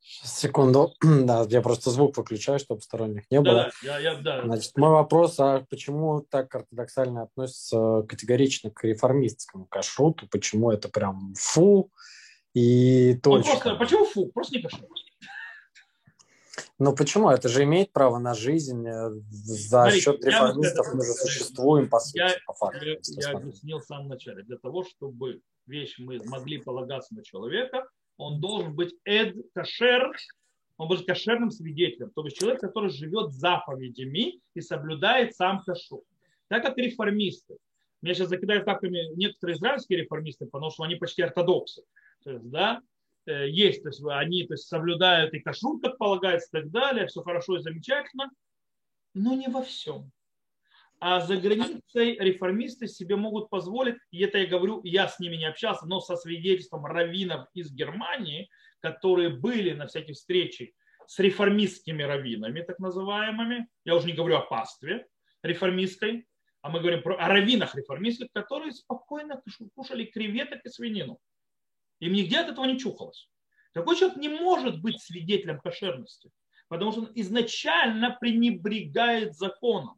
Сейчас, 0.00 0.38
секунду. 0.38 0.94
Да, 1.02 1.46
я 1.48 1.60
просто 1.62 1.90
звук 1.90 2.16
выключаю, 2.16 2.58
чтобы 2.58 2.80
сторонних 2.80 3.24
не 3.30 3.40
было. 3.40 3.54
Да, 3.54 3.70
я, 3.82 3.98
я, 3.98 4.14
да. 4.16 4.42
Значит, 4.44 4.76
мой 4.76 4.90
вопрос, 4.90 5.38
а 5.38 5.64
почему 5.68 6.20
так 6.22 6.54
ортодоксально 6.54 7.22
относится 7.24 8.02
категорично 8.08 8.70
к 8.70 8.84
реформистскому 8.84 9.66
кашруту? 9.66 10.26
Почему 10.28 10.70
это 10.70 10.88
прям 10.88 11.34
фу 11.36 11.90
и 12.54 13.14
Ну, 13.14 13.20
точка? 13.20 13.50
просто, 13.52 13.74
почему 13.76 14.04
фу? 14.06 14.26
Просто 14.32 14.56
не 14.56 14.62
кашрут. 14.62 14.88
Ну 16.80 16.94
почему? 16.94 17.28
Это 17.30 17.48
же 17.48 17.64
имеет 17.64 17.92
право 17.92 18.18
на 18.18 18.34
жизнь. 18.34 18.86
За 19.20 19.82
Смотрите, 19.82 20.00
счет 20.00 20.24
я 20.24 20.30
реформистов 20.30 20.86
скажу, 20.86 20.96
мы 20.96 21.04
же 21.04 21.12
существуем, 21.12 21.88
по 21.88 21.98
сути, 21.98 22.18
Я, 22.18 22.34
по 22.46 22.52
факту. 22.52 22.84
я, 22.84 22.96
я 23.16 23.30
объяснил 23.36 23.80
в 23.80 23.84
самом 23.84 24.08
начале. 24.08 24.44
Для 24.44 24.58
того, 24.58 24.84
чтобы 24.84 25.40
вещь 25.66 25.96
мы 25.98 26.20
могли 26.24 26.58
полагаться 26.58 27.14
на 27.16 27.24
человека, 27.24 27.84
он 28.18 28.40
должен 28.40 28.74
быть 28.74 28.94
эд 29.04 29.34
кашер, 29.54 30.14
он 30.76 30.88
должен 30.88 31.06
быть 31.06 31.14
кошерным 31.14 31.50
свидетелем. 31.50 32.10
То 32.10 32.24
есть 32.24 32.38
человек, 32.38 32.60
который 32.60 32.90
живет 32.90 33.32
заповедями 33.32 34.40
и 34.54 34.60
соблюдает 34.60 35.34
сам 35.34 35.62
кашу. 35.62 36.04
Так 36.48 36.64
как 36.64 36.76
реформисты. 36.76 37.56
Меня 38.02 38.14
сейчас 38.14 38.28
закидают 38.28 38.64
такими 38.64 39.14
некоторые 39.16 39.56
израильские 39.56 40.00
реформисты, 40.00 40.46
потому 40.46 40.70
что 40.70 40.84
они 40.84 40.96
почти 40.96 41.22
ортодоксы. 41.22 41.82
То 42.22 42.32
есть, 42.32 42.48
да, 42.50 42.80
э, 43.26 43.48
есть, 43.48 43.82
то 43.82 43.88
есть 43.88 44.02
они 44.04 44.44
то 44.46 44.54
есть, 44.54 44.68
соблюдают 44.68 45.34
и 45.34 45.40
кашрут, 45.40 45.82
как 45.82 45.98
полагается, 45.98 46.48
и 46.48 46.62
так 46.62 46.70
далее, 46.70 47.06
все 47.06 47.22
хорошо 47.22 47.56
и 47.56 47.62
замечательно, 47.62 48.30
но 49.14 49.34
не 49.34 49.48
во 49.48 49.62
всем. 49.62 50.12
А 51.00 51.20
за 51.20 51.36
границей 51.36 52.16
реформисты 52.18 52.88
себе 52.88 53.14
могут 53.14 53.50
позволить, 53.50 53.96
и 54.10 54.20
это 54.22 54.38
я 54.38 54.46
говорю, 54.46 54.80
я 54.82 55.06
с 55.06 55.20
ними 55.20 55.36
не 55.36 55.44
общался, 55.44 55.86
но 55.86 56.00
со 56.00 56.16
свидетельством 56.16 56.84
раввинов 56.86 57.46
из 57.54 57.72
Германии, 57.72 58.48
которые 58.80 59.28
были 59.28 59.74
на 59.74 59.86
всяких 59.86 60.16
встречах 60.16 60.68
с 61.06 61.18
реформистскими 61.20 62.02
раввинами, 62.02 62.62
так 62.62 62.80
называемыми, 62.80 63.68
я 63.84 63.94
уже 63.94 64.08
не 64.08 64.12
говорю 64.12 64.36
о 64.36 64.40
пастве 64.40 65.06
реформистской, 65.42 66.26
а 66.62 66.70
мы 66.70 66.80
говорим 66.80 67.02
про, 67.02 67.14
о 67.14 67.28
раввинах 67.28 67.76
реформистских, 67.76 68.32
которые 68.32 68.72
спокойно 68.72 69.40
кушали 69.74 70.04
креветок 70.04 70.64
и 70.64 70.68
свинину. 70.68 71.18
Им 72.00 72.12
нигде 72.12 72.40
от 72.40 72.48
этого 72.48 72.64
не 72.64 72.78
чухалось. 72.78 73.30
Такой 73.72 73.96
человек 73.96 74.18
не 74.18 74.28
может 74.28 74.82
быть 74.82 75.00
свидетелем 75.00 75.60
кошерности, 75.60 76.30
потому 76.68 76.90
что 76.90 77.02
он 77.02 77.12
изначально 77.14 78.16
пренебрегает 78.20 79.36
законом. 79.36 79.97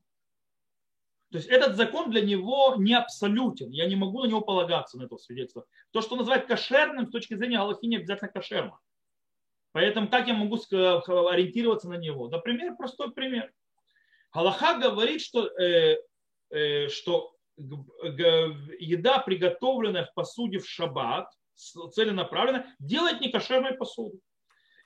То 1.30 1.38
есть 1.38 1.48
этот 1.48 1.76
закон 1.76 2.10
для 2.10 2.22
него 2.22 2.74
не 2.76 2.94
абсолютен. 2.94 3.70
Я 3.70 3.86
не 3.86 3.94
могу 3.94 4.22
на 4.22 4.26
него 4.26 4.40
полагаться, 4.40 4.98
на 4.98 5.04
это 5.04 5.16
свидетельство. 5.16 5.64
То, 5.92 6.00
что 6.00 6.16
называть 6.16 6.46
кошерным 6.46 7.06
с 7.06 7.10
точки 7.10 7.34
зрения 7.34 7.58
Аллахи, 7.58 7.86
не 7.86 7.96
обязательно 7.96 8.30
кошерно. 8.30 8.78
Поэтому 9.72 10.08
как 10.08 10.26
я 10.26 10.34
могу 10.34 10.56
ориентироваться 10.56 11.88
на 11.88 11.94
него? 11.94 12.28
Например, 12.28 12.74
простой 12.74 13.12
пример. 13.12 13.52
Аллаха 14.32 14.78
говорит, 14.78 15.20
что, 15.20 15.46
э, 15.46 15.98
э, 16.50 16.88
что 16.88 17.36
еда, 17.56 19.18
приготовленная 19.18 20.06
в 20.06 20.14
посуде 20.14 20.58
в 20.58 20.68
шаббат, 20.68 21.30
целенаправленно, 21.54 22.74
делает 22.80 23.20
некошерной 23.20 23.74
посуду. 23.74 24.18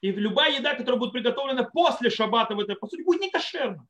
И 0.03 0.13
любая 0.13 0.59
еда, 0.59 0.75
которая 0.75 0.99
будет 0.99 1.13
приготовлена 1.13 1.65
после 1.65 2.11
шаббата 2.11 2.55
в 2.55 2.61
этой 2.61 2.77
посуде, 2.77 3.05
будет 3.05 3.23
некошерна. 3.23 3.87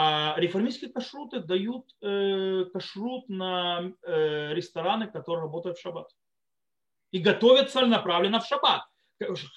А 0.00 0.36
реформистские 0.36 0.92
кашруты 0.92 1.40
дают 1.40 1.92
э, 2.02 2.66
кашрут 2.72 3.28
на 3.28 3.90
э, 4.04 4.54
рестораны, 4.54 5.08
которые 5.08 5.42
работают 5.42 5.76
в 5.76 5.80
шаббат. 5.80 6.08
И 7.10 7.18
готовят 7.18 7.72
целенаправленно 7.72 8.38
в 8.38 8.46
шаббат. 8.46 8.82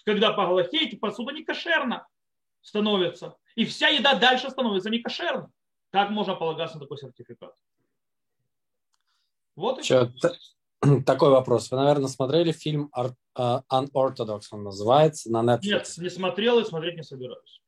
Когда 0.04 0.34
по 0.34 0.48
Галахе 0.48 0.88
эти 0.88 0.96
посуда 0.96 1.32
не 1.32 1.44
кошерна 1.44 2.08
становится. 2.64 3.38
И 3.54 3.66
вся 3.66 3.89
еда 3.89 4.16
дальше 4.16 4.50
становится 4.50 4.89
не 4.89 4.98
кошерной. 4.98 5.50
Как 5.92 6.10
можно 6.10 6.34
полагаться 6.34 6.78
на 6.78 6.86
такой 6.86 6.98
сертификат? 6.98 7.54
Вот 9.56 9.78
и 9.78 9.84
Че, 9.84 10.12
такой 11.06 11.30
вопрос. 11.30 11.70
Вы, 11.70 11.78
наверное, 11.78 12.08
смотрели 12.08 12.52
фильм 12.52 12.92
Unorthodox, 13.38 14.42
он 14.50 14.64
называется, 14.64 15.32
на 15.32 15.44
Netflix? 15.44 15.60
Нет, 15.66 15.94
не 15.98 16.10
смотрел 16.10 16.58
и 16.58 16.66
смотреть 16.66 16.96
не 16.96 17.04
собираюсь. 17.04 17.62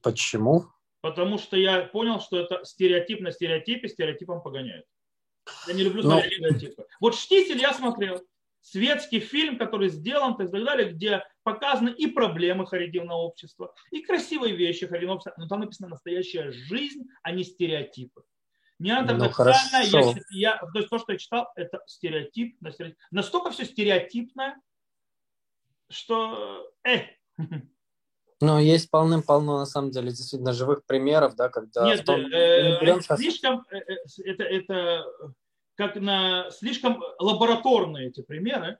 Почему? 0.00 0.66
Потому 1.00 1.38
что 1.38 1.56
я 1.56 1.82
понял, 1.82 2.20
что 2.20 2.38
это 2.38 2.64
стереотип 2.64 3.20
на 3.20 3.30
стереотипе, 3.30 3.88
стереотипом 3.88 4.42
погоняет. 4.42 4.84
Я 5.66 5.74
не 5.74 5.84
люблю 5.84 6.02
Но... 6.02 6.20
стереотипы. 6.20 6.86
Вот 7.00 7.14
«Штитель» 7.14 7.60
я 7.60 7.72
смотрел. 7.72 8.22
Светский 8.60 9.20
фильм, 9.20 9.56
который 9.56 9.88
сделан 9.88 10.34
и 10.34 10.36
так 10.38 10.50
далее, 10.50 10.92
где 10.92 11.24
показаны 11.42 11.90
и 11.90 12.08
проблемы 12.08 12.66
харидимного 12.66 13.18
общества, 13.18 13.72
и 13.92 14.02
красивые 14.02 14.56
вещи 14.56 14.86
харидимного 14.86 15.18
общества. 15.18 15.40
Но 15.40 15.48
там 15.48 15.60
написана 15.60 15.88
настоящая 15.88 16.50
жизнь, 16.50 17.04
а 17.22 17.30
не 17.30 17.44
стереотипы. 17.44 18.24
Не 18.78 18.90
ортодоксально, 18.96 19.90
ну, 19.90 20.14
я, 20.30 20.52
я, 20.52 20.56
то 20.58 20.78
есть 20.78 20.88
то, 20.88 20.98
что 20.98 21.12
я 21.12 21.18
читал, 21.18 21.48
это 21.56 21.80
стереотип 21.86 22.60
на 22.60 22.70
стереотип. 22.70 22.98
Настолько 23.10 23.50
все 23.50 23.64
стереотипное, 23.64 24.60
что... 25.88 26.70
Э, 26.84 27.06
ну, 28.40 28.58
есть 28.58 28.90
полным-полно, 28.90 29.58
на 29.58 29.66
самом 29.66 29.90
деле, 29.90 30.10
действительно 30.10 30.52
живых 30.52 30.84
примеров, 30.86 31.34
да, 31.34 31.48
когда... 31.48 31.84
Нет, 31.86 32.04
том, 32.04 32.20
э, 32.20 32.78
э, 32.80 33.00
слишком, 33.16 33.64
э, 33.70 33.78
это, 34.24 34.44
это 34.44 35.04
как 35.74 35.96
на 35.96 36.50
слишком 36.50 37.02
лабораторные 37.18 38.08
эти 38.08 38.22
примеры, 38.22 38.78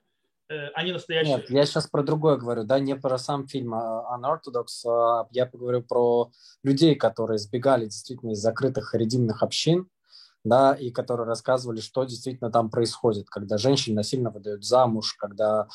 э, 0.49 0.67
они 0.69 0.93
настоящие. 0.93 1.37
Нет, 1.37 1.49
я 1.49 1.65
сейчас 1.65 1.87
про 1.87 2.03
другое 2.03 2.37
говорю, 2.37 2.63
да, 2.63 2.79
не 2.79 2.95
про 2.95 3.17
сам 3.17 3.47
фильм 3.47 3.73
Unorthodox, 3.73 4.85
а 4.87 5.27
я 5.31 5.45
поговорю 5.45 5.81
про 5.81 6.31
людей, 6.63 6.95
которые 6.95 7.37
сбегали 7.37 7.85
действительно 7.85 8.31
из 8.31 8.39
закрытых 8.39 8.85
харидимных 8.85 9.43
общин, 9.43 9.89
да, 10.45 10.73
и 10.73 10.89
которые 10.89 11.27
рассказывали, 11.27 11.81
что 11.81 12.05
действительно 12.05 12.49
там 12.49 12.69
происходит, 12.69 13.29
когда 13.29 13.57
женщин 13.57 13.93
насильно 13.93 14.29
выдают 14.29 14.63
замуж, 14.63 15.15
когда 15.15 15.67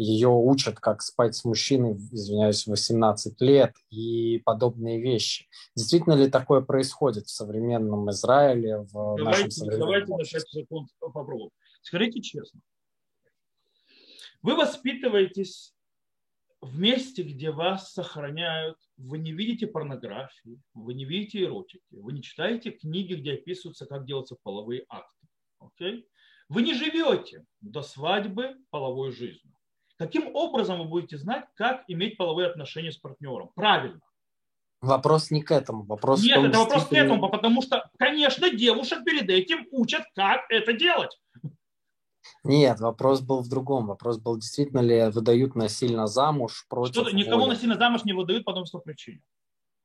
ее 0.00 0.28
учат, 0.28 0.80
как 0.80 1.02
спать 1.02 1.34
с 1.34 1.44
мужчиной, 1.44 1.92
извиняюсь, 1.92 2.66
18 2.66 3.38
лет 3.42 3.74
и 3.90 4.38
подобные 4.38 4.98
вещи. 4.98 5.46
Действительно 5.76 6.14
ли 6.14 6.30
такое 6.30 6.62
происходит 6.62 7.26
в 7.26 7.30
современном 7.30 8.10
Израиле, 8.10 8.78
в 8.78 8.92
давайте, 8.92 9.24
нашем 9.24 9.50
современном 9.50 9.88
Давайте 9.88 10.16
на 10.16 10.24
6 10.24 10.48
секунд 10.48 10.88
попробуем. 11.00 11.50
Скажите 11.82 12.22
честно. 12.22 12.60
Вы 14.40 14.56
воспитываетесь 14.56 15.74
в 16.62 16.78
месте, 16.78 17.22
где 17.22 17.50
вас 17.50 17.92
сохраняют, 17.92 18.78
вы 18.96 19.18
не 19.18 19.32
видите 19.32 19.66
порнографии, 19.66 20.62
вы 20.72 20.94
не 20.94 21.04
видите 21.04 21.44
эротики, 21.44 21.84
вы 21.90 22.14
не 22.14 22.22
читаете 22.22 22.70
книги, 22.70 23.14
где 23.14 23.34
описываются, 23.34 23.84
как 23.84 24.06
делаются 24.06 24.36
половые 24.42 24.86
акты. 24.88 25.26
Okay? 25.62 26.04
Вы 26.48 26.62
не 26.62 26.72
живете 26.72 27.44
до 27.60 27.82
свадьбы 27.82 28.56
половой 28.70 29.12
жизнью. 29.12 29.54
Каким 30.00 30.34
образом 30.34 30.78
вы 30.78 30.86
будете 30.86 31.18
знать, 31.18 31.44
как 31.56 31.84
иметь 31.86 32.16
половые 32.16 32.48
отношения 32.48 32.90
с 32.90 32.96
партнером? 32.96 33.50
Правильно. 33.54 34.00
Вопрос 34.80 35.30
не 35.30 35.42
к 35.42 35.50
этому. 35.50 35.82
Вопрос 35.82 36.22
Нет, 36.22 36.36
том, 36.36 36.46
это 36.46 36.58
вопрос 36.58 36.86
к 36.86 36.92
этому, 36.94 37.28
потому 37.28 37.60
что, 37.60 37.90
конечно, 37.98 38.48
девушек 38.48 39.04
перед 39.04 39.28
этим 39.28 39.66
учат, 39.70 40.04
как 40.14 40.46
это 40.48 40.72
делать. 40.72 41.20
Нет, 42.44 42.80
вопрос 42.80 43.20
был 43.20 43.42
в 43.42 43.50
другом. 43.50 43.88
Вопрос 43.88 44.16
был, 44.16 44.36
действительно 44.36 44.80
ли 44.80 45.10
выдают 45.10 45.54
насильно 45.54 46.06
замуж 46.06 46.64
против 46.70 47.02
Что 47.02 47.10
Никого 47.10 47.40
воли. 47.42 47.50
насильно 47.50 47.76
замуж 47.76 48.02
не 48.04 48.14
выдают 48.14 48.46
по 48.46 48.52
одной 48.52 48.64
причине. 48.82 49.20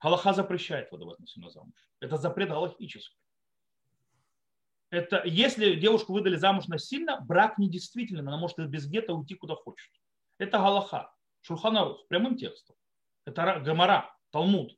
Галаха 0.01 0.31
запрещает 0.31 0.89
выдавать 0.93 1.19
насильно 1.19 1.49
замуж. 1.49 1.73
Это 1.99 2.15
запрет 2.15 2.47
галахический. 2.47 3.17
Это 4.91 5.23
если 5.25 5.75
девушку 5.75 6.13
выдали 6.13 6.37
замуж 6.37 6.67
насильно, 6.67 7.19
брак 7.19 7.57
недействительный, 7.57 8.21
она 8.21 8.37
может 8.37 8.57
без 8.69 8.87
гетто 8.87 9.13
уйти 9.13 9.35
куда 9.35 9.55
хочет. 9.55 9.91
Это 10.37 10.57
Галаха, 10.57 11.11
Шурханарух, 11.41 12.07
прямым 12.07 12.37
текстом. 12.37 12.75
Это 13.25 13.61
Гамара, 13.65 14.13
Талмуд. 14.31 14.71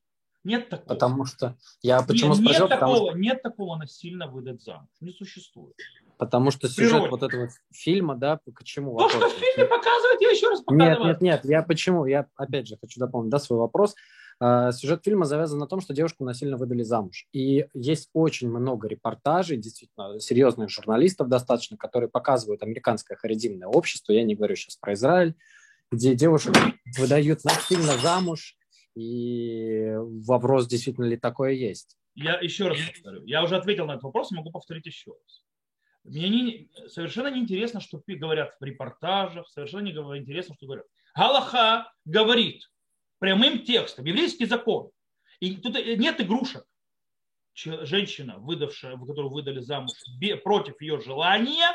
Нет 0.44 0.70
такого. 0.70 0.88
Потому 0.88 1.26
что 1.26 1.58
я 1.82 2.02
почему 2.02 2.34
нет, 2.34 2.38
спросил, 2.42 2.62
нет, 2.62 2.70
потому 2.70 2.94
такого, 2.94 3.10
что, 3.12 3.20
нет 3.20 3.42
такого 3.42 3.76
насильно 3.76 4.28
выдать 4.28 4.62
замуж. 4.62 4.88
Не 5.02 5.12
существует. 5.12 5.76
потому 6.18 6.52
что 6.52 6.70
сюжет 6.70 6.92
природе. 6.92 7.10
вот 7.10 7.24
этого 7.24 7.50
фильма, 7.74 8.16
да, 8.16 8.40
к 8.54 8.64
чему 8.64 8.98
То, 8.98 9.10
что 9.10 9.20
вопрос? 9.20 9.34
в 9.34 9.40
фильме 9.40 9.66
показывают, 9.66 10.22
я 10.22 10.30
еще 10.30 10.50
раз 10.50 10.60
Нет, 10.60 10.68
показываю. 10.68 11.08
нет, 11.08 11.22
нет, 11.22 11.46
я 11.46 11.64
почему? 11.64 12.06
Я 12.06 12.28
опять 12.36 12.68
же 12.68 12.78
хочу 12.80 13.00
дополнить, 13.00 13.30
да, 13.30 13.40
свой 13.40 13.60
вопрос. 13.60 13.96
Э, 14.40 14.72
Сюжет 14.72 15.04
фильма 15.04 15.26
завязан 15.26 15.60
на 15.60 15.68
том, 15.68 15.82
что 15.82 15.94
девушку 15.94 16.24
насильно 16.24 16.58
выдали 16.58 16.84
замуж. 16.84 17.28
И 17.34 17.68
есть 17.74 18.10
очень 18.14 18.50
много 18.50 18.88
репортажей, 18.88 19.58
действительно, 19.58 20.20
серьезных 20.20 20.70
журналистов 20.70 21.30
достаточно, 21.30 21.78
которые 21.78 22.10
показывают 22.10 22.64
американское 22.64 23.18
харидимное 23.18 23.68
общество, 23.68 24.14
я 24.14 24.24
не 24.24 24.36
говорю 24.36 24.56
сейчас 24.56 24.78
про 24.78 24.94
Израиль, 24.94 25.36
где 25.92 26.16
девушек 26.16 26.56
выдают 26.98 27.44
насильно 27.44 27.98
замуж, 27.98 28.56
и 28.96 29.94
вопрос, 30.26 30.68
действительно 30.68 31.06
ли 31.06 31.18
такое 31.18 31.52
есть. 31.52 31.98
Я 32.16 32.40
еще 32.40 32.68
раз 32.68 32.80
повторю. 32.80 33.24
Я 33.26 33.44
уже 33.44 33.56
ответил 33.56 33.86
на 33.86 33.92
этот 33.92 34.04
вопрос, 34.04 34.32
могу 34.32 34.50
повторить 34.52 34.88
еще 34.88 35.12
раз. 35.12 35.44
Мне 36.04 36.30
не, 36.30 36.72
совершенно 36.88 37.28
не 37.28 37.42
интересно, 37.42 37.80
что 37.80 38.02
говорят 38.08 38.56
в 38.60 38.64
репортажах, 38.64 39.48
совершенно 39.50 39.82
не 39.82 39.92
интересно, 39.92 40.56
что 40.56 40.66
говорят. 40.66 40.86
Галаха 41.16 41.92
говорит 42.06 42.64
прямым 43.20 43.64
текстом, 43.64 44.06
еврейский 44.06 44.46
закон. 44.46 44.90
И 45.40 45.56
тут 45.58 45.76
нет 45.76 46.20
игрушек. 46.22 46.66
Женщина, 47.54 48.38
выдавшая, 48.38 48.98
которую 48.98 49.30
выдали 49.30 49.60
замуж 49.62 49.94
против 50.44 50.80
ее 50.82 51.00
желания, 51.02 51.74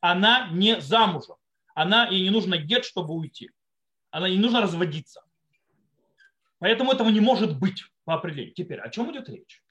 она 0.00 0.48
не 0.50 0.80
замужем. 0.80 1.36
Она, 1.74 2.08
ей 2.08 2.22
не 2.22 2.30
нужно 2.30 2.58
гет, 2.58 2.84
чтобы 2.84 3.14
уйти. 3.14 3.50
Она 4.10 4.28
не 4.28 4.36
нужно 4.36 4.60
разводиться. 4.60 5.22
Поэтому 6.58 6.92
этого 6.92 7.08
не 7.08 7.20
может 7.20 7.58
быть 7.58 7.84
по 8.04 8.14
определению. 8.14 8.54
Теперь, 8.54 8.80
о 8.80 8.90
чем 8.90 9.10
идет 9.10 9.28
речь? 9.28 9.62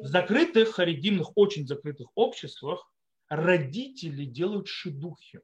В 0.00 0.06
закрытых, 0.06 0.74
харидимных, 0.74 1.36
очень 1.36 1.66
закрытых 1.66 2.08
обществах 2.14 2.92
родители 3.28 4.24
делают 4.24 4.68
шедухи. 4.68 5.40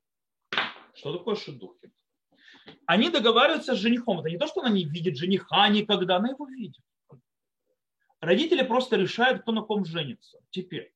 Что 0.94 1.16
такое 1.16 1.36
шедухи? 1.36 1.92
Они 2.86 3.10
договариваются 3.10 3.74
с 3.74 3.78
женихом. 3.78 4.20
Это 4.20 4.30
не 4.30 4.38
то, 4.38 4.46
что 4.46 4.60
она 4.60 4.70
не 4.70 4.84
видит 4.84 5.16
жениха 5.16 5.68
никогда, 5.68 6.16
она 6.16 6.30
его 6.30 6.46
видит. 6.46 6.82
Родители 8.20 8.62
просто 8.62 8.96
решают, 8.96 9.42
кто 9.42 9.52
на 9.52 9.62
ком 9.62 9.84
женится. 9.84 10.38
Теперь, 10.50 10.92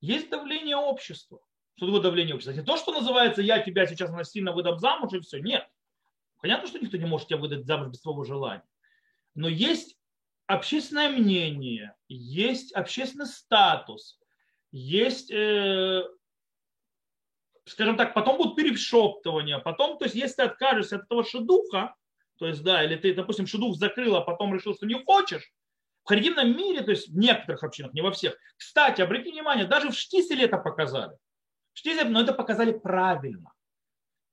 есть 0.00 0.28
давление 0.30 0.76
общества. 0.76 1.40
Что 1.76 1.86
такое 1.86 2.02
давление 2.02 2.34
общества? 2.34 2.50
Это 2.52 2.60
не 2.60 2.66
то, 2.66 2.76
что 2.76 2.92
называется, 2.92 3.40
я 3.40 3.60
тебя 3.60 3.86
сейчас 3.86 4.10
насильно 4.10 4.52
выдам 4.52 4.78
замуж 4.78 5.12
и 5.14 5.20
все. 5.20 5.38
Нет. 5.40 5.66
Понятно, 6.40 6.68
что 6.68 6.78
никто 6.78 6.96
не 6.96 7.06
может 7.06 7.28
тебя 7.28 7.38
выдать 7.38 7.66
замуж 7.66 7.88
без 7.88 8.00
твоего 8.00 8.24
желания. 8.24 8.64
Но 9.34 9.48
есть 9.48 9.96
общественное 10.46 11.08
мнение, 11.08 11.94
есть 12.08 12.72
общественный 12.72 13.26
статус, 13.26 14.18
есть, 14.72 15.30
э, 15.30 16.04
скажем 17.70 17.96
так, 17.96 18.14
потом 18.14 18.36
будут 18.36 18.56
перешептывания, 18.56 19.58
потом, 19.58 19.96
то 19.98 20.04
есть, 20.04 20.16
если 20.16 20.36
ты 20.36 20.42
откажешься 20.42 20.96
от 20.96 21.04
этого 21.04 21.24
шедуха, 21.24 21.94
то 22.38 22.46
есть, 22.46 22.62
да, 22.62 22.84
или 22.84 22.96
ты, 22.96 23.14
допустим, 23.14 23.46
шедух 23.46 23.76
закрыл, 23.76 24.16
а 24.16 24.22
потом 24.22 24.54
решил, 24.54 24.74
что 24.74 24.86
не 24.86 25.02
хочешь, 25.04 25.52
в 26.04 26.08
харидимном 26.08 26.56
мире, 26.56 26.82
то 26.82 26.90
есть 26.90 27.08
в 27.08 27.16
некоторых 27.16 27.62
общинах, 27.62 27.92
не 27.92 28.00
во 28.00 28.10
всех. 28.10 28.36
Кстати, 28.56 29.02
обрати 29.02 29.30
внимание, 29.30 29.66
даже 29.66 29.90
в 29.90 29.94
Штиселе 29.94 30.46
это 30.46 30.56
показали. 30.56 31.16
В 31.72 31.78
Штиселе, 31.78 32.08
но 32.08 32.22
это 32.22 32.32
показали 32.32 32.72
правильно. 32.72 33.52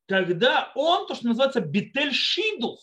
Когда 0.08 0.72
он, 0.76 1.06
то, 1.08 1.16
что 1.16 1.28
называется 1.28 1.60
битель 1.60 2.14
шидух, 2.14 2.80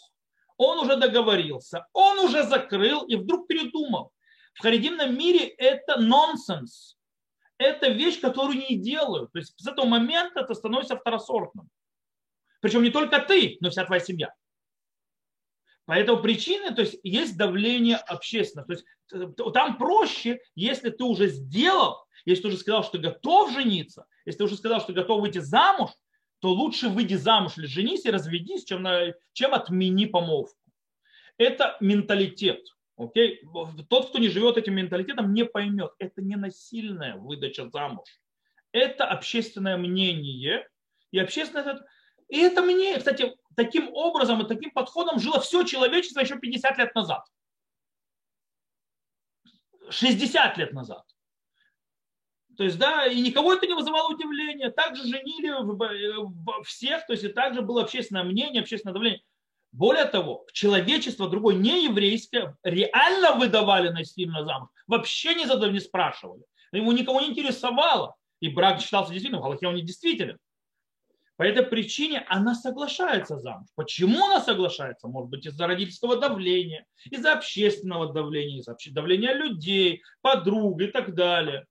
он 0.56 0.78
уже 0.78 0.96
договорился, 0.96 1.86
он 1.92 2.18
уже 2.20 2.44
закрыл 2.44 3.04
и 3.06 3.16
вдруг 3.16 3.48
передумал. 3.48 4.12
В 4.52 4.62
харидимном 4.62 5.16
мире 5.18 5.48
это 5.48 5.98
нонсенс. 5.98 6.96
Это 7.64 7.88
вещь, 7.88 8.20
которую 8.20 8.58
не 8.58 8.76
делают. 8.76 9.32
То 9.32 9.38
есть 9.38 9.54
с 9.56 9.66
этого 9.66 9.86
момента 9.86 10.40
это 10.40 10.52
становится 10.54 10.96
второсортным. 10.96 11.70
Причем 12.60 12.82
не 12.82 12.90
только 12.90 13.20
ты, 13.20 13.56
но 13.60 13.70
вся 13.70 13.86
твоя 13.86 14.00
семья. 14.00 14.34
По 15.86 15.92
этой 15.92 16.20
причине, 16.20 16.72
то 16.72 16.82
есть 16.82 16.98
есть 17.02 17.38
давление 17.38 17.96
общественное. 17.96 18.66
То 18.66 18.72
есть 18.72 18.84
э, 19.12 19.50
там 19.52 19.78
проще, 19.78 20.40
если 20.54 20.90
ты 20.90 21.04
уже 21.04 21.28
сделал, 21.28 22.04
если 22.26 22.42
ты 22.42 22.48
уже 22.48 22.58
сказал, 22.58 22.82
что 22.82 22.92
ты 22.92 22.98
готов 22.98 23.52
жениться, 23.52 24.06
если 24.26 24.38
ты 24.38 24.44
уже 24.44 24.56
сказал, 24.56 24.80
что 24.80 24.88
ты 24.88 25.00
готов 25.00 25.22
выйти 25.22 25.38
замуж, 25.38 25.90
то 26.40 26.50
лучше 26.50 26.90
выйди 26.90 27.14
замуж 27.14 27.56
или 27.56 27.66
женись 27.66 28.04
и 28.04 28.10
разведись, 28.10 28.64
чем, 28.64 28.82
на, 28.82 29.14
чем 29.32 29.54
отмени 29.54 30.04
помолвку. 30.04 30.58
Это 31.38 31.78
менталитет. 31.80 32.60
Окей? 32.96 33.42
Тот, 33.88 34.10
кто 34.10 34.18
не 34.18 34.28
живет 34.28 34.56
этим 34.56 34.74
менталитетом, 34.74 35.32
не 35.34 35.44
поймет. 35.44 35.92
Это 35.98 36.22
не 36.22 36.36
насильная 36.36 37.16
выдача 37.16 37.68
замуж. 37.68 38.08
Это 38.72 39.06
общественное 39.06 39.76
мнение. 39.76 40.68
И 41.10 41.18
общественное... 41.18 41.84
И 42.28 42.38
это 42.38 42.62
мнение, 42.62 42.98
кстати, 42.98 43.34
таким 43.56 43.92
образом 43.92 44.42
и 44.42 44.48
таким 44.48 44.70
подходом 44.70 45.18
жило 45.18 45.40
все 45.40 45.64
человечество 45.64 46.20
еще 46.20 46.38
50 46.38 46.78
лет 46.78 46.94
назад. 46.94 47.24
60 49.90 50.58
лет 50.58 50.72
назад. 50.72 51.04
То 52.56 52.64
есть, 52.64 52.78
да, 52.78 53.06
и 53.06 53.20
никого 53.20 53.52
это 53.52 53.66
не 53.66 53.74
вызывало 53.74 54.14
удивления. 54.14 54.70
Также 54.70 55.02
женили 55.02 56.62
всех, 56.64 57.06
то 57.06 57.12
есть 57.12 57.24
и 57.24 57.28
также 57.28 57.62
было 57.62 57.82
общественное 57.82 58.22
мнение, 58.22 58.62
общественное 58.62 58.94
давление. 58.94 59.22
Более 59.74 60.04
того, 60.04 60.46
человечество 60.52 61.28
другое, 61.28 61.56
не 61.56 61.86
еврейское, 61.86 62.56
реально 62.62 63.32
выдавали 63.32 63.88
насильно 63.88 64.44
замуж. 64.44 64.68
Вообще 64.86 65.34
не 65.34 65.46
задав, 65.46 65.72
не 65.72 65.80
спрашивали. 65.80 66.44
Ему 66.70 66.92
никого 66.92 67.20
не 67.20 67.30
интересовало. 67.30 68.14
И 68.38 68.48
брак 68.48 68.80
считался 68.80 69.10
действительно, 69.10 69.40
в 69.40 69.42
Галахе 69.42 69.66
он 69.66 69.74
не 69.74 69.82
действителен. 69.82 70.38
По 71.36 71.42
этой 71.42 71.64
причине 71.64 72.24
она 72.28 72.54
соглашается 72.54 73.40
замуж. 73.40 73.66
Почему 73.74 74.24
она 74.26 74.40
соглашается? 74.40 75.08
Может 75.08 75.30
быть, 75.30 75.44
из-за 75.44 75.66
родительского 75.66 76.18
давления, 76.18 76.86
из-за 77.10 77.32
общественного 77.32 78.12
давления, 78.12 78.60
из-за 78.60 78.76
давления 78.92 79.34
людей, 79.34 80.02
подруг 80.20 80.80
и 80.82 80.86
так 80.86 81.16
далее. 81.16 81.66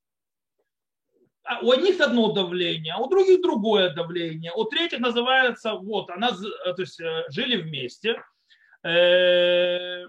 А 1.44 1.60
у 1.60 1.72
одних 1.72 2.00
одно 2.00 2.32
давление, 2.32 2.94
а 2.94 3.00
у 3.00 3.10
других 3.10 3.42
другое 3.42 3.94
давление. 3.94 4.54
У 4.56 4.64
третьих 4.64 5.00
называется, 5.00 5.74
вот, 5.74 6.10
она, 6.10 6.32
то 6.32 6.76
есть 6.78 7.00
жили 7.30 7.62
вместе, 7.62 8.24
э, 8.82 10.06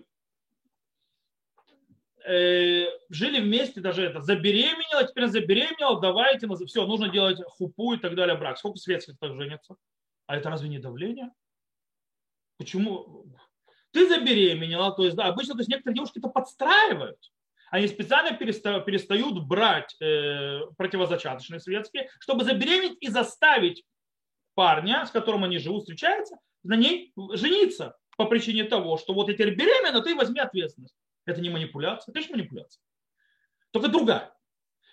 э, 2.25 2.87
жили 3.11 3.41
вместе, 3.41 3.81
даже 3.81 4.05
это, 4.05 4.21
забеременела, 4.21 5.05
теперь 5.05 5.27
забеременела, 5.27 6.01
давайте, 6.01 6.47
все, 6.67 6.87
нужно 6.87 7.09
делать 7.09 7.43
хупу 7.45 7.95
и 7.95 7.99
так 7.99 8.15
далее, 8.15 8.37
брак. 8.37 8.59
Сколько 8.59 8.79
светских 8.79 9.19
так 9.19 9.35
женится? 9.35 9.75
А 10.27 10.37
это 10.37 10.51
разве 10.51 10.69
не 10.69 10.79
давление? 10.79 11.33
Почему? 12.59 13.27
Ты 13.91 14.09
забеременела, 14.09 14.93
то 14.95 15.05
есть, 15.05 15.17
да, 15.17 15.27
обычно, 15.27 15.55
то 15.55 15.61
есть 15.61 15.69
некоторые 15.69 15.97
девушки 15.97 16.19
это 16.19 16.29
подстраивают 16.29 17.19
они 17.75 17.89
специально 17.89 18.37
перестают 18.37 19.43
брать 19.49 19.97
э, 20.01 20.61
противозачаточные 20.79 21.59
светские, 21.59 22.09
чтобы 22.21 22.45
забеременеть 22.45 22.99
и 23.01 23.09
заставить 23.09 23.83
парня, 24.55 25.05
с 25.05 25.11
которым 25.11 25.43
они 25.43 25.59
живут, 25.59 25.81
встречаются, 25.81 26.37
на 26.63 26.77
ней 26.77 27.13
жениться 27.33 27.97
по 28.17 28.27
причине 28.27 28.63
того, 28.63 28.97
что 28.97 29.13
вот 29.13 29.27
я 29.27 29.35
теперь 29.35 29.57
беременна, 29.57 30.03
ты 30.03 30.15
возьми 30.15 30.39
ответственность. 30.39 30.95
Это 31.27 31.41
не 31.41 31.51
манипуляция, 31.51 32.13
это 32.13 32.21
же 32.21 32.31
манипуляция. 32.31 32.81
Только 33.73 33.89
другая. 33.89 34.33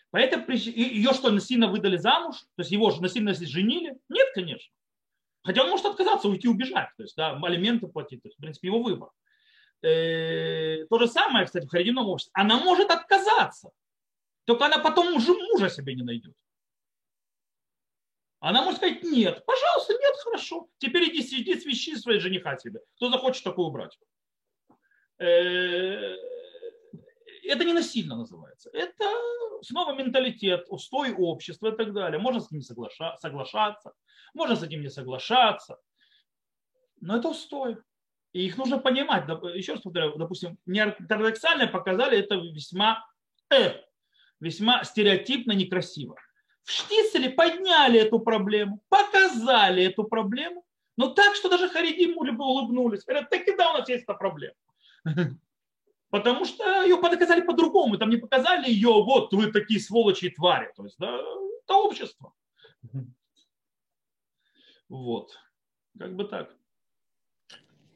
Поэтому 0.09 0.49
ее 0.49 1.13
что, 1.13 1.29
насильно 1.29 1.67
выдали 1.67 1.97
замуж? 1.97 2.37
То 2.55 2.61
есть 2.61 2.71
его 2.71 2.89
же 2.89 2.99
насильно 3.03 3.35
женили? 3.35 3.95
Нет, 4.09 4.27
конечно. 4.33 4.73
Хотя 5.43 5.65
он 5.65 5.69
может 5.69 5.85
отказаться, 5.85 6.27
уйти, 6.27 6.47
убежать. 6.47 6.89
То 6.97 7.03
есть, 7.03 7.15
да, 7.15 7.37
алименты 7.43 7.85
платить. 7.85 8.23
То 8.23 8.27
есть, 8.27 8.39
в 8.39 8.41
принципе, 8.41 8.69
его 8.69 8.81
выбор 8.81 9.09
э, 9.81 10.85
то 10.89 10.99
же 10.99 11.07
самое, 11.07 11.45
кстати, 11.45 11.65
в 11.65 11.69
харидимном 11.69 12.07
обществе. 12.07 12.31
Она 12.33 12.59
может 12.59 12.89
отказаться. 12.91 13.71
Только 14.45 14.65
она 14.65 14.79
потом 14.79 15.15
уже 15.15 15.33
мужа 15.33 15.69
себе 15.69 15.95
не 15.95 16.03
найдет. 16.03 16.35
Она 18.39 18.63
может 18.63 18.77
сказать, 18.77 19.03
нет, 19.03 19.45
пожалуйста, 19.45 19.93
нет, 19.93 20.15
хорошо. 20.23 20.67
Теперь 20.79 21.09
иди, 21.09 21.21
иди 21.41 21.59
свищи 21.59 21.95
своей 21.95 22.19
жениха 22.19 22.57
себе. 22.57 22.81
Кто 22.95 23.09
захочет 23.09 23.43
такую 23.43 23.67
убрать. 23.67 23.97
Э, 25.19 26.15
это 27.43 27.63
не 27.63 27.73
насильно 27.73 28.15
называется. 28.15 28.71
Это 28.73 29.05
снова 29.61 29.93
менталитет, 29.93 30.65
устой 30.69 31.13
общества 31.13 31.67
и 31.67 31.77
так 31.77 31.93
далее. 31.93 32.19
Можно 32.19 32.41
с 32.41 32.49
ним 32.49 32.61
соглашаться, 32.61 33.93
можно 34.33 34.55
с 34.55 34.63
этим 34.63 34.81
не 34.81 34.89
соглашаться. 34.89 35.77
Но 36.99 37.17
это 37.17 37.29
устой. 37.29 37.77
И 38.33 38.45
их 38.45 38.57
нужно 38.57 38.77
понимать. 38.77 39.27
Еще 39.55 39.73
раз 39.73 39.81
повторяю, 39.81 40.15
допустим, 40.17 40.57
неортодоксальные 40.65 41.67
показали 41.67 42.17
это 42.17 42.35
весьма, 42.35 43.05
э, 43.53 43.73
весьма 44.39 44.83
стереотипно 44.83 45.51
некрасиво. 45.51 46.15
В 46.63 46.71
Штиселе 46.71 47.29
подняли 47.29 47.99
эту 47.99 48.19
проблему, 48.19 48.81
показали 48.87 49.83
эту 49.83 50.05
проблему, 50.05 50.63
но 50.95 51.07
так, 51.07 51.35
что 51.35 51.49
даже 51.49 51.69
Харидим 51.69 52.17
улыбнулись. 52.17 53.03
Говорят, 53.03 53.29
так 53.29 53.47
и 53.47 53.55
да, 53.55 53.71
у 53.71 53.77
нас 53.77 53.89
есть 53.89 54.03
эта 54.03 54.13
проблема. 54.13 54.55
Потому 56.09 56.45
что 56.45 56.83
ее 56.83 56.97
показали 56.97 57.41
по-другому. 57.41 57.97
Там 57.97 58.09
не 58.09 58.17
показали 58.17 58.69
ее, 58.69 58.89
вот 58.89 59.33
вы 59.33 59.51
такие 59.51 59.79
сволочи 59.79 60.25
и 60.25 60.29
твари. 60.29 60.71
То 60.75 60.83
есть, 60.83 60.97
да, 60.99 61.17
это 61.63 61.73
общество. 61.73 62.33
Вот. 64.89 65.31
Как 65.97 66.15
бы 66.15 66.25
так. 66.25 66.53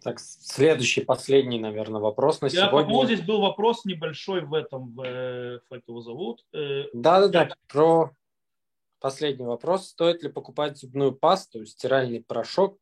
Так, 0.06 0.20
следующий, 0.20 1.01
последний, 1.01 1.58
наверное, 1.58 1.99
вопрос 1.99 2.39
на 2.39 2.45
Я 2.45 2.68
сегодня. 2.68 2.93
по 2.93 3.06
здесь 3.08 3.22
был 3.22 3.41
вопрос 3.41 3.86
небольшой 3.86 4.41
в 4.41 4.53
этом, 4.53 4.93
в, 4.93 5.01
э, 5.01 5.62
как 5.68 5.82
его 5.88 5.99
зовут. 5.99 6.45
Э, 6.53 6.84
Да-да-да, 6.93 7.56
про 7.68 8.12
последний 8.99 9.47
вопрос. 9.47 9.88
Стоит 9.88 10.22
ли 10.22 10.30
покупать 10.30 10.78
зубную 10.78 11.12
пасту, 11.12 11.66
стиральный 11.66 12.24
порошок, 12.24 12.80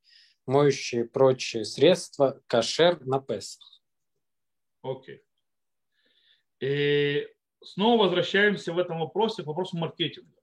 моющие 0.48 1.06
прочие 1.06 1.64
средства, 1.64 2.42
кошер 2.48 3.00
на 3.06 3.22
Песах? 3.22 3.64
Окей. 4.82 5.22
И 6.60 7.26
снова 7.64 8.04
возвращаемся 8.04 8.74
в 8.74 8.80
этом 8.80 9.00
вопросе 9.00 9.44
к 9.44 9.46
вопросу 9.46 9.78
маркетинга. 9.78 10.42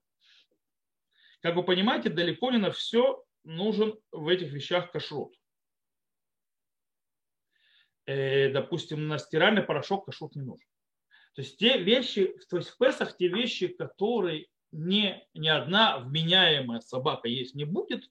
Как 1.42 1.56
вы 1.56 1.62
понимаете, 1.62 2.08
далеко 2.08 2.50
не 2.50 2.56
на 2.56 2.70
все 2.70 3.22
нужен 3.44 4.00
в 4.12 4.28
этих 4.28 4.50
вещах 4.50 4.90
кашрут. 4.90 5.34
Э, 8.10 8.48
допустим, 8.48 9.06
на 9.06 9.18
стиральный 9.18 9.62
порошок 9.62 10.06
кашрут 10.06 10.34
не 10.34 10.42
нужен. 10.42 10.66
То 11.34 11.42
есть 11.42 11.58
те 11.58 11.78
вещи, 11.78 12.34
то 12.48 12.56
есть 12.56 12.70
в 12.70 12.76
Песах 12.76 13.16
те 13.16 13.28
вещи, 13.28 13.68
которые 13.68 14.48
не, 14.72 15.24
ни 15.32 15.46
одна 15.46 15.98
вменяемая 15.98 16.80
собака 16.80 17.28
есть 17.28 17.54
не 17.54 17.64
будет, 17.64 18.10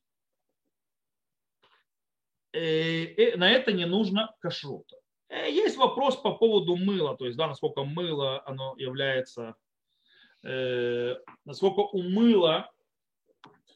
э, 2.53 2.61
э, 2.61 3.35
на 3.35 3.51
это 3.51 3.73
не 3.73 3.85
нужно 3.85 4.33
кашрута. 4.39 4.95
Есть 5.29 5.75
вопрос 5.75 6.15
по 6.15 6.33
поводу 6.33 6.77
мыла, 6.77 7.17
то 7.17 7.25
есть 7.25 7.37
да, 7.37 7.47
насколько 7.47 7.83
мыло 7.83 8.41
оно 8.47 8.75
является, 8.77 9.55
насколько 10.41 11.81
у 11.81 12.01
мыла 12.01 12.71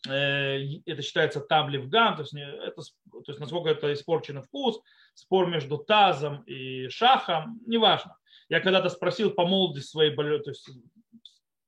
это 0.05 1.01
считается 1.03 1.41
таблевган, 1.41 2.15
то 2.15 2.24
есть, 2.24 2.34
это, 2.34 2.82
то 3.22 3.32
есть 3.32 3.39
насколько 3.39 3.70
это 3.70 3.93
испорченный 3.93 4.41
вкус, 4.41 4.80
спор 5.14 5.47
между 5.47 5.78
тазом 5.78 6.43
и 6.43 6.88
шахом, 6.89 7.59
неважно. 7.66 8.18
Я 8.49 8.59
когда-то 8.59 8.89
спросил 8.89 9.32
по 9.32 9.45
молодости 9.45 9.89
своей, 9.89 10.16
то 10.16 10.49
есть 10.49 10.70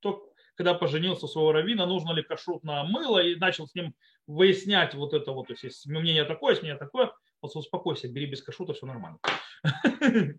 то, 0.00 0.30
когда 0.54 0.74
поженился 0.74 1.26
у 1.26 1.28
своего 1.28 1.52
равина, 1.52 1.86
нужно 1.86 2.12
ли 2.12 2.22
кашрут 2.22 2.64
на 2.64 2.84
мыло, 2.84 3.18
и 3.18 3.36
начал 3.36 3.66
с 3.66 3.74
ним 3.74 3.94
выяснять 4.26 4.94
вот 4.94 5.14
это 5.14 5.32
вот, 5.32 5.48
то 5.48 5.52
есть 5.52 5.64
есть 5.64 5.86
мнение 5.86 6.24
такое, 6.24 6.52
есть 6.52 6.62
мнение 6.62 6.78
такое, 6.78 7.12
вот 7.40 7.54
успокойся, 7.54 8.08
бери 8.08 8.26
без 8.26 8.42
кашрута, 8.42 8.74
все 8.74 8.86
нормально. 8.86 9.18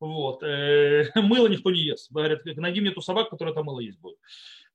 Вот. 0.00 0.42
Э, 0.44 1.10
мыло 1.16 1.48
никто 1.48 1.70
не 1.70 1.80
ест. 1.80 2.12
Говорят, 2.12 2.44
найди 2.44 2.80
мне 2.80 2.90
ту 2.90 3.00
собаку, 3.00 3.30
которая 3.30 3.52
это 3.52 3.62
мыло 3.62 3.80
есть 3.80 3.98
будет. 3.98 4.18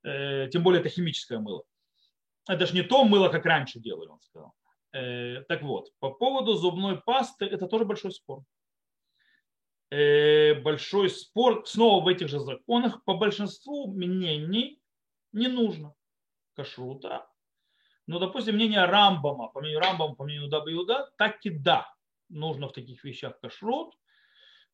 Э, 0.03 0.49
тем 0.51 0.63
более 0.63 0.82
это 0.82 0.89
химическое 0.89 1.39
мыло. 1.39 1.63
Это 2.47 2.65
же 2.65 2.74
не 2.74 2.82
то 2.82 3.05
мыло, 3.05 3.30
как 3.30 3.45
раньше 3.45 3.80
делали, 3.80 4.09
он 4.09 4.19
сказал. 4.21 4.53
Э, 4.94 5.41
так 5.48 5.64
вот, 5.64 5.91
по 6.00 6.12
поводу 6.12 6.54
зубной 6.54 7.02
пасты, 7.02 7.46
это 7.46 7.68
тоже 7.68 7.84
большой 7.84 8.12
спор. 8.12 8.44
Э, 9.89 10.54
большой 10.54 11.10
спор, 11.10 11.64
снова 11.66 12.04
в 12.04 12.08
этих 12.08 12.28
же 12.30 12.39
законах, 12.39 13.04
по 13.04 13.16
большинству 13.16 13.91
мнений 13.91 14.80
не 15.32 15.48
нужно 15.48 15.96
кашрута. 16.56 17.28
Но, 18.06 18.20
допустим, 18.20 18.56
мнение 18.56 18.86
Рамбама, 18.86 19.48
по 19.48 19.62
мнению 19.62 19.80
Рамбама, 19.80 20.16
по 20.16 20.26
мнению 20.26 20.50
Даба 20.50 20.72
Иуда, 20.72 21.12
так 21.18 21.44
и 21.46 21.50
да, 21.50 21.91
нужно 22.30 22.68
в 22.68 22.74
таких 22.74 23.04
вещах 23.04 23.39
кашрут, 23.39 23.96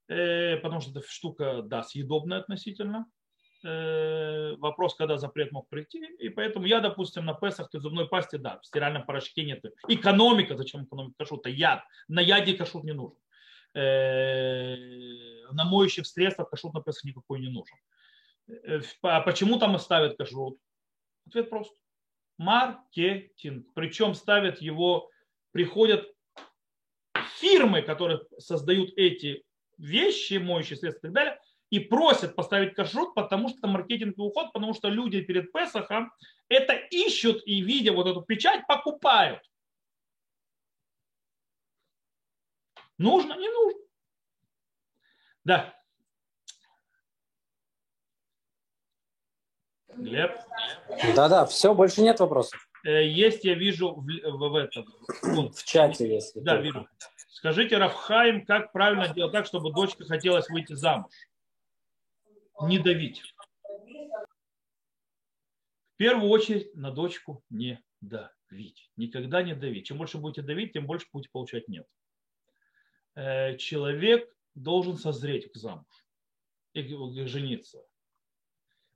э, 0.09 0.57
потому 0.57 0.81
что 0.81 0.91
эта 0.91 1.01
штука, 1.07 1.61
да, 1.61 1.83
съедобная 1.83 2.39
относительно. 2.39 3.05
Э, 3.61 4.55
вопрос, 4.57 4.95
когда 4.95 5.17
запрет 5.17 5.51
мог 5.51 5.67
прийти. 5.67 6.05
И 6.19 6.29
поэтому 6.29 6.65
я, 6.65 6.79
допустим, 6.79 7.25
на 7.25 7.33
Песах, 7.33 7.69
ты 7.69 7.79
зубной 7.79 8.07
пасте, 8.07 8.37
да, 8.37 8.59
в 8.59 8.65
стиральном 8.65 9.05
порошке 9.05 9.43
нет. 9.43 9.63
Экономика, 9.87 10.55
зачем 10.55 10.85
экономика 10.85 11.15
кашрута? 11.17 11.49
Яд. 11.49 11.83
На 12.07 12.21
яде 12.21 12.53
кашрут 12.53 12.85
не 12.85 12.93
нужен. 12.93 13.17
Э, 13.73 14.75
на 15.51 15.65
моющих 15.65 16.07
средствах 16.07 16.49
кашрут 16.49 16.73
на 16.73 16.81
Песах 16.81 17.03
никакой 17.03 17.41
не 17.41 17.49
нужен. 17.49 17.75
Э, 18.47 18.81
а 19.03 19.21
почему 19.21 19.59
там 19.59 19.77
ставят 19.77 20.17
кашрут? 20.17 20.57
Ответ 21.27 21.49
прост. 21.49 21.75
Маркетинг. 22.37 23.67
Причем 23.75 24.13
ставят 24.15 24.61
его, 24.61 25.09
приходят 25.51 26.07
фирмы, 27.39 27.81
которые 27.81 28.21
создают 28.37 28.91
эти 28.95 29.43
вещи, 29.77 30.35
моющие 30.35 30.77
средства 30.77 31.07
и 31.07 31.09
так 31.09 31.13
далее, 31.13 31.39
и 31.69 31.79
просят 31.79 32.35
поставить 32.35 32.73
кашрут, 32.73 33.13
потому 33.13 33.49
что 33.49 33.59
это 33.59 33.67
маркетинговый 33.67 34.29
уход, 34.29 34.51
потому 34.53 34.73
что 34.73 34.89
люди 34.89 35.21
перед 35.21 35.51
Песохом 35.51 36.11
это 36.47 36.73
ищут 36.73 37.43
и, 37.45 37.61
видя 37.61 37.93
вот 37.93 38.07
эту 38.07 38.21
печать, 38.21 38.65
покупают. 38.67 39.41
Нужно, 42.97 43.37
не 43.37 43.49
нужно. 43.49 43.79
Да. 45.45 45.75
Глеб? 49.95 50.31
Да-да, 51.15 51.45
все, 51.45 51.73
больше 51.73 52.01
нет 52.01 52.19
вопросов. 52.19 52.69
Э, 52.85 53.05
есть, 53.05 53.43
я 53.43 53.53
вижу 53.53 53.93
в, 53.93 54.05
в, 54.05 54.49
в 54.49 54.55
этом. 54.55 54.85
В 55.23 55.63
чате, 55.63 56.13
если. 56.13 56.39
Да, 56.39 56.55
только. 56.55 56.63
вижу. 56.63 56.87
Скажите, 57.29 57.77
Рафхаим, 57.77 58.45
как 58.45 58.71
правильно 58.71 59.07
делать 59.09 59.31
так, 59.31 59.45
чтобы 59.45 59.71
дочка 59.71 60.05
хотелось 60.05 60.49
выйти 60.49 60.73
замуж? 60.73 61.11
Не 62.61 62.79
давить. 62.79 63.21
В 65.93 65.97
первую 65.97 66.29
очередь 66.29 66.73
на 66.75 66.91
дочку 66.91 67.43
не 67.49 67.83
давить. 68.01 68.91
Никогда 68.95 69.43
не 69.43 69.55
давить. 69.55 69.87
Чем 69.87 69.97
больше 69.97 70.17
будете 70.17 70.41
давить, 70.41 70.73
тем 70.73 70.85
больше 70.87 71.07
будете 71.11 71.29
получать 71.31 71.67
нет. 71.67 71.87
Э, 73.15 73.57
человек 73.57 74.29
должен 74.55 74.97
созреть 74.97 75.51
к 75.51 75.55
замуж 75.55 76.05
и 76.73 76.83
жениться. 77.25 77.83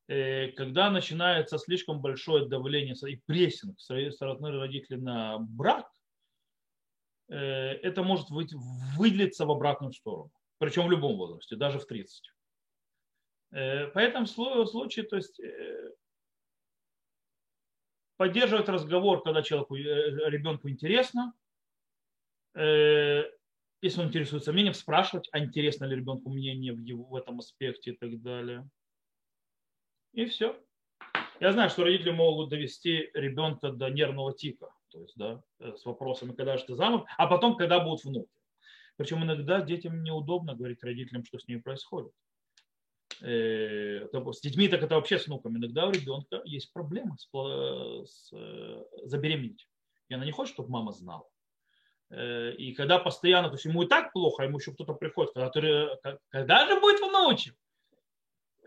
Э, 0.07 0.49
когда 0.51 0.89
начинается 0.89 1.57
слишком 1.57 2.01
большое 2.01 2.47
давление 2.47 2.95
и 3.07 3.21
прессинг 3.25 3.79
со 3.79 4.11
стороны 4.11 4.51
родителей 4.51 4.99
на 4.99 5.39
брак, 5.39 5.89
э, 7.29 7.35
это 7.35 8.03
может 8.03 8.29
выделиться 8.29 9.45
в 9.45 9.51
обратную 9.51 9.93
сторону. 9.93 10.31
Причем 10.57 10.87
в 10.87 10.91
любом 10.91 11.17
возрасте, 11.17 11.55
даже 11.55 11.79
в 11.79 11.85
30. 11.85 12.32
Поэтому 13.53 14.25
в 14.25 14.65
случае, 14.65 15.05
то 15.05 15.15
есть 15.15 15.39
поддерживать 18.17 18.67
разговор, 18.67 19.21
когда 19.21 19.43
человеку, 19.43 19.75
ребенку 19.75 20.69
интересно, 20.69 21.33
если 23.83 24.01
он 24.01 24.07
интересуется 24.07 24.53
мнением, 24.53 24.73
спрашивать, 24.73 25.29
а 25.31 25.39
интересно 25.39 25.85
ли 25.85 25.97
ребенку 25.97 26.29
мнение 26.29 26.73
в, 26.73 26.79
его, 26.79 27.03
в 27.03 27.15
этом 27.15 27.39
аспекте 27.39 27.91
и 27.91 27.95
так 27.95 28.21
далее. 28.21 28.67
И 30.13 30.25
все. 30.25 30.57
Я 31.39 31.51
знаю, 31.51 31.69
что 31.69 31.83
родители 31.83 32.11
могут 32.11 32.49
довести 32.49 33.09
ребенка 33.13 33.71
до 33.71 33.89
нервного 33.89 34.33
тика, 34.33 34.69
то 34.89 35.01
есть, 35.01 35.17
да, 35.17 35.43
э, 35.59 35.75
с 35.75 35.83
вопросами, 35.83 36.33
когда 36.33 36.57
же 36.57 36.63
ты 36.63 36.75
замуж, 36.75 37.01
а 37.17 37.27
потом, 37.27 37.57
когда 37.57 37.79
будут 37.79 38.05
внуки. 38.05 38.31
Причем 38.95 39.23
иногда 39.23 39.59
детям 39.59 40.01
неудобно 40.03 40.55
говорить 40.55 40.83
родителям, 40.83 41.25
что 41.25 41.39
с 41.39 41.47
ними 41.47 41.59
происходит. 41.59 42.13
Э, 43.23 44.05
с 44.11 44.41
детьми 44.41 44.67
так 44.67 44.83
это 44.83 44.95
вообще 44.95 45.17
с 45.17 45.27
внуками. 45.27 45.57
Иногда 45.57 45.87
у 45.87 45.91
ребенка 45.91 46.41
есть 46.43 46.73
проблемы 46.73 47.15
с, 47.17 47.29
с 47.31 48.29
э, 48.33 48.83
забеременеть. 49.05 49.67
И 50.09 50.13
она 50.13 50.25
не 50.25 50.31
хочет, 50.31 50.53
чтобы 50.53 50.69
мама 50.69 50.91
знала. 50.91 51.25
Э, 52.09 52.53
и 52.53 52.73
когда 52.73 52.99
постоянно, 52.99 53.47
то 53.47 53.55
есть 53.55 53.65
ему 53.65 53.83
и 53.83 53.87
так 53.87 54.11
плохо, 54.11 54.43
а 54.43 54.45
ему 54.45 54.57
еще 54.59 54.73
кто-то 54.73 54.93
приходит, 54.93 55.31
когда, 55.33 56.19
когда 56.29 56.67
же 56.67 56.79
будет 56.81 56.99
внучек? 56.99 57.55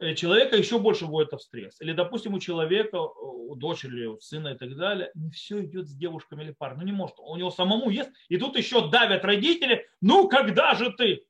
Э, 0.01 0.15
человека 0.15 0.57
еще 0.57 0.79
больше 0.79 1.07
будет 1.07 1.33
в 1.33 1.39
стресс. 1.39 1.79
Или, 1.83 1.93
допустим, 1.93 2.33
у 2.33 2.41
человека, 2.41 2.97
у 2.97 3.55
дочери, 3.57 4.07
у 4.07 4.19
сына 4.21 4.49
и 4.49 4.57
так 4.57 4.75
далее, 4.75 5.11
не 5.15 5.31
все 5.31 5.63
идет 5.65 5.87
с 5.87 5.95
девушками 5.95 6.45
или 6.45 6.53
парой. 6.53 6.79
Ну 6.79 6.85
не 6.85 6.93
может. 6.93 7.17
У 7.19 7.37
него 7.37 7.51
самому 7.51 7.91
есть. 7.91 8.11
И 8.29 8.39
тут 8.39 8.57
еще 8.57 8.89
давят 8.89 9.23
родители. 9.25 9.87
Ну 10.01 10.29
когда 10.29 10.75
же 10.75 10.93
ты? 10.93 11.27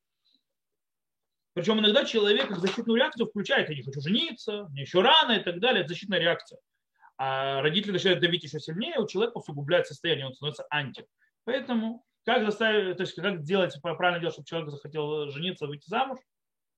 Причем 1.56 1.80
иногда 1.80 2.04
человек 2.04 2.48
как 2.48 2.58
защитную 2.58 2.98
реакцию 2.98 3.28
включает. 3.28 3.70
Я 3.70 3.76
не 3.76 3.82
хочу 3.82 3.98
жениться, 4.02 4.68
мне 4.68 4.82
еще 4.82 5.00
рано 5.00 5.32
и 5.32 5.42
так 5.42 5.58
далее. 5.58 5.80
Это 5.80 5.88
защитная 5.88 6.18
реакция. 6.18 6.60
А 7.16 7.62
родители 7.62 7.92
начинают 7.92 8.20
давить 8.20 8.44
еще 8.44 8.60
сильнее, 8.60 8.98
у 8.98 9.06
человека 9.06 9.38
усугубляет 9.38 9.86
состояние, 9.86 10.26
он 10.26 10.34
становится 10.34 10.66
анти. 10.68 11.06
Поэтому 11.44 12.04
как 12.26 12.44
заставить, 12.44 12.98
то 12.98 13.04
есть 13.04 13.14
как 13.14 13.42
делать, 13.42 13.74
правильно 13.80 14.20
делать, 14.20 14.34
чтобы 14.34 14.44
человек 14.44 14.68
захотел 14.68 15.30
жениться, 15.30 15.66
выйти 15.66 15.88
замуж, 15.88 16.18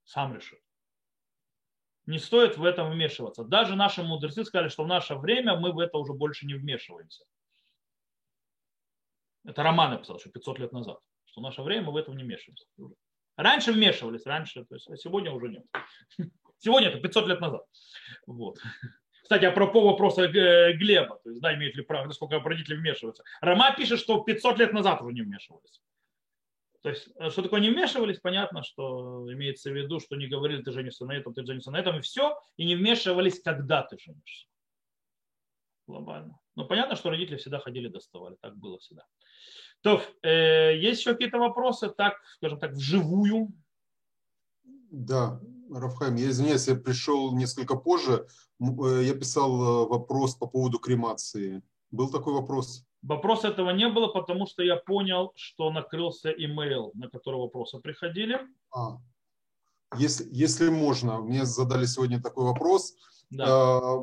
сам 0.04 0.36
решит. 0.36 0.60
Не 2.06 2.20
стоит 2.20 2.56
в 2.56 2.62
этом 2.64 2.92
вмешиваться. 2.92 3.42
Даже 3.42 3.74
наши 3.74 4.04
мудрецы 4.04 4.44
сказали, 4.44 4.68
что 4.68 4.84
в 4.84 4.86
наше 4.86 5.16
время 5.16 5.56
мы 5.56 5.72
в 5.72 5.80
это 5.80 5.98
уже 5.98 6.12
больше 6.12 6.46
не 6.46 6.54
вмешиваемся. 6.54 7.24
Это 9.44 9.60
Роман 9.64 9.90
написал, 9.90 10.20
что 10.20 10.30
500 10.30 10.60
лет 10.60 10.72
назад. 10.72 11.00
Что 11.24 11.40
в 11.40 11.42
наше 11.42 11.62
время 11.62 11.86
мы 11.86 11.94
в 11.94 11.96
этом 11.96 12.16
не 12.16 12.22
вмешиваемся. 12.22 12.64
Раньше 13.38 13.72
вмешивались, 13.72 14.26
раньше, 14.26 14.64
то 14.64 14.74
есть, 14.74 14.90
а 14.90 14.96
сегодня 14.96 15.30
уже 15.30 15.48
нет. 15.48 15.64
Сегодня 16.58 16.88
это 16.88 16.98
500 16.98 17.28
лет 17.28 17.40
назад. 17.40 17.62
Вот. 18.26 18.58
Кстати, 19.22 19.44
а 19.44 19.52
про 19.52 19.66
вопроса 19.66 20.22
э, 20.24 20.72
Глеба, 20.72 21.20
то 21.22 21.30
есть, 21.30 21.40
да, 21.40 21.54
имеет 21.54 21.76
ли 21.76 21.84
право, 21.84 22.06
насколько 22.06 22.40
родители 22.40 22.74
вмешиваются. 22.74 23.22
Рома 23.40 23.72
пишет, 23.76 24.00
что 24.00 24.20
500 24.24 24.58
лет 24.58 24.72
назад 24.72 25.00
уже 25.02 25.14
не 25.14 25.22
вмешивались. 25.22 25.80
То 26.82 26.90
есть, 26.90 27.08
э, 27.14 27.30
что 27.30 27.42
такое 27.42 27.60
не 27.60 27.70
вмешивались, 27.70 28.18
понятно, 28.18 28.64
что 28.64 29.32
имеется 29.32 29.70
в 29.70 29.76
виду, 29.76 30.00
что 30.00 30.16
не 30.16 30.26
говорили, 30.26 30.62
ты 30.62 30.72
женишься 30.72 31.06
на 31.06 31.12
этом, 31.12 31.32
ты 31.32 31.46
женишься 31.46 31.70
на 31.70 31.76
этом, 31.76 31.96
и 31.96 32.00
все, 32.00 32.36
и 32.56 32.64
не 32.64 32.74
вмешивались, 32.74 33.40
когда 33.40 33.84
ты 33.84 33.98
женишься. 34.00 34.48
Глобально. 35.86 36.40
Но 36.56 36.64
понятно, 36.64 36.96
что 36.96 37.10
родители 37.10 37.36
всегда 37.36 37.60
ходили, 37.60 37.86
доставали, 37.86 38.36
так 38.40 38.56
было 38.56 38.78
всегда. 38.80 39.04
То, 39.82 40.02
э, 40.22 40.76
есть 40.76 41.00
еще 41.00 41.12
какие-то 41.12 41.38
вопросы, 41.38 41.88
так, 41.88 42.14
скажем 42.36 42.58
так, 42.58 42.72
вживую? 42.72 43.52
Да, 44.90 45.40
Рафхайм, 45.70 46.16
я 46.16 46.30
извиняюсь, 46.30 46.68
я 46.68 46.74
пришел 46.74 47.34
несколько 47.36 47.76
позже. 47.76 48.26
Э, 48.60 49.02
я 49.04 49.14
писал 49.14 49.52
э, 49.52 49.88
вопрос 49.88 50.34
по 50.34 50.46
поводу 50.46 50.78
кремации. 50.78 51.62
Был 51.90 52.10
такой 52.10 52.34
вопрос? 52.34 52.84
Вопрос 53.02 53.44
этого 53.44 53.70
не 53.70 53.88
было, 53.88 54.08
потому 54.08 54.46
что 54.46 54.62
я 54.62 54.76
понял, 54.76 55.32
что 55.36 55.70
накрылся 55.70 56.30
имейл, 56.30 56.90
на 56.94 57.08
который 57.08 57.36
вопросы 57.36 57.78
приходили. 57.78 58.40
А, 58.74 58.98
если, 59.96 60.26
если 60.32 60.68
можно, 60.68 61.18
мне 61.18 61.44
задали 61.44 61.86
сегодня 61.86 62.20
такой 62.20 62.44
вопрос. 62.44 62.94
Да. 63.30 63.44
А, 63.46 63.98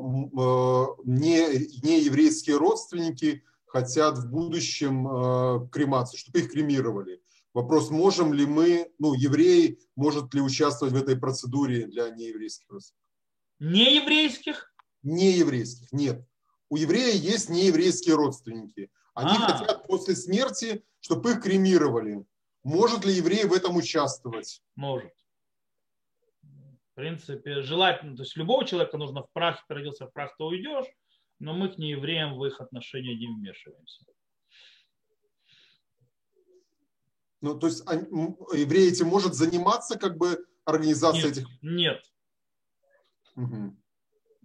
не, 1.04 1.80
не 1.82 2.00
еврейские 2.00 2.56
родственники 2.56 3.44
хотят 3.76 4.16
в 4.18 4.30
будущем 4.30 5.06
а, 5.06 5.68
кремацию, 5.68 6.18
чтобы 6.18 6.40
их 6.40 6.50
кремировали. 6.50 7.20
Вопрос, 7.52 7.90
можем 7.90 8.32
ли 8.32 8.46
мы, 8.46 8.90
ну, 8.98 9.14
евреи, 9.14 9.78
может 9.96 10.34
ли 10.34 10.40
участвовать 10.40 10.94
в 10.94 10.96
этой 10.96 11.16
процедуре 11.16 11.86
для 11.86 12.10
нееврейских 12.10 12.68
родственников? 12.70 13.06
Нееврейских? 13.58 14.74
Нееврейских, 15.02 15.92
нет. 15.92 16.26
У 16.68 16.76
еврея 16.76 17.14
есть 17.14 17.48
нееврейские 17.48 18.14
родственники. 18.14 18.90
Они 19.14 19.36
А-а-а. 19.36 19.58
хотят 19.58 19.86
после 19.86 20.16
смерти, 20.16 20.84
чтобы 21.00 21.32
их 21.32 21.42
кремировали. 21.42 22.24
Может 22.62 23.04
ли 23.04 23.12
еврей 23.12 23.44
в 23.44 23.52
этом 23.52 23.76
участвовать? 23.76 24.62
Может. 24.74 25.12
В 26.42 26.94
принципе, 26.94 27.62
желательно, 27.62 28.16
то 28.16 28.22
есть 28.22 28.36
любого 28.36 28.64
человека 28.64 28.96
нужно 28.96 29.22
в 29.22 29.30
прах, 29.32 29.64
ты 29.68 29.74
родился 29.74 30.06
в 30.06 30.12
прах, 30.12 30.34
то 30.38 30.46
уйдешь, 30.46 30.86
но 31.38 31.52
мы 31.54 31.68
к 31.68 31.78
неевреям 31.78 32.36
в 32.36 32.44
их 32.44 32.60
отношения 32.60 33.14
не 33.16 33.26
вмешиваемся. 33.26 34.04
Ну, 37.40 37.58
то 37.58 37.66
есть 37.66 37.84
еврей 37.86 38.90
этим 38.90 39.08
может 39.08 39.34
заниматься, 39.34 39.98
как 39.98 40.16
бы, 40.16 40.46
организацией 40.64 41.26
нет, 41.26 41.36
этих... 41.36 41.62
Нет. 41.62 42.12
Угу. 43.36 43.76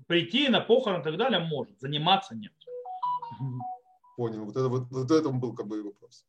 Прийти 0.07 0.49
на 0.49 0.59
похорон 0.59 1.01
и 1.01 1.03
так 1.03 1.17
далее 1.17 1.39
может, 1.39 1.79
заниматься 1.79 2.35
нет. 2.35 2.53
Понял. 4.17 4.45
Вот 4.45 4.55
это 4.55 4.67
вот, 4.67 4.91
вот 4.91 5.09
это 5.09 5.29
был 5.29 5.55
как 5.55 5.67
бы 5.67 5.81
вопрос. 5.83 6.25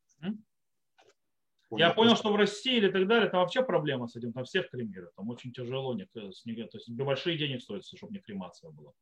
Понял. 1.68 1.86
Я 1.86 1.94
понял, 1.94 2.16
что 2.16 2.32
в 2.32 2.36
России 2.36 2.76
или 2.76 2.90
так 2.90 3.08
далее, 3.08 3.30
там 3.30 3.40
вообще 3.40 3.62
проблема 3.62 4.06
с 4.06 4.14
этим, 4.14 4.32
там 4.34 4.44
всех 4.44 4.70
кремируют, 4.70 5.14
там 5.14 5.30
очень 5.30 5.52
тяжело, 5.52 5.94
нет, 5.94 6.10
с 6.12 6.42
то 6.42 6.50
есть 6.74 6.90
большие 6.90 7.38
денег 7.38 7.62
стоит, 7.62 7.86
чтобы 7.86 8.12
не 8.12 8.20
кремация 8.20 8.70
была. 8.70 8.92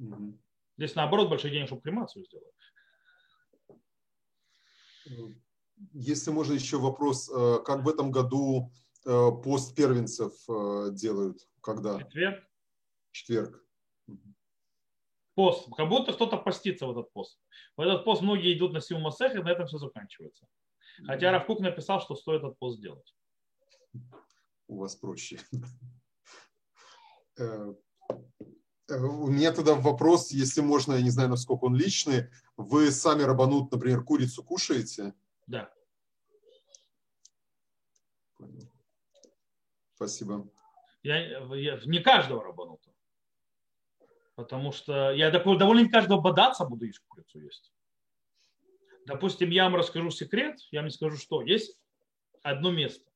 Угу. 0.00 0.38
Здесь 0.78 0.94
наоборот 0.94 1.28
большие 1.28 1.52
денег, 1.52 1.66
чтобы 1.66 1.82
кремацию 1.82 2.24
сделать. 2.24 2.54
Если 5.92 6.30
можно 6.30 6.54
еще 6.54 6.78
вопрос, 6.78 7.30
э, 7.30 7.58
как 7.64 7.82
в 7.84 7.88
этом 7.88 8.10
году 8.10 8.70
э, 9.04 9.30
пост 9.42 9.74
первенцев 9.74 10.32
э, 10.48 10.90
делают? 10.92 11.48
Когда? 11.62 11.98
Четверг. 11.98 12.44
Четверг. 13.10 13.64
Пост. 15.34 15.68
Как 15.76 15.88
будто 15.88 16.12
кто-то 16.12 16.36
постится 16.36 16.86
в 16.86 16.90
этот 16.90 17.12
пост. 17.12 17.40
В 17.76 17.80
этот 17.80 18.04
пост 18.04 18.22
многие 18.22 18.56
идут 18.56 18.72
на 18.72 18.80
силу 18.80 19.00
Масех, 19.00 19.34
и 19.34 19.42
на 19.42 19.50
этом 19.50 19.66
все 19.66 19.78
заканчивается. 19.78 20.46
Хотя 21.06 21.30
Равкук 21.32 21.60
написал, 21.60 22.00
что 22.00 22.14
стоит 22.14 22.42
этот 22.42 22.58
пост 22.58 22.78
сделать. 22.78 23.14
У 24.66 24.78
вас 24.78 24.96
проще. 24.96 25.38
У 28.90 29.28
меня 29.28 29.52
тогда 29.52 29.74
вопрос, 29.74 30.32
если 30.32 30.60
можно, 30.60 30.94
я 30.94 31.02
не 31.02 31.10
знаю, 31.10 31.28
насколько 31.28 31.64
он 31.64 31.76
личный. 31.76 32.28
Вы 32.56 32.90
сами 32.90 33.22
рабанут, 33.22 33.70
например, 33.70 34.02
курицу 34.02 34.42
кушаете? 34.42 35.14
Да. 35.46 35.72
Понял. 38.36 38.68
Спасибо. 39.94 40.50
Я, 41.02 41.18
я 41.54 41.80
не 41.84 42.00
каждого 42.00 42.42
рабанута. 42.42 42.90
Потому 44.34 44.72
что 44.72 45.12
я 45.12 45.30
довольно 45.30 45.80
не 45.80 45.88
каждого 45.88 46.20
бодаться 46.20 46.64
буду 46.64 46.86
есть 46.86 47.00
курицу 47.06 47.40
есть. 47.40 47.72
Допустим, 49.06 49.50
я 49.50 49.64
вам 49.64 49.76
расскажу 49.76 50.10
секрет, 50.10 50.58
я 50.70 50.80
вам 50.82 50.90
скажу, 50.90 51.16
что 51.16 51.42
есть 51.42 51.78
одно 52.42 52.70
место. 52.70 53.09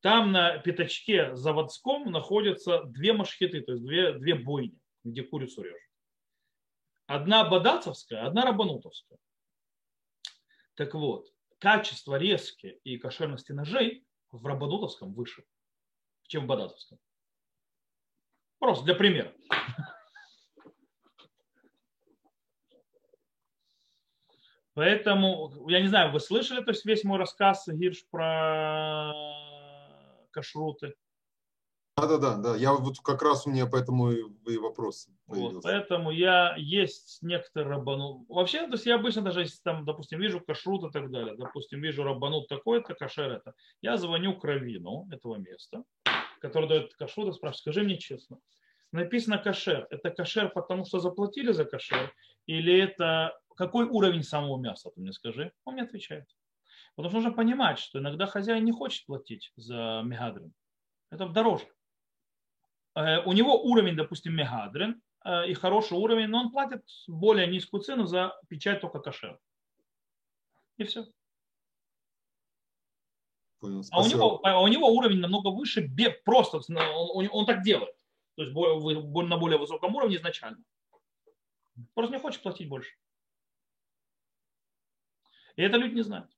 Там 0.00 0.32
на 0.32 0.58
пятачке 0.58 1.34
заводском 1.36 2.10
находятся 2.10 2.84
две 2.84 3.12
машхеты, 3.12 3.60
то 3.60 3.72
есть 3.72 3.84
две, 3.84 4.12
две 4.12 4.34
бойни, 4.34 4.78
где 5.04 5.22
курицу 5.22 5.62
режут. 5.62 5.80
Одна 7.06 7.48
бадацовская, 7.48 8.26
одна 8.26 8.44
рабанутовская. 8.44 9.18
Так 10.74 10.94
вот, 10.94 11.32
качество 11.58 12.16
резки 12.16 12.80
и 12.84 12.98
кошерности 12.98 13.52
ножей 13.52 14.04
в 14.30 14.44
Рабанутовском 14.44 15.14
выше, 15.14 15.44
чем 16.26 16.44
в 16.44 16.46
Бадатовском. 16.46 16.98
Просто 18.58 18.84
для 18.84 18.94
примера. 18.94 19.32
Поэтому, 24.74 25.70
я 25.70 25.80
не 25.80 25.88
знаю, 25.88 26.12
вы 26.12 26.20
слышали 26.20 26.62
то 26.62 26.70
есть 26.70 26.84
весь 26.84 27.02
мой 27.02 27.18
рассказ, 27.18 27.66
Гирш, 27.66 28.06
про 28.10 29.25
кашруты? 30.36 30.94
Да, 31.96 32.06
да, 32.06 32.18
да, 32.18 32.36
да. 32.36 32.56
Я 32.56 32.74
вот 32.74 32.98
как 33.00 33.22
раз 33.22 33.46
у 33.46 33.50
меня 33.50 33.66
поэтому 33.66 34.12
и 34.12 34.58
вопрос. 34.58 35.08
Вот, 35.26 35.62
поэтому 35.62 36.10
я 36.10 36.54
есть 36.58 37.22
некоторые 37.22 37.70
рабанут. 37.70 38.28
Вообще, 38.28 38.66
то 38.66 38.74
есть 38.74 38.84
я 38.84 38.96
обычно 38.96 39.22
даже 39.22 39.40
если 39.40 39.62
там, 39.62 39.86
допустим, 39.86 40.20
вижу 40.20 40.40
кашрут 40.40 40.84
и 40.84 40.92
так 40.92 41.10
далее, 41.10 41.34
допустим, 41.36 41.80
вижу 41.80 42.04
рабанут 42.04 42.48
такой-то, 42.48 42.94
кашер 42.94 43.30
это, 43.32 43.54
я 43.80 43.96
звоню 43.96 44.38
к 44.38 44.44
раввину 44.44 45.08
этого 45.10 45.36
места, 45.36 45.84
который 46.40 46.68
дает 46.68 46.94
кашрут 46.94 47.28
и 47.28 47.32
спрашиваю, 47.32 47.60
скажи 47.60 47.82
мне 47.82 47.96
честно, 47.96 48.38
написано 48.92 49.38
кашер, 49.38 49.86
это 49.88 50.10
кашер, 50.10 50.50
потому 50.50 50.84
что 50.84 51.00
заплатили 51.00 51.52
за 51.52 51.64
кашер, 51.64 52.12
или 52.44 52.78
это 52.78 53.32
какой 53.56 53.86
уровень 53.86 54.22
самого 54.22 54.60
мяса, 54.60 54.90
ты 54.94 55.00
мне 55.00 55.12
скажи? 55.12 55.50
Он 55.64 55.74
мне 55.74 55.84
отвечает. 55.84 56.26
Потому 56.96 57.10
что 57.10 57.18
нужно 57.18 57.32
понимать, 57.32 57.78
что 57.78 57.98
иногда 57.98 58.26
хозяин 58.26 58.64
не 58.64 58.72
хочет 58.72 59.04
платить 59.04 59.52
за 59.56 60.00
мегадрин. 60.02 60.52
Это 61.10 61.28
дороже. 61.28 61.66
Э, 62.94 63.20
у 63.24 63.32
него 63.32 63.62
уровень, 63.62 63.96
допустим, 63.96 64.34
мегадрин 64.34 65.02
э, 65.24 65.48
и 65.48 65.54
хороший 65.54 65.98
уровень, 65.98 66.28
но 66.28 66.40
он 66.40 66.50
платит 66.50 66.82
более 67.06 67.46
низкую 67.46 67.82
цену 67.82 68.06
за 68.06 68.34
печать 68.48 68.80
только 68.80 68.98
кошер. 69.00 69.38
И 70.78 70.84
все. 70.84 71.06
Понял, 73.60 73.82
а, 73.90 74.02
у 74.02 74.06
него, 74.06 74.40
а 74.42 74.60
у 74.60 74.68
него 74.68 74.88
уровень 74.88 75.20
намного 75.20 75.48
выше, 75.48 75.90
просто 76.24 76.60
он, 76.68 77.28
он 77.30 77.46
так 77.46 77.62
делает. 77.62 77.94
То 78.36 78.42
есть 78.42 78.54
на 78.54 79.36
более 79.36 79.58
высоком 79.58 79.94
уровне 79.96 80.16
изначально. 80.16 80.62
Просто 81.94 82.14
не 82.14 82.20
хочет 82.20 82.42
платить 82.42 82.68
больше. 82.68 82.94
И 85.56 85.62
это 85.62 85.76
люди 85.78 85.94
не 85.94 86.02
знают. 86.02 86.35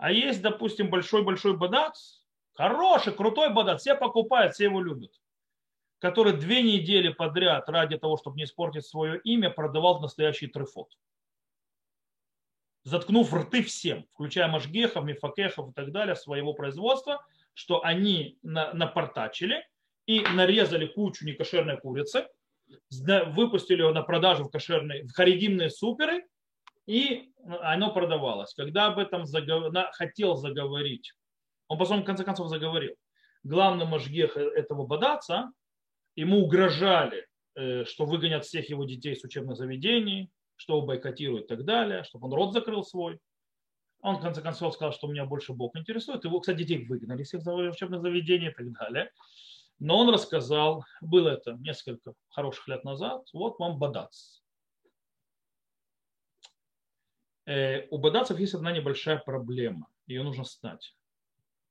А 0.00 0.10
есть, 0.10 0.42
допустим, 0.42 0.90
большой-большой 0.90 1.56
бадац, 1.56 2.20
Хороший, 2.60 3.14
крутой 3.14 3.54
бодат, 3.54 3.80
все 3.80 3.94
покупают, 3.94 4.52
все 4.52 4.64
его 4.64 4.82
любят. 4.82 5.12
Который 5.98 6.34
две 6.34 6.62
недели 6.62 7.08
подряд 7.08 7.66
ради 7.70 7.96
того, 7.96 8.18
чтобы 8.18 8.36
не 8.36 8.44
испортить 8.44 8.84
свое 8.84 9.18
имя, 9.20 9.48
продавал 9.48 9.98
настоящий 10.00 10.46
трефот. 10.46 10.90
Заткнув 12.82 13.32
рты 13.32 13.62
всем, 13.62 14.06
включая 14.12 14.48
Машгехов, 14.48 15.04
Мифакехов 15.04 15.70
и 15.70 15.72
так 15.72 15.90
далее, 15.90 16.16
своего 16.16 16.52
производства, 16.52 17.24
что 17.54 17.82
они 17.82 18.38
напортачили 18.42 19.66
и 20.04 20.20
нарезали 20.20 20.86
кучу 20.86 21.24
некошерной 21.24 21.78
курицы, 21.78 22.26
выпустили 22.90 23.80
ее 23.80 23.92
на 23.94 24.02
продажу 24.02 24.44
в, 24.44 24.50
кошерные, 24.50 25.04
в 25.04 25.12
харидимные 25.12 25.70
суперы, 25.70 26.26
и 26.86 27.32
оно 27.60 27.92
продавалось. 27.92 28.54
Когда 28.54 28.86
об 28.86 28.98
этом 28.98 29.26
заговор... 29.26 29.72
хотел 29.92 30.36
заговорить 30.36 31.12
он 31.70 31.78
потом 31.78 32.02
в 32.02 32.04
конце 32.04 32.24
концов 32.24 32.48
заговорил. 32.48 32.96
Главный 33.44 33.86
мажгех 33.86 34.36
этого 34.36 34.86
бадаца, 34.86 35.52
ему 36.16 36.40
угрожали, 36.40 37.28
э, 37.54 37.84
что 37.84 38.06
выгонят 38.06 38.44
всех 38.44 38.68
его 38.68 38.84
детей 38.84 39.14
с 39.14 39.22
учебных 39.22 39.56
заведений, 39.56 40.32
что 40.56 40.76
его 40.76 40.86
бойкотируют 40.86 41.44
и 41.44 41.48
так 41.48 41.64
далее, 41.64 42.02
чтобы 42.02 42.26
он 42.26 42.34
рот 42.34 42.52
закрыл 42.52 42.82
свой. 42.82 43.20
Он, 44.00 44.16
в 44.16 44.20
конце 44.20 44.42
концов, 44.42 44.74
сказал, 44.74 44.92
что 44.92 45.06
меня 45.06 45.26
больше 45.26 45.52
Бог 45.52 45.76
интересует. 45.76 46.24
Его, 46.24 46.40
кстати, 46.40 46.58
детей 46.58 46.84
выгнали 46.86 47.22
из 47.22 47.28
всех 47.28 47.46
учебных 47.46 48.02
заведений 48.02 48.48
и 48.48 48.52
так 48.52 48.72
далее. 48.72 49.12
Но 49.78 50.00
он 50.00 50.12
рассказал, 50.12 50.84
было 51.00 51.28
это 51.28 51.52
несколько 51.52 52.14
хороших 52.30 52.66
лет 52.66 52.82
назад, 52.82 53.22
вот 53.32 53.60
вам 53.60 53.78
бадац. 53.78 54.40
Э, 57.39 57.39
у 57.90 57.98
бадацев 57.98 58.38
есть 58.38 58.54
одна 58.54 58.72
небольшая 58.72 59.18
проблема, 59.18 59.88
ее 60.06 60.22
нужно 60.22 60.44
знать. 60.44 60.94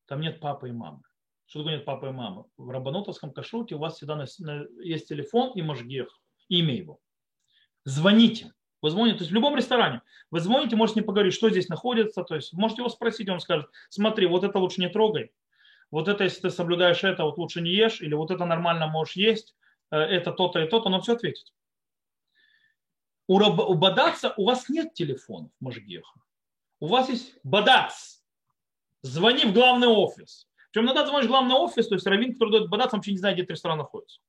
Там 0.08 0.22
нет 0.22 0.40
папы 0.40 0.70
и 0.70 0.72
мамы. 0.72 1.02
Что 1.46 1.60
такое 1.60 1.78
нет 1.78 1.86
папы 1.86 2.08
и 2.08 2.12
мамы? 2.12 2.46
В 2.58 2.70
рабанутовском 2.70 3.32
кашруте 3.32 3.76
у 3.76 3.80
вас 3.80 3.96
всегда 3.96 4.24
есть 4.84 5.08
телефон 5.08 5.52
и 5.56 5.62
можгех, 5.62 6.08
имя 6.48 6.76
его. 6.76 7.00
Звоните. 7.86 8.54
Вы 8.82 8.92
звоните, 8.92 9.18
то 9.18 9.24
есть 9.24 9.32
в 9.32 9.36
любом 9.36 9.56
ресторане. 9.56 10.02
Вы 10.32 10.40
звоните, 10.40 10.76
можете 10.76 11.02
не 11.02 11.06
поговорить, 11.06 11.34
что 11.34 11.50
здесь 11.50 11.68
находится. 11.68 12.24
То 12.24 12.36
есть 12.36 12.54
можете 12.54 12.82
его 12.82 12.90
спросить, 12.90 13.30
он 13.30 13.40
скажет, 13.40 13.70
смотри, 13.90 14.26
вот 14.26 14.44
это 14.44 14.58
лучше 14.60 14.80
не 14.82 14.90
трогай. 14.90 15.32
Вот 15.92 16.08
это, 16.08 16.24
если 16.24 16.42
ты 16.42 16.50
соблюдаешь 16.50 17.04
это, 17.04 17.24
вот 17.24 17.38
лучше 17.38 17.62
не 17.62 17.72
ешь. 17.72 18.02
Или 18.02 18.14
вот 18.14 18.32
это 18.32 18.46
нормально 18.46 18.88
можешь 18.88 19.16
есть. 19.16 19.56
Э, 19.92 19.98
это 19.98 20.32
то-то 20.32 20.60
и 20.60 20.68
то-то. 20.68 20.90
Он 20.90 21.02
все 21.02 21.14
ответит. 21.14 21.54
У, 23.30 23.38
раб, 23.38 23.60
у 23.60 23.76
бадаца 23.76 24.34
у 24.38 24.46
вас 24.46 24.70
нет 24.70 24.96
телефонов 24.96 25.52
Можгеха. 25.60 26.20
У 26.80 26.88
вас 26.88 27.10
есть 27.10 27.36
бадац. 27.44 28.24
Звони 29.04 29.46
в 29.46 29.54
главный 29.54 29.88
офис. 29.88 30.48
Причем 30.72 30.88
иногда 30.88 31.06
звонишь 31.06 31.28
в 31.28 31.30
главный 31.30 31.54
офис, 31.54 31.88
то 31.88 31.94
есть 31.94 32.08
раввин, 32.08 32.34
который 32.34 32.54
дает 32.54 32.70
бадац, 32.70 32.92
вообще 32.92 33.12
не 33.12 33.20
знает, 33.20 33.38
где 33.38 33.46
ресторан 33.46 33.78
находится. 33.78 34.20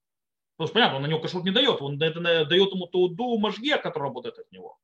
Потому 0.57 0.67
что, 0.67 0.75
понятно, 0.75 0.97
он 0.97 1.03
на 1.03 1.07
него 1.07 1.21
кашрут 1.21 1.45
не 1.45 1.51
дает, 1.51 1.81
он 1.81 2.01
это 2.03 2.21
дает 2.21 2.73
ему 2.73 2.87
тууду 2.89 3.39
мажге, 3.39 3.79
который 3.79 4.05
работает 4.05 4.39
от 4.39 4.53
него. 4.53 4.79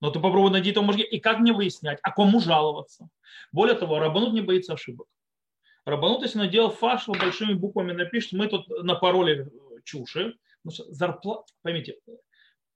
Но 0.00 0.10
ты 0.10 0.18
попробуй 0.18 0.50
найти 0.50 0.70
этого 0.70 0.84
мажге. 0.84 1.04
И 1.04 1.20
как 1.20 1.40
мне 1.40 1.52
выяснять, 1.52 1.98
а 2.02 2.12
кому 2.12 2.40
жаловаться? 2.40 3.10
Более 3.52 3.76
того, 3.76 3.98
Рабанут 3.98 4.32
не 4.32 4.40
боится 4.40 4.72
ошибок. 4.72 5.08
Рабанут, 5.84 6.22
если 6.22 6.38
наделал 6.38 6.70
фашл, 6.70 7.12
большими 7.12 7.52
буквами 7.52 7.92
напишет, 7.92 8.32
мы 8.32 8.46
тут 8.46 8.66
напороли 8.82 9.46
чуши. 9.84 10.38
Зарплата, 10.64 11.52
поймите, 11.60 11.98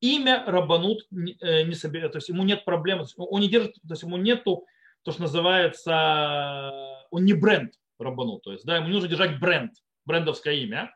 имя 0.04 0.44
Рабанут 0.46 1.06
не, 1.10 1.36
не 1.64 1.74
соберет, 1.74 2.12
то 2.12 2.18
есть 2.18 2.28
ему 2.28 2.44
нет 2.44 2.64
проблем, 2.64 3.04
он 3.16 3.40
не 3.40 3.48
держит, 3.48 3.74
то 3.74 3.92
есть 3.92 4.02
ему 4.02 4.16
нету 4.16 4.66
то, 5.02 5.12
что 5.12 5.22
называется, 5.22 7.06
он 7.10 7.24
не 7.24 7.32
бренд 7.32 7.72
Рабанут, 7.98 8.42
то 8.42 8.52
есть 8.52 8.64
да, 8.64 8.76
ему 8.76 8.88
нужно 8.88 9.08
держать 9.08 9.40
бренд, 9.40 9.72
брендовское 10.04 10.54
имя. 10.54 10.94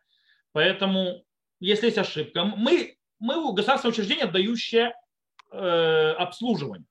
Поэтому, 0.52 1.24
если 1.60 1.86
есть 1.86 1.98
ошибка, 1.98 2.44
мы, 2.44 2.96
мы 3.18 3.52
государственное 3.54 3.92
учреждение, 3.92 4.26
дающее 4.26 4.94
э, 5.50 6.10
обслуживание. 6.18 6.86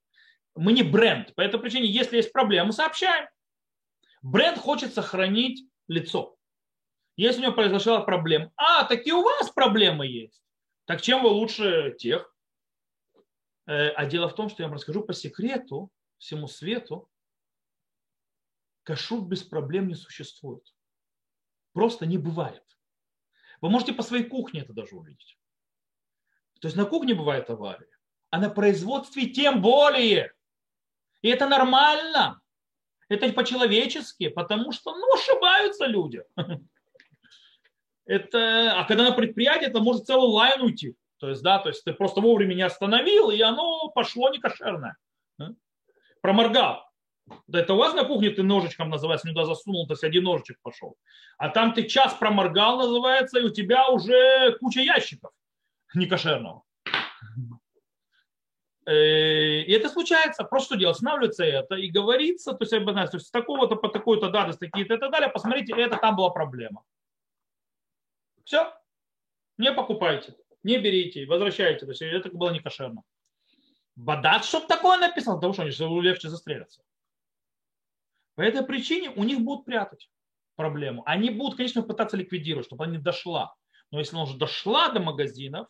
Мы 0.55 0.73
не 0.73 0.83
бренд. 0.83 1.35
По 1.35 1.41
этой 1.41 1.59
причине, 1.59 1.87
если 1.87 2.17
есть 2.17 2.31
проблемы, 2.31 2.67
мы 2.67 2.73
сообщаем. 2.73 3.27
Бренд 4.21 4.57
хочет 4.57 4.93
сохранить 4.93 5.67
лицо. 5.87 6.35
Если 7.15 7.41
у 7.41 7.43
него 7.43 7.53
произошла 7.53 8.01
проблема, 8.01 8.51
а, 8.55 8.85
такие 8.85 9.15
у 9.15 9.23
вас 9.23 9.49
проблемы 9.49 10.07
есть. 10.07 10.41
Так 10.87 11.01
чем 11.01 11.21
вы 11.21 11.29
лучше 11.29 11.95
тех? 11.99 12.33
Э, 13.65 13.89
а 13.89 14.05
дело 14.05 14.29
в 14.29 14.35
том, 14.35 14.47
что 14.49 14.63
я 14.63 14.69
вам 14.69 14.75
расскажу 14.75 15.03
по 15.03 15.13
секрету 15.13 15.91
всему 16.17 16.47
свету, 16.47 17.09
кашрут 18.83 19.27
без 19.27 19.43
проблем 19.43 19.89
не 19.89 19.95
существует. 19.95 20.63
Просто 21.73 22.05
не 22.05 22.17
бывает. 22.17 22.63
Вы 23.59 23.69
можете 23.69 23.91
по 23.91 24.01
своей 24.01 24.23
кухне 24.23 24.61
это 24.61 24.71
даже 24.71 24.95
увидеть. 24.95 25.37
То 26.61 26.69
есть 26.69 26.77
на 26.77 26.85
кухне 26.85 27.13
бывает 27.13 27.49
авария, 27.49 27.91
а 28.29 28.39
на 28.39 28.49
производстве 28.49 29.27
тем 29.27 29.61
более. 29.61 30.33
И 31.21 31.27
это 31.27 31.49
нормально. 31.49 32.39
Это 33.09 33.31
по-человечески, 33.33 34.29
потому 34.29 34.71
что 34.71 34.95
ну, 34.95 35.13
ошибаются 35.13 35.85
люди. 35.85 36.23
Это, 38.07 38.73
а 38.79 38.85
когда 38.85 39.03
на 39.03 39.11
предприятии, 39.11 39.67
это 39.67 39.81
может 39.81 40.05
целый 40.05 40.29
лайн 40.29 40.61
уйти. 40.61 40.95
То 41.19 41.29
есть, 41.29 41.41
да, 41.43 41.59
то 41.59 41.69
есть 41.69 41.83
ты 41.83 41.93
просто 41.93 42.21
вовремя 42.21 42.53
не 42.53 42.61
остановил, 42.61 43.29
и 43.31 43.41
оно 43.41 43.89
пошло 43.89 44.29
некошерное. 44.29 44.95
Проморгал. 46.21 46.83
Да 47.47 47.59
это 47.59 47.73
у 47.73 47.77
вас 47.77 47.93
на 47.93 48.05
кухне 48.05 48.29
ты 48.29 48.43
ножичком 48.43 48.89
называется, 48.89 49.27
туда 49.27 49.45
засунул, 49.45 49.85
то 49.85 49.93
есть 49.93 50.03
один 50.03 50.23
ножичек 50.23 50.57
пошел. 50.61 50.95
А 51.37 51.49
там 51.49 51.73
ты 51.73 51.83
час 51.83 52.13
проморгал, 52.13 52.77
называется, 52.77 53.39
и 53.39 53.43
у 53.43 53.49
тебя 53.49 53.89
уже 53.89 54.57
куча 54.59 54.79
ящиков 54.79 55.31
некошерного. 55.93 56.63
Э, 58.85 59.61
и 59.61 59.71
это 59.73 59.89
случается, 59.89 60.45
просто 60.45 60.75
что 60.75 60.79
делать, 60.79 60.95
останавливается 60.95 61.43
это 61.43 61.75
и 61.75 61.89
говорится, 61.89 62.53
то 62.53 62.63
есть, 62.63 62.71
то 62.71 63.09
есть 63.13 63.27
с 63.27 63.31
такого-то 63.31 63.75
по 63.75 63.89
такой-то 63.89 64.29
даты, 64.29 64.53
с 64.53 64.57
такие-то 64.57 64.93
и 64.93 64.97
так 64.97 65.11
далее, 65.11 65.29
посмотрите, 65.29 65.73
это 65.73 65.97
там 65.97 66.15
была 66.15 66.29
проблема. 66.29 66.83
Все, 68.47 68.73
не 69.57 69.73
покупайте, 69.73 70.33
не 70.63 70.77
берите, 70.77 71.25
возвращайте, 71.25 71.85
то 71.85 71.91
есть 71.91 72.01
это 72.01 72.29
было 72.29 72.49
не 72.51 72.61
кошерно. 72.61 73.03
Бадат, 73.97 74.45
чтобы 74.45 74.67
такое 74.67 74.97
написано, 74.97 75.35
потому 75.35 75.51
что 75.51 75.63
они 75.63 76.01
легче 76.01 76.29
застрелятся. 76.29 76.81
По 78.35 78.41
этой 78.41 78.65
причине 78.65 79.09
у 79.09 79.25
них 79.25 79.41
будут 79.41 79.65
прятать 79.65 80.09
проблему. 80.55 81.03
Они 81.05 81.29
будут, 81.29 81.57
конечно, 81.57 81.83
пытаться 81.83 82.15
ликвидировать, 82.15 82.67
чтобы 82.67 82.85
она 82.85 82.93
не 82.93 83.03
дошла. 83.03 83.53
Но 83.91 83.99
если 83.99 84.15
она 84.15 84.23
уже 84.23 84.37
дошла 84.37 84.93
до 84.93 85.01
магазинов, 85.01 85.67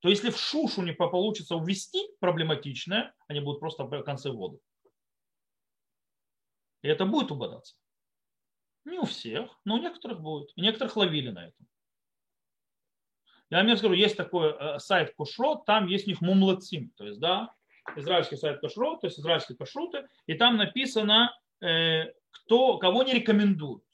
то 0.00 0.08
если 0.08 0.30
в 0.30 0.36
шушу 0.36 0.82
не 0.82 0.92
получится 0.92 1.54
увести 1.54 2.00
проблематичное, 2.18 3.14
они 3.28 3.38
будут 3.38 3.60
просто 3.60 3.84
в 3.84 4.02
конце 4.02 4.32
воды. 4.32 4.58
И 6.82 6.88
это 6.88 7.06
будет 7.06 7.30
убадаться. 7.30 7.76
Не 8.84 8.98
у 8.98 9.04
всех, 9.04 9.60
но 9.64 9.76
у 9.76 9.78
некоторых 9.78 10.20
будет. 10.20 10.50
И 10.56 10.60
некоторых 10.60 10.96
ловили 10.96 11.30
на 11.30 11.46
этом. 11.46 11.68
Я 13.50 13.64
вам 13.64 13.76
скажу, 13.76 13.94
есть 13.94 14.16
такой 14.16 14.52
э, 14.52 14.78
сайт 14.78 15.14
Кушрот, 15.16 15.64
там 15.64 15.86
есть 15.86 16.06
у 16.06 16.10
них 16.10 16.20
мумлацим, 16.20 16.92
то 16.96 17.04
есть, 17.04 17.18
да, 17.18 17.52
израильский 17.96 18.36
сайт 18.36 18.60
Кушрот, 18.60 19.00
то 19.00 19.08
есть 19.08 19.18
израильские 19.18 19.58
кашруты, 19.58 20.06
и 20.26 20.34
там 20.34 20.56
написано, 20.56 21.32
Э, 21.60 22.12
кто, 22.30 22.78
кого 22.78 23.02
не 23.02 23.12
рекомендуют. 23.12 23.84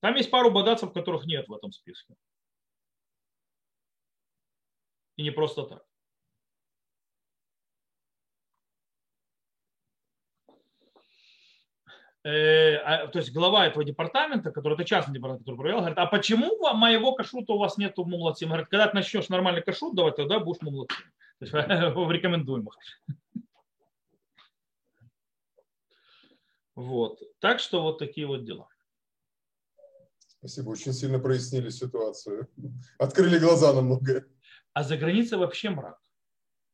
Там 0.00 0.14
есть 0.16 0.30
пару 0.30 0.50
бадацев, 0.50 0.92
которых 0.92 1.26
нет 1.26 1.48
в 1.48 1.52
этом 1.52 1.72
списке. 1.72 2.14
И 5.16 5.22
не 5.22 5.30
просто 5.30 5.64
так. 5.64 5.84
Э, 10.48 10.52
а, 11.84 12.07
то 12.22 13.10
есть 13.14 13.32
глава 13.32 13.66
этого 13.66 13.84
департамента, 13.84 14.50
который 14.50 14.74
это 14.74 14.84
частный 14.84 15.14
департамент, 15.14 15.42
который 15.42 15.56
проверял, 15.56 15.80
говорит, 15.80 15.98
а 15.98 16.06
почему 16.06 16.58
моего 16.74 17.14
кашрута 17.14 17.52
у 17.52 17.58
вас 17.58 17.78
нету 17.78 18.04
мумлацим? 18.04 18.48
Говорит, 18.48 18.68
когда 18.68 18.88
ты 18.88 18.96
начнешь 18.96 19.28
нормальный 19.28 19.62
кашрут 19.62 19.94
давать, 19.94 20.16
тогда 20.16 20.40
будешь 20.40 20.60
мумлацим. 20.60 20.96
То 21.38 21.44
есть 21.44 21.52
в 21.96 22.10
рекомендуемых. 22.10 22.76
Вот. 26.74 27.20
Так 27.40 27.60
что 27.60 27.82
вот 27.82 27.98
такие 27.98 28.26
вот 28.26 28.44
дела. 28.44 28.68
Спасибо, 30.38 30.70
очень 30.70 30.92
сильно 30.92 31.18
прояснили 31.18 31.68
ситуацию. 31.70 32.48
Открыли 32.98 33.38
глаза 33.38 33.72
на 33.72 33.80
многое. 33.80 34.26
А 34.72 34.84
за 34.84 34.96
границей 34.96 35.38
вообще 35.38 35.70
мрак. 35.70 35.98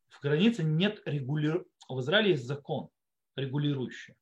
В 0.08 0.20
границе 0.20 0.62
нет 0.62 1.00
регулирования. 1.06 1.66
В 1.88 2.00
Израиле 2.00 2.32
есть 2.32 2.46
закон 2.46 2.90
регулирующий. 3.36 4.14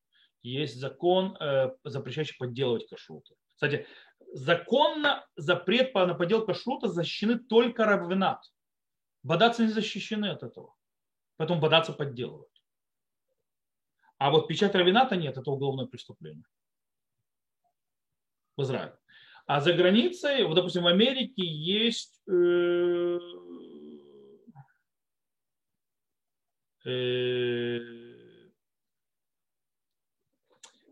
Есть 0.42 0.76
закон, 0.76 1.36
э, 1.40 1.70
запрещающий 1.84 2.36
подделывать 2.36 2.88
кашруты. 2.88 3.34
Кстати, 3.54 3.86
законно 4.32 5.26
запрет 5.36 5.94
на 5.94 6.14
подделку 6.14 6.46
кашрута 6.48 6.88
защищены 6.88 7.38
только 7.38 7.84
раввинат. 7.84 8.44
Бадацы 9.22 9.62
не 9.62 9.68
защищены 9.68 10.30
от 10.30 10.42
этого. 10.42 10.74
Поэтому 11.36 11.60
бадацы 11.60 11.92
подделывают. 11.92 12.50
А 14.18 14.30
вот 14.30 14.48
печать 14.48 14.74
равината 14.74 15.16
нет, 15.16 15.36
это 15.36 15.50
уголовное 15.50 15.86
преступление 15.86 16.44
в 18.56 18.62
Израиле. 18.62 18.96
А 19.46 19.60
за 19.60 19.72
границей, 19.72 20.44
вот, 20.44 20.54
допустим, 20.54 20.84
в 20.84 20.86
Америке 20.86 21.44
есть 21.44 22.22
э, 22.28 23.18
э, 26.84 26.90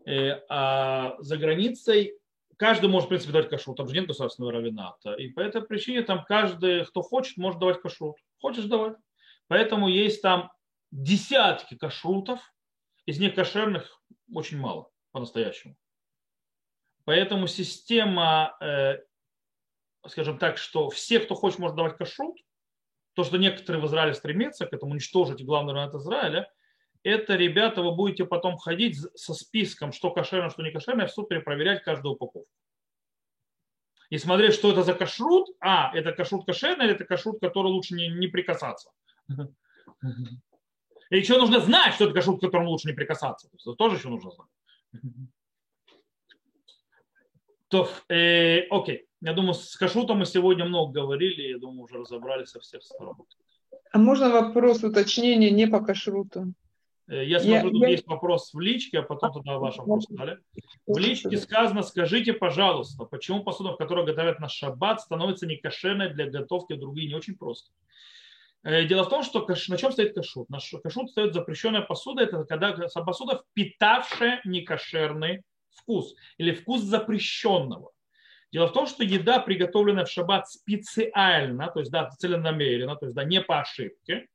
а 0.49 1.15
за 1.19 1.37
границей 1.37 2.13
каждый 2.57 2.89
может, 2.89 3.07
в 3.07 3.09
принципе, 3.09 3.33
давать 3.33 3.49
кашрут. 3.49 3.77
Там 3.77 3.87
же 3.87 3.95
нет 3.95 4.07
государственного 4.07 4.53
равината. 4.53 5.13
И 5.13 5.29
по 5.29 5.39
этой 5.39 5.61
причине 5.63 6.03
там 6.03 6.23
каждый, 6.25 6.85
кто 6.85 7.01
хочет, 7.01 7.37
может 7.37 7.59
давать 7.59 7.81
кашрут. 7.81 8.17
Хочешь 8.39 8.65
давать. 8.65 8.97
Поэтому 9.47 9.87
есть 9.87 10.21
там 10.21 10.51
десятки 10.91 11.75
кашрутов, 11.75 12.39
из 13.05 13.19
них 13.19 13.33
кошерных 13.35 14.01
очень 14.33 14.59
мало 14.59 14.89
по-настоящему. 15.11 15.75
Поэтому 17.03 17.47
система, 17.47 18.55
э, 18.61 18.99
скажем 20.07 20.37
так, 20.37 20.57
что 20.57 20.89
все, 20.89 21.19
кто 21.19 21.35
хочет, 21.35 21.59
может 21.59 21.75
давать 21.75 21.97
кашрут, 21.97 22.37
то, 23.13 23.23
что 23.23 23.37
некоторые 23.37 23.81
в 23.81 23.87
Израиле 23.87 24.13
стремятся 24.13 24.65
к 24.65 24.73
этому, 24.73 24.91
уничтожить 24.93 25.43
главный 25.43 25.73
район 25.73 25.97
Израиля, 25.97 26.49
это, 27.03 27.35
ребята, 27.35 27.81
вы 27.81 27.95
будете 27.95 28.25
потом 28.25 28.57
ходить 28.57 28.97
со 29.15 29.33
списком, 29.33 29.91
что 29.91 30.11
кошерно, 30.11 30.49
что 30.49 30.63
не 30.63 30.71
кошерно, 30.71 31.03
и 31.03 31.07
в 31.07 31.11
суд 31.11 31.29
перепроверять 31.29 31.83
каждую 31.83 32.15
упаковку. 32.15 32.49
И 34.09 34.17
смотреть, 34.17 34.53
что 34.53 34.71
это 34.71 34.83
за 34.83 34.93
кашрут. 34.93 35.49
А, 35.61 35.91
это 35.95 36.11
кашрут 36.11 36.45
кошерный 36.45 36.85
или 36.85 36.95
это 36.95 37.05
кашрут, 37.05 37.39
который 37.39 37.67
лучше 37.67 37.95
не, 37.95 38.09
не 38.09 38.27
прикасаться. 38.27 38.91
И 41.09 41.17
еще 41.17 41.37
нужно 41.37 41.59
знать, 41.61 41.93
что 41.93 42.05
это 42.05 42.13
кашрут, 42.13 42.39
к 42.39 42.41
которому 42.41 42.69
лучше 42.69 42.89
не 42.89 42.93
прикасаться. 42.93 43.49
Это 43.53 43.73
тоже 43.73 43.95
еще 43.95 44.09
нужно 44.09 44.31
знать. 44.31 44.49
То, 47.69 47.89
э, 48.09 48.67
окей. 48.69 49.07
Я 49.21 49.33
думаю, 49.33 49.53
с 49.53 49.77
кашрутом 49.77 50.19
мы 50.19 50.25
сегодня 50.25 50.65
много 50.65 50.91
говорили. 50.91 51.43
Я 51.43 51.57
думаю, 51.57 51.83
уже 51.83 51.99
разобрались 51.99 52.49
со 52.49 52.59
всех 52.59 52.83
сторон. 52.83 53.15
А 53.93 53.97
можно 53.97 54.29
вопрос 54.29 54.83
уточнения 54.83 55.51
не 55.51 55.67
по 55.67 55.79
кашруту? 55.79 56.53
Э, 57.11 57.25
я 57.25 57.39
смотрю, 57.39 57.55
я, 57.55 57.61
тут 57.61 57.81
я... 57.81 57.87
есть 57.89 58.07
вопрос 58.07 58.53
в 58.53 58.59
личке, 58.59 58.99
а 58.99 59.03
потом 59.03 59.33
тогда 59.33 59.59
ваш 59.59 59.75
вопрос 59.77 60.07
дали. 60.07 60.39
В 60.87 60.97
личке 60.97 61.37
сказано, 61.37 61.83
скажите, 61.83 62.31
пожалуйста, 62.31 63.03
почему 63.03 63.43
посуда, 63.43 63.73
в 63.73 63.77
которой 63.77 64.05
готовят 64.05 64.39
на 64.39 64.47
шаббат, 64.47 65.01
становится 65.01 65.45
не 65.45 65.57
кошерной 65.57 66.13
для 66.13 66.29
готовки, 66.29 66.73
другие 66.73 67.09
не 67.09 67.15
очень 67.15 67.35
просто. 67.35 67.73
Э, 68.63 68.85
дело 68.85 69.03
в 69.03 69.09
том, 69.09 69.23
что 69.23 69.45
на 69.45 69.77
чем 69.77 69.91
стоит 69.91 70.15
кашут? 70.15 70.49
На 70.49 70.59
кашут 70.81 71.09
стоит 71.09 71.33
запрещенная 71.33 71.81
посуда, 71.81 72.23
это 72.23 72.45
когда 72.45 72.73
посуда, 73.05 73.43
впитавшая 73.51 74.39
некошерный 74.45 75.41
вкус 75.71 76.15
или 76.37 76.53
вкус 76.53 76.81
запрещенного. 76.81 77.91
Дело 78.53 78.67
в 78.67 78.73
том, 78.73 78.87
что 78.87 79.03
еда, 79.03 79.39
приготовленная 79.39 80.05
в 80.05 80.09
шаббат 80.09 80.49
специально, 80.49 81.67
то 81.67 81.79
есть 81.79 81.91
да, 81.91 82.09
целенамеренно, 82.09 82.95
то 82.95 83.05
есть 83.05 83.15
да, 83.15 83.25
не 83.25 83.41
по 83.41 83.59
ошибке, 83.59 84.27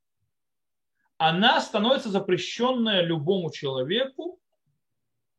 она 1.19 1.61
становится 1.61 2.11
запрещенная 2.11 3.03
любому 3.03 3.51
человеку, 3.51 4.41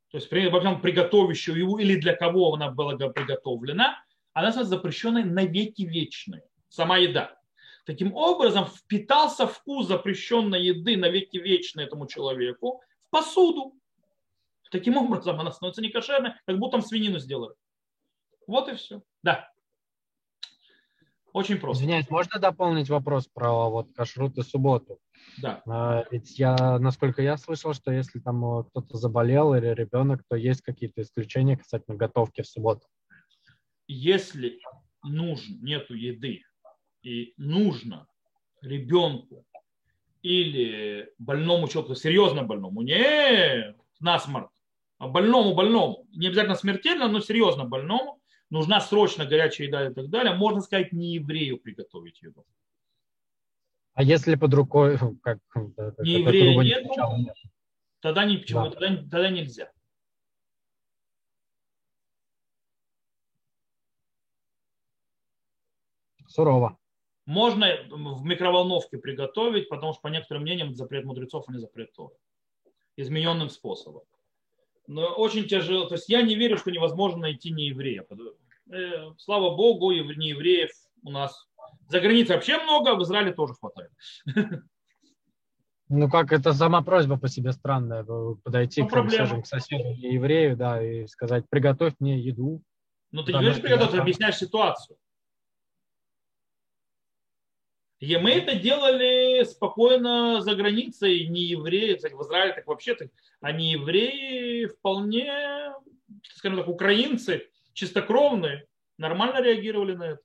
то 0.09 0.17
есть 0.17 0.31
возьмем 0.31 0.81
приготовящую 0.81 1.57
его 1.57 1.79
или 1.79 1.99
для 1.99 2.15
кого 2.15 2.53
она 2.53 2.71
была 2.71 2.95
приготовлена, 2.95 4.03
она 4.33 4.51
становится 4.51 4.77
запрещенной 4.77 5.23
на 5.23 5.45
веки 5.45 5.83
вечные, 5.83 6.43
сама 6.69 6.97
еда. 6.97 7.37
Таким 7.85 8.13
образом, 8.13 8.65
впитался 8.65 9.47
вкус 9.47 9.87
запрещенной 9.87 10.61
еды 10.61 10.97
на 10.97 11.09
веки 11.09 11.37
вечные 11.37 11.87
этому 11.87 12.07
человеку 12.07 12.81
в 13.07 13.09
посуду. 13.09 13.73
Таким 14.71 14.97
образом, 14.97 15.39
она 15.39 15.51
становится 15.51 15.81
некошерной, 15.81 16.33
как 16.45 16.59
будто 16.59 16.73
там 16.73 16.81
свинину 16.81 17.19
сделали. 17.19 17.55
Вот 18.45 18.67
и 18.67 18.75
все. 18.75 19.01
Да. 19.23 19.49
Очень 21.37 21.59
просто. 21.59 21.83
Извиняюсь, 21.83 22.09
можно 22.09 22.39
дополнить 22.39 22.89
вопрос 22.89 23.27
про 23.31 23.69
вот 23.69 23.93
кашрут 23.93 24.39
и 24.39 24.41
субботу? 24.41 24.97
Да. 25.39 25.61
А, 25.67 26.03
ведь 26.09 26.39
я, 26.39 26.79
насколько 26.79 27.21
я 27.21 27.37
слышал, 27.37 27.75
что 27.75 27.91
если 27.91 28.17
там 28.17 28.43
э, 28.43 28.63
кто-то 28.63 28.97
заболел 28.97 29.53
или 29.53 29.67
ребенок, 29.67 30.23
то 30.27 30.35
есть 30.35 30.63
какие-то 30.63 31.03
исключения 31.03 31.55
касательно 31.55 31.95
готовки 31.95 32.41
в 32.41 32.47
субботу. 32.47 32.87
Если 33.87 34.59
нужно, 35.03 35.57
нету 35.61 35.93
еды 35.93 36.41
и 37.03 37.35
нужно 37.37 38.07
ребенку 38.63 39.45
или 40.23 41.13
больному 41.19 41.67
человеку, 41.67 41.93
серьезно 41.93 42.41
больному, 42.41 42.81
не 42.81 43.75
насморк, 43.99 44.49
а 44.97 45.07
больному 45.07 45.53
больному, 45.53 46.07
не 46.13 46.29
обязательно 46.29 46.55
смертельно, 46.55 47.07
но 47.07 47.19
серьезно 47.19 47.63
больному, 47.63 48.19
нужна 48.49 48.79
срочно 48.81 49.25
горячая 49.25 49.67
еда 49.67 49.89
и 49.89 49.93
так 49.93 50.09
далее, 50.09 50.35
можно 50.35 50.61
сказать, 50.61 50.91
не 50.91 51.15
еврею 51.15 51.59
приготовить 51.59 52.21
еду. 52.21 52.45
А 53.93 54.03
если 54.03 54.35
под 54.35 54.53
рукой, 54.53 54.97
как 55.23 55.39
не 55.99 56.21
еврея 56.21 56.57
нет, 56.61 56.85
нет, 56.85 57.33
тогда, 57.99 58.25
не, 58.25 58.37
почему, 58.37 58.65
да. 58.65 58.69
тогда, 58.71 58.87
тогда 58.97 59.29
нельзя. 59.29 59.71
Сурово. 66.27 66.77
Можно 67.25 67.67
в 67.89 68.23
микроволновке 68.23 68.97
приготовить, 68.97 69.67
потому 69.67 69.93
что 69.93 70.01
по 70.01 70.07
некоторым 70.07 70.43
мнениям 70.43 70.73
запрет 70.75 71.03
мудрецов, 71.03 71.45
а 71.47 71.51
не 71.51 71.57
запрет 71.57 71.91
Торы. 71.93 72.15
Измененным 72.95 73.49
способом. 73.49 74.03
Но 74.87 75.05
очень 75.13 75.47
тяжело. 75.47 75.85
То 75.85 75.95
есть 75.95 76.09
я 76.09 76.21
не 76.21 76.35
верю, 76.35 76.57
что 76.57 76.71
невозможно 76.71 77.19
найти 77.19 77.51
не 77.51 77.67
еврея. 77.67 78.05
Э, 78.71 79.11
слава 79.17 79.55
Богу, 79.55 79.91
не 79.91 80.29
евреев 80.29 80.69
у 81.03 81.11
нас 81.11 81.47
за 81.89 81.99
границей 81.99 82.35
вообще 82.35 82.57
много, 82.61 82.95
в 82.95 83.03
Израиле 83.03 83.33
тоже 83.33 83.53
хватает. 83.53 83.91
Ну 85.89 86.09
как 86.09 86.33
это 86.33 86.51
сама 86.51 86.81
просьба 86.81 87.17
по 87.17 87.29
себе 87.29 87.53
странная, 87.53 88.03
подойти 88.43 88.81
ну, 88.81 88.89
к, 88.89 89.09
скажем, 89.09 89.41
к 89.41 89.47
соседу 89.47 89.85
еврею, 89.93 90.57
да, 90.57 90.83
и 90.83 91.07
сказать, 91.07 91.45
приготовь 91.49 91.93
мне 91.99 92.19
еду. 92.19 92.61
Ну 93.11 93.23
ты 93.23 93.31
не 93.31 93.39
говоришь 93.39 93.61
приготовь, 93.61 93.91
ты 93.91 93.97
объясняешь 93.97 94.35
ситуацию. 94.35 94.97
И 97.99 98.15
мы 98.17 98.31
это 98.31 98.55
делали 98.55 99.43
спокойно 99.43 100.41
за 100.41 100.55
границей, 100.55 101.27
не 101.27 101.41
евреи, 101.41 101.95
кстати, 101.95 102.13
в 102.13 102.21
Израиле 102.21 102.53
так 102.53 102.67
вообще, 102.67 102.93
так, 102.93 103.09
а 103.41 103.51
не 103.51 103.71
евреи 103.71 104.67
вполне, 104.67 105.73
скажем 106.35 106.59
так, 106.59 106.67
украинцы, 106.67 107.49
чистокровные, 107.73 108.67
нормально 108.99 109.41
реагировали 109.41 109.95
на 109.95 110.03
это. 110.03 110.21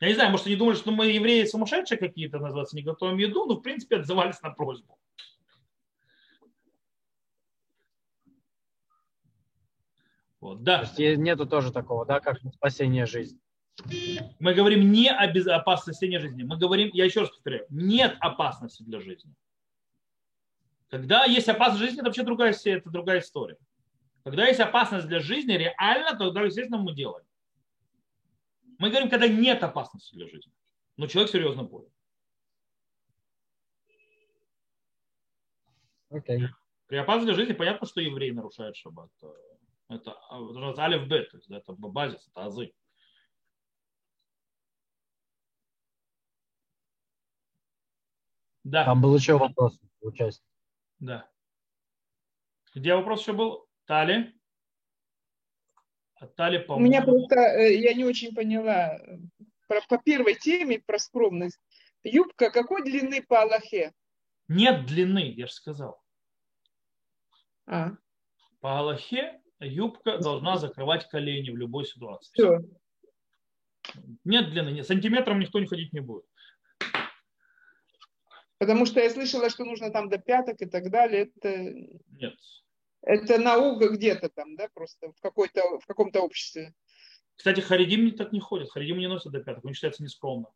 Я 0.00 0.08
не 0.08 0.14
знаю, 0.14 0.30
может, 0.30 0.46
они 0.46 0.54
думали, 0.54 0.76
что 0.76 0.92
мы 0.92 1.08
евреи 1.08 1.44
сумасшедшие 1.44 1.98
какие-то, 1.98 2.38
называться, 2.38 2.76
не 2.76 2.82
готовим 2.82 3.18
еду, 3.18 3.46
но, 3.46 3.56
в 3.56 3.62
принципе, 3.62 3.96
отзывались 3.96 4.40
на 4.42 4.50
просьбу. 4.50 4.96
Вот, 10.40 10.62
да. 10.62 10.84
То 10.84 11.02
есть 11.02 11.18
нету 11.18 11.46
тоже 11.46 11.72
такого, 11.72 12.06
да, 12.06 12.20
как 12.20 12.38
спасение 12.54 13.06
жизни. 13.06 13.40
Мы 14.40 14.54
говорим 14.54 14.90
не 14.90 15.10
о 15.10 15.26
безопасности 15.32 16.16
жизни. 16.18 16.42
Мы 16.42 16.56
говорим, 16.56 16.90
я 16.92 17.04
еще 17.04 17.20
раз 17.20 17.30
повторяю, 17.30 17.66
нет 17.70 18.16
опасности 18.20 18.82
для 18.82 19.00
жизни. 19.00 19.32
Когда 20.88 21.24
есть 21.24 21.48
опасность 21.48 21.82
жизни, 21.82 21.98
это 21.98 22.06
вообще 22.06 22.22
другая, 22.22 22.54
это 22.64 22.90
другая 22.90 23.20
история. 23.20 23.58
Когда 24.24 24.46
есть 24.46 24.60
опасность 24.60 25.06
для 25.06 25.20
жизни, 25.20 25.52
реально, 25.52 26.16
тогда, 26.16 26.42
естественно, 26.42 26.78
мы 26.78 26.94
делаем. 26.94 27.26
Мы 28.78 28.90
говорим, 28.90 29.10
когда 29.10 29.28
нет 29.28 29.62
опасности 29.62 30.14
для 30.14 30.26
жизни. 30.26 30.52
Но 30.96 31.06
человек 31.06 31.30
серьезно 31.30 31.64
болен. 31.64 31.90
Okay. 36.10 36.48
При 36.86 36.96
опасности 36.96 37.26
для 37.26 37.34
жизни 37.34 37.52
понятно, 37.52 37.86
что 37.86 38.00
еврей 38.00 38.32
нарушает 38.32 38.76
шаббат. 38.76 39.10
Это, 39.88 40.10
это 40.10 40.82
алиф 40.82 41.08
бет, 41.08 41.30
то 41.30 41.38
есть 41.38 41.50
это 41.50 41.72
базис, 41.72 42.28
это 42.28 42.44
азы. 42.44 42.72
Да. 48.64 48.84
Там 48.84 49.00
был 49.00 49.16
еще 49.16 49.38
вопрос 49.38 49.80
участия. 50.02 50.44
Да. 50.98 51.26
Где 52.74 52.94
вопрос 52.94 53.22
еще 53.22 53.32
был? 53.32 53.66
Тали? 53.86 54.38
Тали, 56.36 56.58
по 56.58 56.74
У 56.74 56.80
меня 56.80 57.02
просто, 57.02 57.36
э, 57.36 57.76
я 57.76 57.94
не 57.94 58.04
очень 58.04 58.34
поняла, 58.34 59.00
про, 59.68 59.80
по 59.88 59.96
первой 59.96 60.34
теме, 60.34 60.80
про 60.80 60.98
скромность. 60.98 61.58
Юбка 62.02 62.50
какой 62.50 62.82
длины 62.82 63.22
по 63.22 63.40
Аллахе? 63.40 63.94
Нет 64.48 64.84
длины, 64.84 65.30
я 65.30 65.46
же 65.46 65.52
сказал. 65.52 66.02
А. 67.66 67.92
По 68.60 68.78
Аллахе 68.80 69.40
юбка 69.60 70.18
должна 70.18 70.56
закрывать 70.56 71.08
колени 71.08 71.50
в 71.50 71.56
любой 71.56 71.84
ситуации. 71.84 72.32
Все. 72.32 72.60
Нет 74.24 74.50
длины, 74.50 74.70
нет. 74.70 74.86
сантиметром 74.86 75.40
никто 75.40 75.58
не 75.58 75.66
ходить 75.66 75.92
не 75.92 76.00
будет. 76.00 76.24
Потому 78.58 78.86
что 78.86 79.00
я 79.00 79.08
слышала, 79.10 79.50
что 79.50 79.64
нужно 79.64 79.90
там 79.90 80.08
до 80.08 80.18
пяток 80.18 80.60
и 80.60 80.66
так 80.66 80.90
далее. 80.90 81.30
Это... 81.34 81.72
Нет. 82.10 82.34
Это 83.02 83.38
наука 83.38 83.88
где-то 83.88 84.28
там, 84.28 84.56
да, 84.56 84.68
просто 84.74 85.12
в, 85.12 85.20
какой-то, 85.20 85.78
в 85.78 85.86
каком-то 85.86 86.20
обществе. 86.20 86.74
Кстати, 87.36 87.60
харидим 87.60 88.04
не 88.04 88.10
так 88.10 88.32
не 88.32 88.40
ходит. 88.40 88.70
Харидим 88.70 88.98
не 88.98 89.06
носит 89.06 89.30
до 89.30 89.40
пяток, 89.40 89.64
он 89.64 89.74
считается 89.74 90.02
нескромным. 90.02 90.50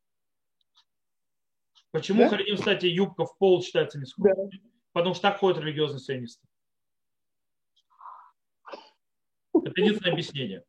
Почему 1.92 2.24
да? 2.24 2.30
харидим, 2.30 2.56
кстати, 2.56 2.86
юбка 2.86 3.24
в 3.24 3.38
пол 3.38 3.62
считается 3.62 3.98
нескромным? 3.98 4.50
Да. 4.50 4.58
Потому 4.92 5.14
что 5.14 5.22
так 5.22 5.38
ходят 5.38 5.60
религиозные 5.60 6.00
сионисты. 6.00 6.46
Это 9.64 9.80
единственное 9.80 10.12
объяснение. 10.12 10.64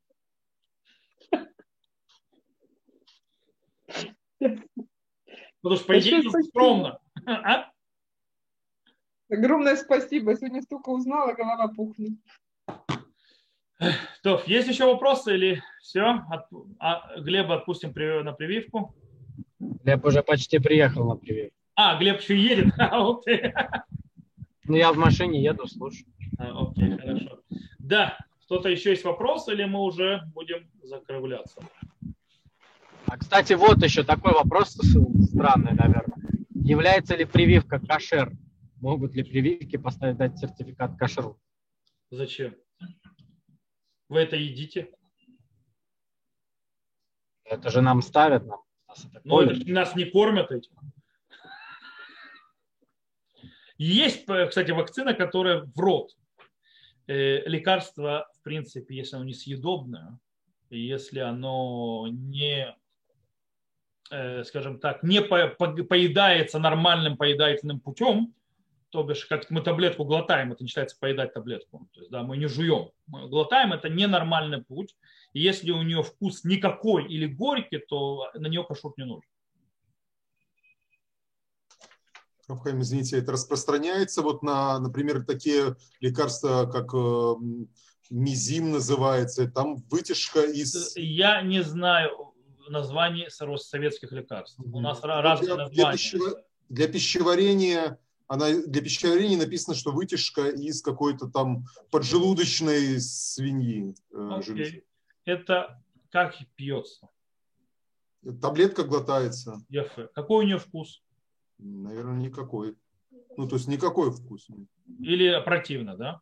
Потому 5.61 5.77
что, 5.77 5.85
по 5.85 5.99
идее, 5.99 6.19
это 6.19 6.43
скромно. 6.43 6.99
А? 7.25 7.69
Огромное 9.29 9.75
спасибо. 9.77 10.35
Сегодня 10.35 10.61
столько 10.61 10.89
узнала, 10.89 11.33
голова 11.33 11.69
пухнет. 11.69 12.13
То, 14.21 14.41
есть 14.45 14.67
еще 14.67 14.85
вопросы 14.85 15.33
или 15.35 15.63
все? 15.81 16.21
От, 16.29 16.47
а, 16.79 17.19
Глеба 17.19 17.55
отпустим 17.55 17.93
на 18.23 18.33
прививку? 18.33 18.93
Глеб 19.59 20.05
уже 20.05 20.21
почти 20.23 20.59
приехал 20.59 21.05
на 21.05 21.15
привет. 21.15 21.53
А, 21.75 21.97
Глеб 21.97 22.21
еще 22.21 22.37
едет? 22.37 22.73
Ну, 24.65 24.77
я 24.77 24.93
в 24.93 24.97
машине 24.97 25.43
еду, 25.43 25.67
слушаю. 25.67 26.05
А, 26.37 26.63
окей, 26.63 26.97
хорошо. 26.97 27.41
Да, 27.79 28.17
кто-то 28.53 28.69
еще 28.69 28.91
есть 28.91 29.03
вопрос, 29.03 29.47
или 29.47 29.63
мы 29.63 29.79
уже 29.79 30.21
будем 30.27 30.69
закругляться? 30.83 31.59
А, 33.07 33.17
кстати, 33.17 33.53
вот 33.53 33.81
еще 33.81 34.03
такой 34.03 34.33
вопрос 34.33 34.73
странный, 34.73 35.73
наверное. 35.73 36.17
Является 36.53 37.15
ли 37.15 37.25
прививка 37.25 37.79
кашер? 37.79 38.31
Могут 38.79 39.15
ли 39.15 39.23
прививки 39.23 39.77
поставить 39.77 40.17
дать 40.17 40.37
сертификат 40.37 40.97
кашеру? 40.99 41.39
Зачем? 42.11 42.55
Вы 44.07 44.19
это 44.19 44.35
едите? 44.35 44.93
Это 47.43 47.71
же 47.71 47.81
нам 47.81 48.03
ставят. 48.03 48.45
Нам, 48.45 48.59
нас 48.87 49.05
это 49.05 49.21
ну, 49.23 49.41
это 49.41 49.67
нас 49.67 49.95
не 49.95 50.05
кормят 50.05 50.51
этим. 50.51 50.75
Есть, 53.79 54.27
кстати, 54.27 54.69
вакцина, 54.69 55.15
которая 55.15 55.63
в 55.63 55.79
рот. 55.79 56.11
Э, 57.05 57.41
лекарство, 57.49 58.29
в 58.43 58.45
принципе, 58.45 58.97
если 58.97 59.15
оно 59.15 59.23
несъедобное, 59.23 60.19
если 60.69 61.19
оно 61.19 62.07
не, 62.11 62.75
э, 64.11 64.43
скажем 64.43 64.81
так, 64.81 65.01
не 65.01 65.21
поедается 65.21 66.59
нормальным 66.59 67.15
поедательным 67.15 67.79
путем, 67.79 68.35
то 68.89 69.01
бишь, 69.01 69.25
как 69.27 69.49
мы 69.49 69.61
таблетку 69.61 70.03
глотаем, 70.03 70.51
это 70.51 70.61
не 70.61 70.67
считается 70.67 70.97
поедать 70.99 71.33
таблетку. 71.33 71.87
То 71.93 72.01
есть, 72.01 72.11
да, 72.11 72.23
мы 72.23 72.35
не 72.35 72.47
жуем. 72.47 72.91
Мы 73.07 73.29
глотаем, 73.29 73.71
это 73.71 73.87
ненормальный 73.87 74.61
путь. 74.61 74.97
И 75.31 75.39
если 75.39 75.71
у 75.71 75.81
нее 75.81 76.03
вкус 76.03 76.43
никакой 76.43 77.07
или 77.07 77.25
горький, 77.25 77.77
то 77.77 78.29
на 78.33 78.47
нее 78.47 78.65
кашрут 78.65 78.97
не 78.97 79.05
нужен. 79.05 79.29
Рафхайм, 82.49 82.81
извините, 82.81 83.19
это 83.19 83.31
распространяется 83.31 84.21
вот 84.21 84.43
на, 84.43 84.77
например, 84.79 85.23
такие 85.23 85.77
лекарства, 86.01 86.65
как 86.65 86.93
э, 86.93 87.33
мизим 88.09 88.71
называется, 88.71 89.49
там 89.49 89.77
вытяжка 89.89 90.41
из... 90.41 90.95
Я 90.95 91.41
не 91.41 91.63
знаю 91.63 92.33
названий 92.69 93.27
советских 93.29 94.11
лекарств. 94.11 94.59
У 94.59 94.79
нас 94.79 95.01
для, 95.01 95.21
разные 95.21 95.55
названия. 95.55 95.73
Для, 95.73 95.91
пищево... 95.91 96.43
для 96.69 96.87
пищеварения 96.87 97.99
она 98.27 98.49
для 98.51 98.81
пищеварения 98.81 99.37
написано, 99.37 99.75
что 99.75 99.91
вытяжка 99.91 100.49
из 100.49 100.81
какой-то 100.81 101.27
там 101.27 101.65
поджелудочной 101.91 102.99
свиньи. 102.99 103.95
Okay. 104.11 104.81
Э, 105.25 105.31
это 105.31 105.83
как 106.09 106.35
пьется? 106.55 107.09
Таблетка 108.41 108.83
глотается. 108.83 109.63
Ефе. 109.69 110.09
Какой 110.15 110.45
у 110.45 110.47
нее 110.47 110.57
вкус? 110.57 111.03
Наверное, 111.57 112.17
никакой. 112.17 112.75
Ну, 113.37 113.47
то 113.47 113.55
есть 113.55 113.67
никакой 113.67 114.11
вкус. 114.11 114.47
Или 114.99 115.43
противно, 115.43 115.97
да? 115.97 116.21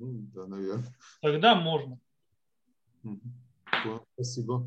Ну, 0.00 0.26
да, 0.34 0.46
наверное. 0.46 0.94
Тогда 1.20 1.54
можно. 1.54 1.98
Спасибо. 4.14 4.64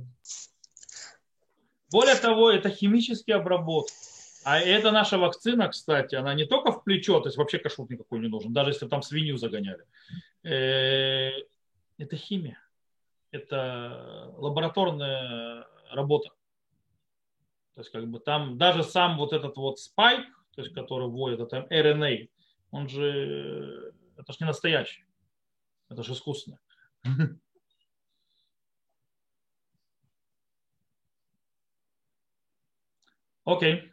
Более 1.92 2.16
того, 2.16 2.52
это 2.52 2.70
химический 2.70 3.34
обработка. 3.34 3.94
А 4.46 4.60
это 4.60 4.92
наша 4.92 5.18
вакцина, 5.18 5.70
кстати, 5.70 6.16
она 6.16 6.34
не 6.34 6.46
только 6.46 6.72
в 6.72 6.84
плечо, 6.84 7.20
то 7.20 7.30
есть 7.30 7.38
вообще 7.38 7.60
кашрут 7.60 7.90
никакой 7.90 8.20
не 8.20 8.28
нужен, 8.28 8.54
даже 8.54 8.72
если 8.72 8.88
там 8.88 9.02
свинью 9.02 9.38
загоняли. 9.38 9.86
Э, 10.44 11.32
это 11.98 12.16
химия. 12.16 12.60
Это 13.32 14.34
лабораторная 14.38 15.66
работа. 15.92 16.30
То 17.74 17.82
есть 17.82 17.92
как 17.92 18.08
бы 18.08 18.20
там 18.20 18.58
даже 18.58 18.84
сам 18.84 19.18
вот 19.18 19.34
этот 19.34 19.56
вот 19.58 19.80
спайк, 19.80 20.26
то 20.56 20.62
есть 20.62 20.76
который 20.76 21.08
вводит, 21.08 21.40
это 21.40 21.66
RNA, 21.72 22.30
он 22.72 22.88
же, 22.90 23.94
это 24.18 24.32
же 24.34 24.38
не 24.42 24.46
настоящий. 24.46 25.06
Это 25.94 26.04
же 26.04 26.14
искусственно. 26.14 26.60
Окей. 33.46 33.76
Okay. 33.76 33.90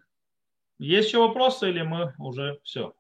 Есть 0.79 1.09
еще 1.09 1.19
вопросы 1.19 1.69
или 1.69 1.83
мы 1.83 2.15
уже 2.19 2.59
все? 2.65 2.95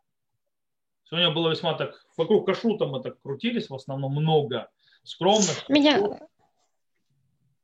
Сегодня 1.05 1.31
было 1.31 1.51
весьма 1.51 1.75
так, 1.75 1.95
вокруг 2.17 2.45
кашрута 2.45 2.87
мы 2.87 3.03
так 3.03 3.21
крутились, 3.23 3.71
в 3.71 3.75
основном 3.75 4.13
много 4.13 4.71
скромных. 5.03 5.67
Меня... 5.69 6.21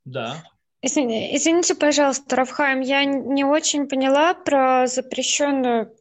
Да. 0.04 0.42
Извините, 0.80 1.74
пожалуйста, 1.74 2.36
Рафхайм, 2.36 2.80
я 2.80 3.04
не 3.04 3.44
очень 3.44 3.88
поняла 3.88 4.34
про 4.34 4.86
запрещенную 4.86 5.95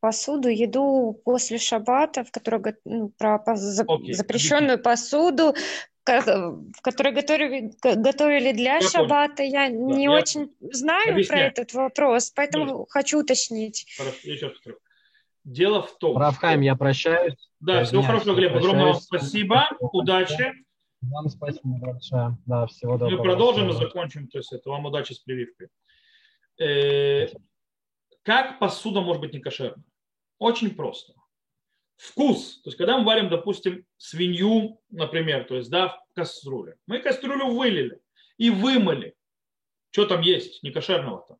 посуду, 0.00 0.48
еду 0.48 1.20
после 1.24 1.58
шаббата, 1.58 2.24
в 2.24 2.30
которой, 2.30 2.74
ну, 2.84 3.10
про 3.16 3.42
okay. 3.46 4.12
запрещенную 4.12 4.82
посуду, 4.82 5.54
в 6.04 6.82
которой 6.82 7.12
готовили, 7.12 7.72
готовили 7.82 8.52
для 8.52 8.76
я 8.76 8.80
шаббата. 8.80 9.42
Я 9.42 9.68
да, 9.68 9.74
не 9.74 10.04
я 10.04 10.12
очень 10.12 10.52
знаю 10.60 11.12
объясняю. 11.12 11.52
про 11.52 11.62
этот 11.62 11.74
вопрос, 11.74 12.30
поэтому 12.30 12.66
да. 12.66 12.84
хочу 12.88 13.20
уточнить. 13.20 13.86
Хорошо, 13.96 14.18
я 14.22 14.36
сейчас 14.36 14.52
повторю. 14.52 14.78
Дело 15.44 15.82
в 15.82 15.96
том... 15.98 16.16
Равхайм, 16.16 16.60
я 16.60 16.74
прощаюсь. 16.76 17.50
Да, 17.60 17.84
всего 17.84 18.02
хорошего, 18.02 18.34
Глеб. 18.34 18.56
Огромное 18.56 18.86
вам 18.86 18.94
спасибо. 18.94 19.68
Удачи. 19.80 20.52
Вам 21.02 21.28
спасибо 21.28 21.78
большое. 21.78 22.36
Да, 22.46 22.66
всего 22.66 22.98
доброго. 22.98 23.18
Мы 23.18 23.22
продолжим 23.22 23.70
и 23.70 23.72
закончим. 23.72 24.28
То 24.28 24.38
есть 24.38 24.52
это 24.52 24.70
вам 24.70 24.86
удачи 24.86 25.12
с 25.12 25.20
прививкой. 25.20 25.68
Э, 26.58 27.28
как 28.26 28.58
посуда 28.58 29.00
может 29.00 29.22
быть 29.22 29.32
не 29.32 29.40
кошерной? 29.40 29.84
Очень 30.38 30.74
просто 30.74 31.14
вкус. 31.96 32.60
То 32.62 32.68
есть, 32.68 32.76
когда 32.76 32.98
мы 32.98 33.04
варим, 33.04 33.30
допустим, 33.30 33.86
свинью, 33.96 34.80
например, 34.90 35.44
то 35.44 35.54
есть, 35.54 35.70
да, 35.70 35.88
в 36.10 36.14
кастрюле. 36.14 36.76
Мы 36.88 36.98
кастрюлю 36.98 37.46
вылили 37.46 38.00
и 38.36 38.50
вымыли. 38.50 39.14
Что 39.90 40.06
там 40.06 40.22
есть, 40.22 40.62
не 40.64 40.72
кошерного-то? 40.72 41.38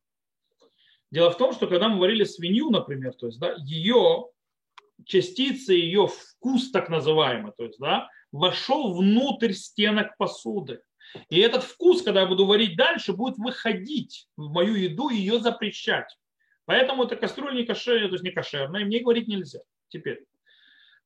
Дело 1.11 1.29
в 1.29 1.37
том, 1.37 1.53
что 1.53 1.67
когда 1.67 1.89
мы 1.89 1.99
варили 1.99 2.23
свинью, 2.23 2.69
например, 2.69 3.13
то 3.13 3.27
есть, 3.27 3.37
да, 3.37 3.55
ее 3.59 4.29
частицы, 5.05 5.73
ее 5.73 6.07
вкус 6.07 6.71
так 6.71 6.87
называемый, 6.87 7.51
то 7.55 7.65
есть, 7.65 7.79
да, 7.79 8.09
вошел 8.31 8.95
внутрь 8.95 9.51
стенок 9.51 10.15
посуды. 10.17 10.81
И 11.29 11.39
этот 11.39 11.63
вкус, 11.63 12.01
когда 12.01 12.21
я 12.21 12.27
буду 12.27 12.45
варить 12.45 12.77
дальше, 12.77 13.11
будет 13.11 13.37
выходить 13.37 14.29
в 14.37 14.49
мою 14.49 14.75
еду 14.75 15.09
и 15.09 15.17
ее 15.17 15.39
запрещать. 15.39 16.17
Поэтому 16.67 17.05
эта 17.05 17.15
кастрюля 17.15 17.53
не 17.53 17.63
кошерная, 17.65 18.09
то 18.09 18.15
есть 18.15 18.25
не 18.25 18.31
кошерная, 18.31 18.83
мне 18.83 18.99
говорить 18.99 19.29
нельзя. 19.29 19.59
Теперь. 19.87 20.25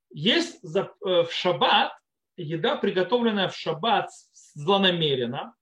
Есть 0.09 0.59
э, 0.63 0.87
в 1.05 1.29
шаббат 1.31 1.93
еда, 2.35 2.77
приготовленная 2.77 3.47
в 3.47 3.55
шаббат 3.55 4.09
злонамеренно, 4.55 5.53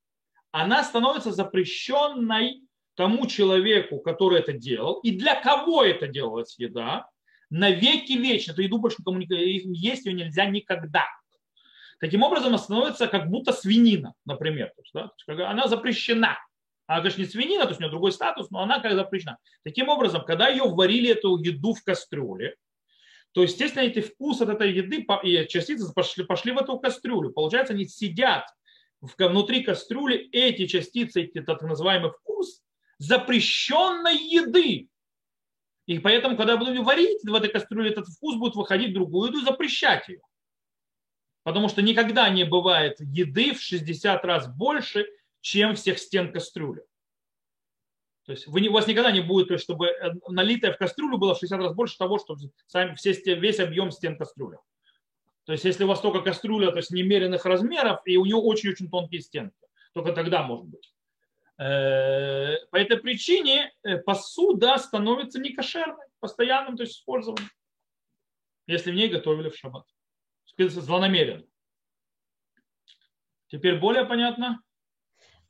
она 0.51 0.85
становится 0.85 1.33
запрещенной 1.33 2.61
тому 2.95 3.27
человеку, 3.27 3.99
который 3.99 4.39
это 4.39 4.53
делал, 4.53 5.01
и 5.01 5.11
для 5.11 5.39
кого 5.39 5.83
это 5.83 6.07
делалась 6.07 6.57
еда, 6.57 7.09
на 7.49 7.69
веки 7.69 8.13
вечно. 8.13 8.53
Эту 8.53 8.61
еду 8.61 8.77
больше 8.77 8.97
никому 8.99 9.19
есть 9.19 10.05
ее 10.05 10.13
нельзя 10.13 10.45
никогда. 10.45 11.07
Таким 11.99 12.23
образом, 12.23 12.49
она 12.49 12.57
становится 12.57 13.07
как 13.07 13.29
будто 13.29 13.51
свинина, 13.51 14.13
например. 14.25 14.71
Она 15.27 15.67
запрещена. 15.67 16.37
Она, 16.89 17.01
конечно, 17.01 17.21
не 17.21 17.27
свинина, 17.27 17.65
то 17.65 17.69
есть 17.69 17.79
у 17.79 17.83
нее 17.83 17.91
другой 17.91 18.11
статус, 18.11 18.49
но 18.49 18.63
она 18.63 18.79
как 18.79 18.93
запрещена. 18.93 19.37
Таким 19.63 19.89
образом, 19.89 20.25
когда 20.25 20.47
ее 20.47 20.63
варили 20.63 21.11
эту 21.11 21.37
еду 21.37 21.75
в 21.75 21.83
кастрюле, 21.83 22.55
то, 23.31 23.43
естественно, 23.43 23.83
эти 23.83 24.01
вкус 24.01 24.41
от 24.41 24.49
этой 24.49 24.73
еды 24.73 25.05
и 25.21 25.47
частицы 25.47 25.93
пошли, 25.93 26.23
пошли 26.23 26.51
в 26.51 26.57
эту 26.57 26.79
кастрюлю. 26.79 27.29
Получается, 27.29 27.73
они 27.73 27.85
сидят 27.85 28.47
внутри 29.01 29.61
кастрюли, 29.61 30.29
эти 30.31 30.65
частицы, 30.65 31.21
эти 31.21 31.41
так 31.43 31.61
называемый 31.61 32.09
вкус 32.09 32.63
запрещенной 32.97 34.17
еды. 34.17 34.89
И 35.85 35.99
поэтому, 35.99 36.37
когда 36.37 36.53
я 36.53 36.57
буду 36.57 36.81
варить 36.81 37.21
в 37.23 37.35
этой 37.35 37.51
кастрюле, 37.51 37.91
этот 37.91 38.07
вкус 38.07 38.35
будет 38.37 38.55
выходить 38.55 38.89
в 38.89 38.95
другую 38.95 39.29
еду 39.29 39.41
и 39.41 39.45
запрещать 39.45 40.09
ее. 40.09 40.21
Потому 41.43 41.69
что 41.69 41.83
никогда 41.83 42.27
не 42.29 42.45
бывает 42.45 42.99
еды 42.99 43.53
в 43.53 43.61
60 43.61 44.25
раз 44.25 44.47
больше, 44.47 45.05
чем 45.41 45.75
всех 45.75 45.99
стен 45.99 46.31
кастрюли. 46.31 46.83
То 48.25 48.33
есть 48.33 48.47
вы, 48.47 48.67
у 48.67 48.73
вас 48.73 48.85
никогда 48.85 49.11
не 49.11 49.21
будет, 49.21 49.47
то 49.47 49.53
есть, 49.53 49.63
чтобы 49.63 49.87
э, 49.87 50.11
налитое 50.27 50.71
в 50.71 50.77
кастрюлю 50.77 51.17
было 51.17 51.33
в 51.33 51.39
60 51.39 51.59
раз 51.59 51.73
больше 51.73 51.97
того, 51.97 52.19
что 52.19 52.37
сами, 52.67 52.93
все, 52.95 53.13
весь 53.35 53.59
объем 53.59 53.91
стен 53.91 54.17
кастрюли. 54.17 54.57
То 55.45 55.53
есть 55.53 55.65
если 55.65 55.83
у 55.83 55.87
вас 55.87 55.99
только 55.99 56.21
кастрюля 56.21 56.69
то 56.69 56.77
есть 56.77 56.91
немеренных 56.91 57.45
размеров, 57.45 58.01
и 58.05 58.17
у 58.17 58.25
нее 58.25 58.35
очень-очень 58.35 58.89
тонкие 58.89 59.21
стенки, 59.21 59.57
только 59.93 60.13
тогда 60.13 60.43
может 60.43 60.67
быть. 60.67 60.93
Э, 61.57 62.57
по 62.69 62.77
этой 62.77 62.97
причине 62.97 63.73
э, 63.83 63.97
посуда 63.97 64.77
становится 64.77 65.39
некошерной, 65.39 66.05
постоянным 66.19 66.77
то 66.77 66.83
есть, 66.83 66.97
использованием, 66.97 67.49
если 68.67 68.91
в 68.91 68.95
ней 68.95 69.07
готовили 69.07 69.49
в 69.49 69.57
шаббат. 69.57 69.87
Злонамеренно. 70.55 71.45
Теперь 73.47 73.79
более 73.79 74.05
понятно? 74.05 74.61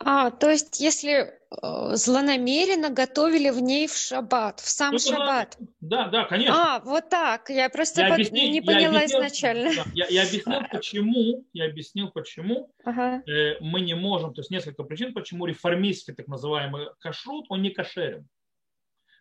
А, 0.01 0.31
то 0.31 0.49
есть, 0.49 0.79
если 0.79 1.11
э, 1.11 1.95
злонамеренно 1.95 2.89
готовили 2.89 3.49
в 3.49 3.61
ней 3.61 3.85
в 3.87 3.93
шаббат, 3.97 4.61
в 4.61 4.69
сам 4.69 4.93
ну, 4.93 4.99
шаббат. 4.99 5.57
Да, 5.81 6.07
да, 6.07 6.23
конечно. 6.23 6.77
А, 6.77 6.79
вот 6.79 7.09
так. 7.09 7.49
Я 7.49 7.69
просто 7.69 8.01
я 8.01 8.07
под... 8.07 8.13
объяснил, 8.13 8.49
не 8.49 8.61
поняла 8.61 8.99
объяснил, 8.99 9.19
изначально. 9.19 9.71
Да, 9.75 9.83
я, 9.93 10.07
я 10.07 10.23
объяснил, 10.23 10.61
почему, 10.71 11.45
я 11.51 11.65
объяснил, 11.65 12.11
почему 12.11 12.71
ага. 12.85 13.21
э, 13.29 13.57
мы 13.59 13.81
не 13.81 13.93
можем, 13.93 14.33
то 14.33 14.39
есть 14.39 14.51
несколько 14.51 14.83
причин, 14.83 15.13
почему 15.13 15.45
реформистский 15.45 16.13
так 16.13 16.27
называемый 16.27 16.87
кашрут, 16.99 17.47
он 17.49 17.61
не 17.61 17.71
кошерен. 17.71 18.25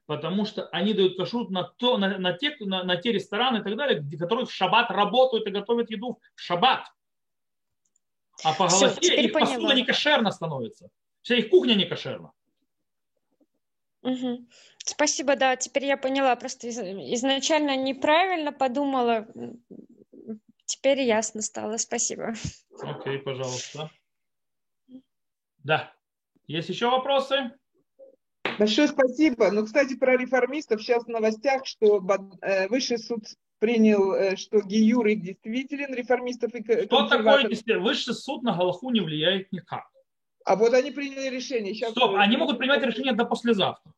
Потому 0.07 0.47
что 0.47 0.69
они 0.69 0.95
дают 0.95 1.17
кашрут 1.17 1.51
на, 1.51 1.65
то, 1.65 1.99
на, 1.99 2.19
на, 2.19 2.33
те, 2.33 2.57
на, 2.61 2.85
на 2.85 2.97
те 2.97 3.13
рестораны 3.13 3.59
и 3.59 3.63
так 3.63 3.77
далее, 3.77 4.03
которые 4.17 4.47
в 4.47 4.53
шаббат 4.53 4.91
работают 4.91 5.47
и 5.49 5.51
готовят 5.51 5.91
еду 5.91 6.21
в 6.37 6.41
шаббат. 6.41 6.87
А 8.45 8.55
по 8.55 8.69
Все, 8.69 8.89
их 8.89 9.33
поняла. 9.33 9.55
посуда 9.55 9.75
не 9.75 9.85
кошерно 9.85 10.31
становится. 10.31 10.91
Вся 11.23 11.37
их 11.37 11.51
кухня 11.51 11.75
не 11.75 11.85
кошерна. 11.85 12.33
Угу. 14.03 14.47
Спасибо, 14.79 15.37
да, 15.37 15.57
теперь 15.57 15.87
я 15.87 15.97
поняла. 15.97 16.37
Просто 16.37 16.69
изначально 16.69 17.77
неправильно 17.77 18.53
подумала. 18.53 19.27
Теперь 20.65 21.01
ясно 21.01 21.43
стало. 21.43 21.77
Спасибо. 21.79 22.35
Окей, 22.81 23.19
пожалуйста. 23.19 23.91
Да. 25.65 25.93
Есть 26.47 26.69
еще 26.69 26.91
вопросы? 26.91 27.53
Большое 28.59 28.89
спасибо. 28.89 29.51
Ну, 29.51 29.65
кстати, 29.65 29.97
про 29.97 30.17
реформистов 30.17 30.83
сейчас 30.83 31.05
в 31.05 31.09
новостях, 31.09 31.67
что 31.67 32.05
э, 32.43 32.69
Высший 32.69 32.99
суд 32.99 33.25
принял, 33.59 34.15
э, 34.15 34.37
что 34.37 34.61
Гиюр 34.61 35.09
действителен 35.09 35.95
реформистов 35.95 36.55
и 36.55 36.63
Что 36.87 37.09
такое, 37.09 37.49
если 37.49 37.75
высший 37.75 38.15
суд 38.15 38.43
на 38.43 38.57
Галаху 38.57 38.91
не 38.91 39.01
влияет 39.01 39.53
никак? 39.53 39.89
А 40.45 40.57
вот 40.57 40.73
они 40.73 40.91
приняли 40.91 41.29
решение. 41.29 41.75
Сейчас 41.75 41.91
Стоп, 41.91 42.15
они 42.17 42.37
могут 42.37 42.59
принимать 42.59 42.83
решение 42.83 43.13
до 43.13 43.25
послезавтра. 43.25 43.93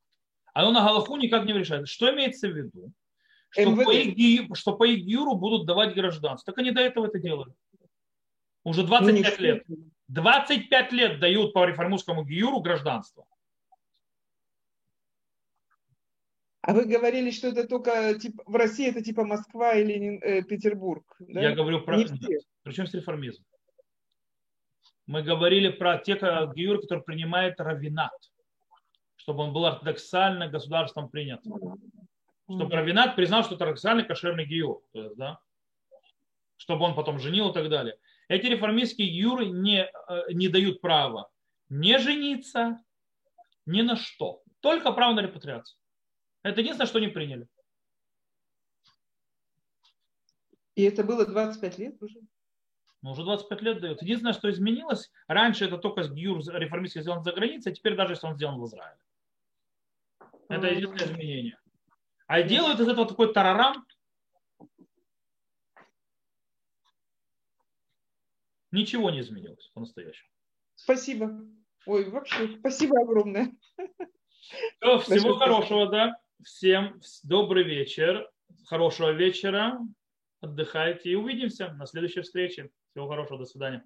Оно 0.53 0.73
на 0.73 0.81
Галаху 0.81 1.17
никак 1.17 1.45
не 1.45 1.53
решает. 1.53 1.89
Что 1.89 2.13
имеется 2.13 2.49
в 2.49 2.57
виду? 2.57 2.93
Что 3.51 3.75
по, 3.77 3.93
их, 3.93 4.57
что 4.57 4.77
по 4.77 4.85
их 4.85 5.05
гиюру 5.05 5.35
будут 5.35 5.67
давать 5.67 5.95
гражданство. 5.95 6.53
Так 6.53 6.59
они 6.59 6.71
до 6.71 6.81
этого 6.81 7.07
это 7.07 7.19
делали. 7.19 7.53
Уже 8.65 8.85
25 8.85 9.39
ну, 9.39 9.45
лет. 9.45 9.65
25 10.09 10.93
лет 10.93 11.21
дают 11.21 11.53
по 11.53 11.65
реформистскому 11.65 12.25
гиюру 12.25 12.61
гражданство. 12.61 13.27
А 16.63 16.75
вы 16.75 16.85
говорили, 16.85 17.31
что 17.31 17.49
это 17.49 17.67
только 17.67 18.19
типа, 18.19 18.43
в 18.47 18.55
России 18.55 18.89
это 18.89 19.03
типа 19.03 19.25
Москва 19.25 19.75
или 19.75 20.19
э, 20.19 20.43
Петербург. 20.43 21.05
Да? 21.19 21.41
Я 21.41 21.55
говорю 21.55 21.81
про... 21.83 21.99
Причем 22.63 22.87
с 22.87 22.95
реформизм. 22.95 23.45
Мы 25.07 25.23
говорили 25.23 25.71
про 25.71 25.99
те 25.99 26.15
гиюр, 26.15 26.81
которые 26.81 27.03
принимает 27.03 27.59
равинат, 27.59 28.13
чтобы 29.17 29.43
он 29.43 29.53
был 29.53 29.65
ортодоксально 29.65 30.49
государством 30.49 31.09
принят. 31.09 31.41
Чтобы 32.49 32.77
равинат 32.77 33.17
признал, 33.17 33.43
что 33.43 33.55
это 33.55 33.65
ортодоксальный 33.65 34.05
кошерный 34.05 34.47
есть, 34.47 35.17
да? 35.17 35.41
Чтобы 36.57 36.85
он 36.85 36.95
потом 36.95 37.19
женил 37.19 37.51
и 37.51 37.55
так 37.55 37.71
далее. 37.71 37.97
Эти 38.29 38.47
реформистские 38.47 39.09
гиюры 39.09 39.47
не, 39.47 39.91
э, 40.09 40.33
не 40.33 40.49
дают 40.49 40.81
права 40.81 41.31
не 41.71 41.99
жениться 41.99 42.79
ни 43.65 43.81
на 43.81 43.97
что. 43.97 44.43
Только 44.61 44.93
право 44.93 45.15
на 45.15 45.21
репатриацию. 45.21 45.80
Это 46.43 46.61
единственное, 46.61 46.87
что 46.87 47.01
не 47.01 47.09
приняли. 47.09 47.47
И 50.75 50.83
это 50.83 51.05
было 51.05 51.27
25 51.27 51.79
лет 51.79 52.03
уже? 52.03 52.21
Ну, 53.03 53.11
уже 53.11 53.25
25 53.25 53.63
лет 53.63 53.81
дают. 53.81 54.03
Единственное, 54.03 54.33
что 54.33 54.51
изменилось, 54.51 55.11
раньше 55.27 55.65
это 55.65 55.79
только 55.79 56.03
гюр 56.09 56.41
реформистский 56.55 57.03
сделан 57.03 57.23
за 57.23 57.33
границей, 57.33 57.73
а 57.73 57.75
теперь 57.75 57.97
даже 57.97 58.13
если 58.13 58.27
он 58.27 58.37
сделан 58.37 58.61
в 58.61 58.67
Израиле. 58.67 59.01
Это 60.49 60.67
единственное 60.69 61.13
изменение. 61.13 61.59
А 62.27 62.43
делают 62.43 62.81
из 62.81 62.89
этого 62.89 63.07
такой 63.07 63.33
тарарам. 63.33 63.87
Ничего 68.71 69.11
не 69.11 69.21
изменилось 69.21 69.69
по-настоящему. 69.75 70.29
Спасибо. 70.77 71.45
Ой, 71.87 72.09
вообще, 72.11 72.57
спасибо 72.59 73.01
огромное. 73.01 73.53
Все, 74.81 74.99
всего 75.01 75.37
хорошего, 75.37 75.89
да. 75.89 76.21
Всем 76.45 77.01
добрый 77.23 77.65
вечер, 77.65 78.27
хорошего 78.65 79.11
вечера, 79.11 79.79
отдыхайте 80.41 81.11
и 81.11 81.15
увидимся 81.15 81.73
на 81.73 81.87
следующей 81.87 82.23
встрече. 82.23 82.71
Всего 82.91 83.09
хорошего, 83.09 83.39
до 83.39 83.45
свидания. 83.45 83.85